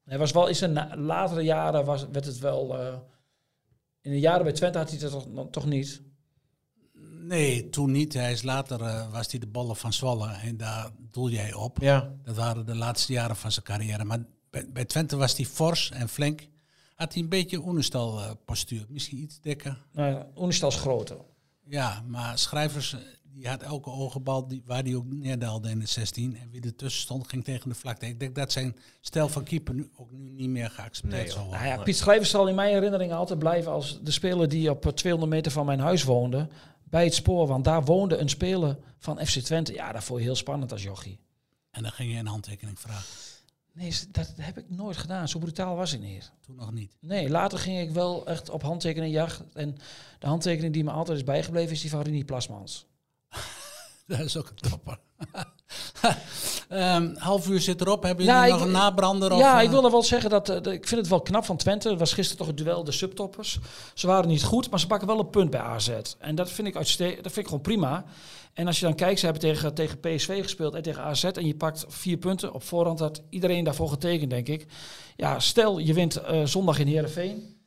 Hij 0.06 0.18
was 0.18 0.32
wel 0.32 0.48
in 0.48 0.56
zijn 0.56 0.90
latere 0.98 1.42
jaren 1.42 1.86
was, 1.86 2.06
werd 2.12 2.26
het 2.26 2.40
wel... 2.40 2.78
eh, 2.80 2.94
in 4.02 4.12
de 4.12 4.20
jaren 4.20 4.44
bij 4.44 4.54
Twente 4.54 4.78
had 4.78 4.90
hij 4.90 5.00
dat 5.00 5.12
toch, 5.12 5.26
toch 5.52 5.66
niet. 5.66 6.02
Nee, 7.32 7.70
toen 7.70 7.92
niet. 7.92 8.14
Hij 8.14 8.32
is 8.32 8.42
later 8.42 8.82
eh, 8.82 9.12
was 9.12 9.32
hij 9.32 9.40
de 9.40 9.48
ballen 9.48 9.76
van 9.76 9.94
Zwolle 9.94 10.28
en 10.28 10.58
daar 10.58 10.90
doel 11.12 11.30
jij 11.30 11.54
op. 11.54 11.78
Ja. 11.82 12.10
Dat 12.24 12.36
waren 12.36 12.66
de 12.66 12.76
laatste 12.76 13.14
jaren 13.14 13.36
van 13.36 13.52
zijn 13.52 13.66
carrière. 13.66 14.04
Maar 14.04 14.20
bij, 14.50 14.66
bij 14.72 14.86
Twente 14.86 15.16
was 15.16 15.38
hij 15.38 15.46
fors 15.46 15.92
en 15.92 16.10
flink. 16.10 16.48
Had 16.96 17.14
hij 17.14 17.22
een 17.22 17.30
beetje 17.30 17.66
Oenestal 17.66 18.20
eh, 18.20 18.32
postuur. 18.46 18.86
Misschien 18.90 19.18
iets 19.18 19.40
dikker. 19.42 19.86
Nou, 19.92 20.24
Oenestal 20.38 20.70
is 20.70 20.76
groter. 20.76 21.18
Ja, 21.68 22.04
maar 22.08 22.38
Schrijvers, 22.38 22.94
eh, 22.94 23.00
die 23.34 23.48
had 23.48 23.62
elke 23.62 23.90
ogenbal 23.90 24.48
die, 24.48 24.62
waar 24.66 24.84
hij 24.84 24.96
ook 24.96 25.06
neerdaalde 25.08 25.70
in 25.70 25.80
de 25.80 25.88
16. 25.88 26.38
En 26.38 26.50
wie 26.52 26.62
ertussen 26.62 27.02
stond, 27.02 27.28
ging 27.28 27.44
tegen 27.44 27.70
de 27.70 27.76
vlakte. 27.76 28.06
Ik 28.06 28.20
denk 28.20 28.36
dat 28.36 28.52
zijn 28.52 28.76
stijl 29.02 29.30
van 29.30 29.44
keeper 29.44 29.74
nu 29.74 29.90
ook 29.96 30.12
nu 30.12 30.30
niet 30.30 30.50
meer 30.50 30.70
geaccepteerd 30.70 31.22
Nee, 31.22 31.32
zal 31.32 31.44
worden. 31.44 31.62
Nou 31.62 31.78
ja, 31.78 31.84
Piet 31.84 31.98
Schrijvers 31.98 32.30
zal 32.30 32.48
in 32.48 32.56
mijn 32.56 32.74
herinnering 32.74 33.12
altijd 33.12 33.40
blijven 33.40 33.72
als 33.72 34.00
de 34.04 34.12
speler 34.12 34.50
die 34.50 34.70
op 34.70 34.86
eh, 34.86 34.92
200 34.92 35.34
meter 35.34 35.52
van 35.52 35.66
mijn 35.66 35.80
huis 35.80 36.04
woonde. 36.04 36.48
Bij 36.92 37.04
het 37.04 37.14
spoor, 37.14 37.48
want 37.48 37.64
daar 37.64 37.84
woonde 37.84 38.18
een 38.18 38.30
speler 38.30 38.78
van 38.98 39.26
FC 39.26 39.40
Twente. 39.40 39.74
Ja, 39.74 39.92
dat 39.92 40.04
vond 40.04 40.20
je 40.20 40.26
heel 40.26 40.36
spannend 40.36 40.72
als 40.72 40.84
jochie. 40.84 41.20
En 41.72 41.82
dan 41.82 41.92
ging 41.92 42.12
je 42.12 42.18
een 42.18 42.28
handtekening 42.28 42.80
vragen. 42.80 43.06
Nee, 43.74 43.94
dat 44.12 44.34
heb 44.36 44.58
ik 44.58 44.70
nooit 44.70 44.98
gedaan. 44.98 45.28
Zo 45.28 45.40
brutaal 45.40 45.76
was 45.76 45.94
ik 45.94 46.00
niet. 46.00 46.32
Toen 46.42 46.56
nog 46.56 46.72
niet. 46.72 46.96
Nee, 47.00 47.30
later 47.30 47.60
ging 47.60 47.80
ik 47.80 47.92
wel 47.92 48.28
echt 48.28 48.50
op 48.50 48.62
handtekeningjacht. 48.62 49.44
En 49.54 49.78
de 50.20 50.28
handtekening 50.28 50.74
die 50.74 50.84
me 50.84 50.92
altijd 50.92 51.18
is 51.18 51.24
bijgebleven 51.24 51.72
is 51.72 51.82
die 51.82 51.90
van 51.90 52.02
Rini 52.02 52.26
Plasmans. 52.26 52.86
Dat 54.08 54.20
is 54.20 54.38
ook 54.38 54.50
een 54.50 54.70
topper. 54.70 55.00
Ehm 56.70 57.16
half 57.18 57.48
uur 57.50 57.60
zit 57.62 57.82
erop. 57.82 58.04
Hebben 58.04 58.26
Ja, 58.26 58.34
jullie 58.40 58.54
ik- 58.54 58.58
nog 58.60 58.68
een 58.68 58.74
nabrander? 58.74 59.36
ja, 59.38 59.56
of, 59.56 59.60
ik 59.62 59.66
eh, 59.68 59.72
wil 59.74 59.86
er 59.86 59.92
wel 59.92 60.04
zeggen 60.04 60.30
dat 60.30 60.50
eh, 60.50 60.62
de- 60.62 60.74
ik 60.74 60.88
vind 60.88 61.00
het 61.02 61.10
wel 61.10 61.22
knap 61.22 61.46
van 61.46 61.58
Twente. 61.58 61.90
Het 61.90 62.00
was 62.00 62.14
gisteren 62.14 62.38
toch 62.38 62.48
het 62.48 62.58
duel 62.58 62.84
de 62.84 62.92
subtoppers. 62.92 63.60
Ze 63.94 64.08
waren 64.08 64.28
niet 64.30 64.44
goed, 64.44 64.70
maar 64.70 64.80
ze 64.80 64.88
pakken 64.88 65.08
wel 65.08 65.20
een 65.20 65.30
punt 65.30 65.50
bij 65.50 65.60
AZ. 65.60 65.90
En 66.20 66.36
dat 66.36 66.52
vind 66.52 66.68
ik, 66.68 66.74
dat 66.74 66.88
vind 67.22 67.38
ik 67.38 67.46
gewoon 67.46 67.62
prima. 67.62 68.06
En 68.54 68.68
als 68.68 68.80
je 68.80 68.86
dan 68.86 68.96
kijkt, 68.96 69.20
ze 69.20 69.26
hebben 69.26 69.44
tegen, 69.44 69.74
tegen 69.74 70.00
PSV 70.00 70.42
gespeeld 70.42 70.74
en 70.74 70.82
tegen 70.82 71.04
AZ. 71.04 71.24
En 71.24 71.46
je 71.48 71.56
pakt 71.56 71.86
vier 71.88 72.18
punten. 72.18 72.54
Op 72.54 72.64
voorhand 72.64 73.00
had 73.00 73.22
iedereen 73.30 73.64
daarvoor 73.64 73.90
getekend, 73.90 74.30
denk 74.30 74.48
ik. 74.48 74.66
Ja, 75.16 75.40
stel 75.40 75.78
je 75.78 75.94
wint 75.94 76.16
eh, 76.16 76.46
zondag 76.46 76.80
in 76.80 76.88
Heerenveen. 76.88 77.60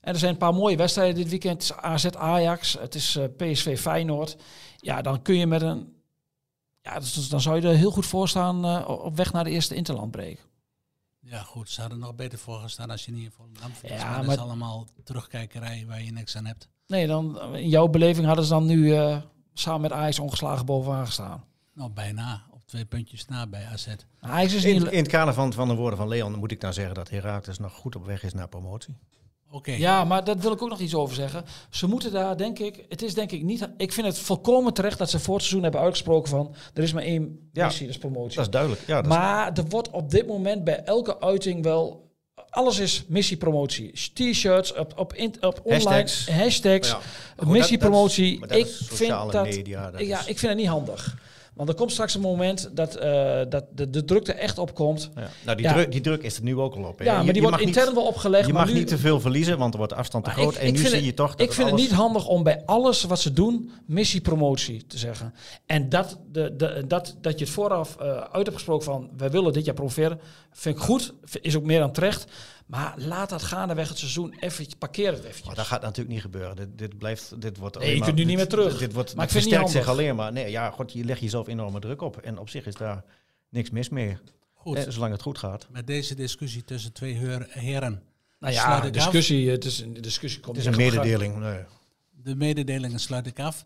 En 0.00 0.12
er 0.12 0.18
zijn 0.18 0.32
een 0.32 0.38
paar 0.38 0.54
mooie 0.54 0.76
wedstrijden 0.76 1.14
dit 1.14 1.28
weekend. 1.28 1.62
Het 1.62 1.62
is 1.70 1.76
AZ 1.76 2.06
Ajax, 2.06 2.76
het 2.80 2.94
is 2.94 3.18
PSV 3.36 3.78
Feyenoord. 3.80 4.36
Ja, 4.76 5.02
dan 5.02 5.22
kun 5.22 5.36
je 5.36 5.46
met 5.46 5.62
een... 5.62 5.96
Ja, 6.82 6.98
dus 6.98 7.28
dan 7.28 7.40
zou 7.40 7.60
je 7.60 7.68
er 7.68 7.74
heel 7.74 7.90
goed 7.90 8.06
voor 8.06 8.28
staan 8.28 8.64
eh, 8.64 8.88
op 8.88 9.16
weg 9.16 9.32
naar 9.32 9.44
de 9.44 9.50
eerste 9.50 9.74
interlandbreak. 9.74 10.46
Ja, 11.20 11.42
goed. 11.42 11.70
Ze 11.70 11.80
hadden 11.80 11.98
nog 11.98 12.14
beter 12.14 12.38
voor 12.38 12.58
gestaan 12.58 12.90
als 12.90 13.04
je 13.04 13.12
niet 13.12 13.24
in 13.24 13.30
Volendam 13.30 13.70
verliest. 13.72 14.02
Ja, 14.02 14.10
maar 14.10 14.24
dat 14.24 14.34
is 14.34 14.40
allemaal 14.40 14.86
terugkijkerij 15.04 15.84
waar 15.86 16.02
je 16.02 16.12
niks 16.12 16.36
aan 16.36 16.46
hebt. 16.46 16.68
Nee, 16.86 17.06
dan, 17.06 17.54
in 17.54 17.68
jouw 17.68 17.88
beleving 17.88 18.26
hadden 18.26 18.44
ze 18.44 18.50
dan 18.50 18.66
nu 18.66 18.94
eh, 18.94 19.22
samen 19.54 19.80
met 19.80 19.92
Ajax 19.92 20.18
ongeslagen 20.18 20.66
bovenaan 20.66 21.06
gestaan. 21.06 21.44
Nou, 21.74 21.90
bijna. 21.90 22.42
Op 22.50 22.66
twee 22.66 22.84
puntjes 22.84 23.26
na 23.26 23.46
bij 23.46 23.66
AZ. 23.66 23.88
Ajax 24.20 24.54
is 24.54 24.64
In, 24.64 24.82
niet... 24.82 24.92
in 24.92 24.98
het 24.98 25.08
kader 25.08 25.34
van, 25.34 25.52
van 25.52 25.68
de 25.68 25.74
woorden 25.74 25.98
van 25.98 26.08
Leon 26.08 26.38
moet 26.38 26.50
ik 26.50 26.60
dan 26.60 26.72
zeggen 26.72 26.94
dat 26.94 27.10
Heracles 27.10 27.58
nog 27.58 27.72
goed 27.72 27.96
op 27.96 28.06
weg 28.06 28.22
is 28.22 28.32
naar 28.34 28.48
promotie. 28.48 28.96
Oké. 29.50 29.72
Ja, 29.72 30.04
maar 30.04 30.24
dat 30.24 30.38
wil 30.40 30.52
ik 30.52 30.62
ook 30.62 30.68
nog 30.68 30.78
iets 30.80 30.94
over 30.94 31.14
zeggen. 31.14 31.44
Ze 31.70 31.86
moeten 31.86 32.12
daar, 32.12 32.36
denk 32.36 32.58
ik, 32.58 32.84
het 32.88 33.02
is 33.02 33.14
denk 33.14 33.32
ik 33.32 33.42
niet. 33.42 33.68
Ik 33.76 33.92
vind 33.92 34.06
het 34.06 34.18
volkomen 34.18 34.72
terecht 34.74 34.98
dat 34.98 35.10
ze 35.10 35.18
voor 35.18 35.34
het 35.34 35.42
seizoen 35.42 35.62
hebben 35.62 35.80
uitgesproken 35.80 36.28
van 36.30 36.54
er 36.74 36.82
is 36.82 36.92
maar 36.92 37.02
één 37.02 37.48
Ja, 37.52 37.64
missie, 37.64 37.86
dat 37.86 37.94
is 37.94 38.00
promotie. 38.00 38.36
Dat 38.36 38.44
is 38.44 38.50
duidelijk. 38.50 38.82
Ja, 38.86 38.94
dat 39.02 39.10
is- 39.12 39.18
maar 39.18 39.52
er 39.52 39.64
wordt 39.68 39.90
op 39.90 40.10
dit 40.10 40.26
moment 40.26 40.64
bij 40.64 40.82
elke 40.84 41.20
uiting 41.20 41.62
wel. 41.62 42.06
Alles 42.50 42.78
is 42.78 43.04
missie-promotie. 43.08 43.92
T-shirts, 44.14 44.74
op, 44.74 44.92
op, 44.98 45.14
in, 45.14 45.34
op 45.40 45.60
online, 45.64 45.84
Hashtags. 45.84 46.28
hashtags, 46.30 46.88
Ja. 46.88 46.94
Goed, 46.94 47.58
dat- 47.58 47.68
dat 48.48 48.58
Ik 48.60 48.66
vind 48.76 49.10
dat, 49.32 49.44
media, 49.44 49.90
dat 49.90 50.00
ja, 50.00 50.18
is- 50.20 50.26
ik 50.26 50.38
vind 50.38 50.50
het 50.52 50.60
niet 50.60 50.68
handig. 50.70 51.16
Want 51.58 51.70
er 51.70 51.76
komt 51.76 51.92
straks 51.92 52.14
een 52.14 52.20
moment 52.20 52.70
dat, 52.72 52.94
eh, 52.94 53.40
dat 53.48 53.64
de, 53.74 53.90
de 53.90 54.04
druk 54.04 54.28
er 54.28 54.34
echt 54.36 54.58
op 54.58 54.74
komt. 54.74 55.10
ja. 55.16 55.28
Nou, 55.44 55.56
die, 55.56 55.66
Ja. 55.66 55.72
druk, 55.72 55.92
die 55.92 56.00
druk 56.00 56.22
is 56.22 56.36
er 56.36 56.42
nu 56.42 56.56
ook 56.58 56.74
al 56.74 56.82
op. 56.84 56.98
hè. 56.98 57.04
Ja, 57.04 57.16
maar 57.16 57.24
je 57.24 57.32
die 57.32 57.42
wordt 57.42 57.56
niet- 57.58 57.66
intern 57.66 57.94
wel 57.94 58.06
opgelegd. 58.06 58.46
Je 58.46 58.52
mag 58.52 58.66
nu, 58.66 58.72
niet 58.72 58.86
te 58.88 58.98
veel 58.98 59.20
verliezen, 59.20 59.58
want 59.58 59.72
er 59.72 59.78
wordt 59.78 59.92
afstand 59.92 60.24
te 60.24 60.30
groot. 60.30 60.54
ik- 60.54 60.60
en 60.60 60.66
ik 60.66 60.72
nu 60.72 60.78
zie 60.78 60.94
het- 60.94 61.04
je 61.04 61.14
toch 61.14 61.30
dat 61.34 61.40
ik 61.46 61.52
vind 61.52 61.68
alles- 61.68 61.80
het 61.82 61.90
niet 61.90 61.98
handig 61.98 62.26
om 62.26 62.42
bij 62.42 62.62
alles 62.66 63.02
wat 63.02 63.20
ze 63.20 63.32
doen 63.32 63.70
missie-promotie 63.86 64.86
te 64.86 64.98
zeggen. 64.98 65.34
En 65.66 65.88
dat, 65.88 66.18
de, 66.32 66.56
de, 66.56 66.84
dat, 66.86 67.16
dat 67.20 67.38
je 67.38 67.44
het 67.44 67.54
vooraf 67.54 67.96
eh, 67.96 68.06
uit 68.16 68.32
hebt 68.46 68.52
gesproken 68.54 68.84
van 68.84 69.10
wij 69.16 69.30
willen 69.30 69.52
dit 69.52 69.64
jaar 69.64 69.74
promoveren, 69.74 70.20
vind 70.52 70.76
ik 70.76 70.82
goed. 70.82 71.14
Is 71.40 71.56
ook 71.56 71.64
meer 71.64 71.78
dan 71.78 71.92
terecht. 71.92 72.26
Maar 72.68 72.94
laat 72.96 73.28
dat 73.28 73.42
gaandeweg 73.42 73.88
het 73.88 73.98
seizoen 73.98 74.34
even, 74.40 74.66
parkeer 74.78 75.12
het 75.12 75.18
eventjes. 75.18 75.46
Maar 75.46 75.54
dat 75.54 75.66
gaat 75.66 75.82
natuurlijk 75.82 76.08
niet 76.08 76.20
gebeuren. 76.20 76.56
Dit, 76.56 76.78
dit 76.78 76.98
blijft, 76.98 77.40
dit 77.40 77.56
wordt 77.56 77.78
Nee, 77.78 77.94
je 77.94 78.02
kunt 78.02 78.16
nu 78.16 78.24
niet 78.24 78.36
meer 78.36 78.48
terug. 78.48 78.78
Dit 78.78 78.92
wordt, 78.92 79.14
Maar 79.14 79.24
ik 79.24 79.30
vind 79.30 79.44
het 79.44 79.52
niet 79.52 79.60
versterkt 79.60 79.70
zich 79.70 79.84
handig. 79.86 80.04
alleen 80.04 80.16
maar. 80.16 80.32
Nee, 80.32 80.50
ja, 80.50 80.70
god, 80.70 80.92
je 80.92 81.04
legt 81.04 81.20
jezelf 81.20 81.46
enorme 81.48 81.80
druk 81.80 82.02
op. 82.02 82.16
En 82.16 82.38
op 82.38 82.48
zich 82.48 82.66
is 82.66 82.74
daar 82.74 83.04
niks 83.48 83.70
mis 83.70 83.88
mee. 83.88 84.18
Goed. 84.54 84.76
Eh, 84.76 84.84
zolang 84.88 85.12
het 85.12 85.22
goed 85.22 85.38
gaat. 85.38 85.66
Met 85.70 85.86
deze 85.86 86.14
discussie 86.14 86.64
tussen 86.64 86.92
twee 86.92 87.14
heren. 87.48 88.02
nou 88.38 88.54
sluit 88.54 88.82
ja, 88.82 88.84
ik 88.84 88.92
discussie, 88.92 89.50
het 89.50 89.64
is 89.64 89.80
een 89.80 89.92
de 89.92 90.00
discussie 90.00 90.40
komt 90.40 90.56
Het 90.56 90.66
is 90.66 90.72
een 90.72 90.78
mededeling. 90.78 91.38
Nee. 91.38 91.60
De 92.10 92.34
mededelingen 92.34 93.00
sluit 93.00 93.26
ik 93.26 93.40
af. 93.40 93.64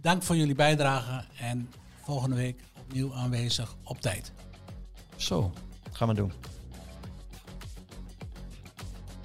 Dank 0.00 0.22
voor 0.22 0.36
jullie 0.36 0.54
bijdrage. 0.54 1.24
En 1.38 1.70
volgende 2.04 2.36
week 2.36 2.60
opnieuw 2.80 3.14
aanwezig 3.14 3.74
op 3.84 4.00
tijd. 4.00 4.32
Zo. 5.16 5.52
Gaan 5.92 6.08
we 6.08 6.14
doen. 6.14 6.32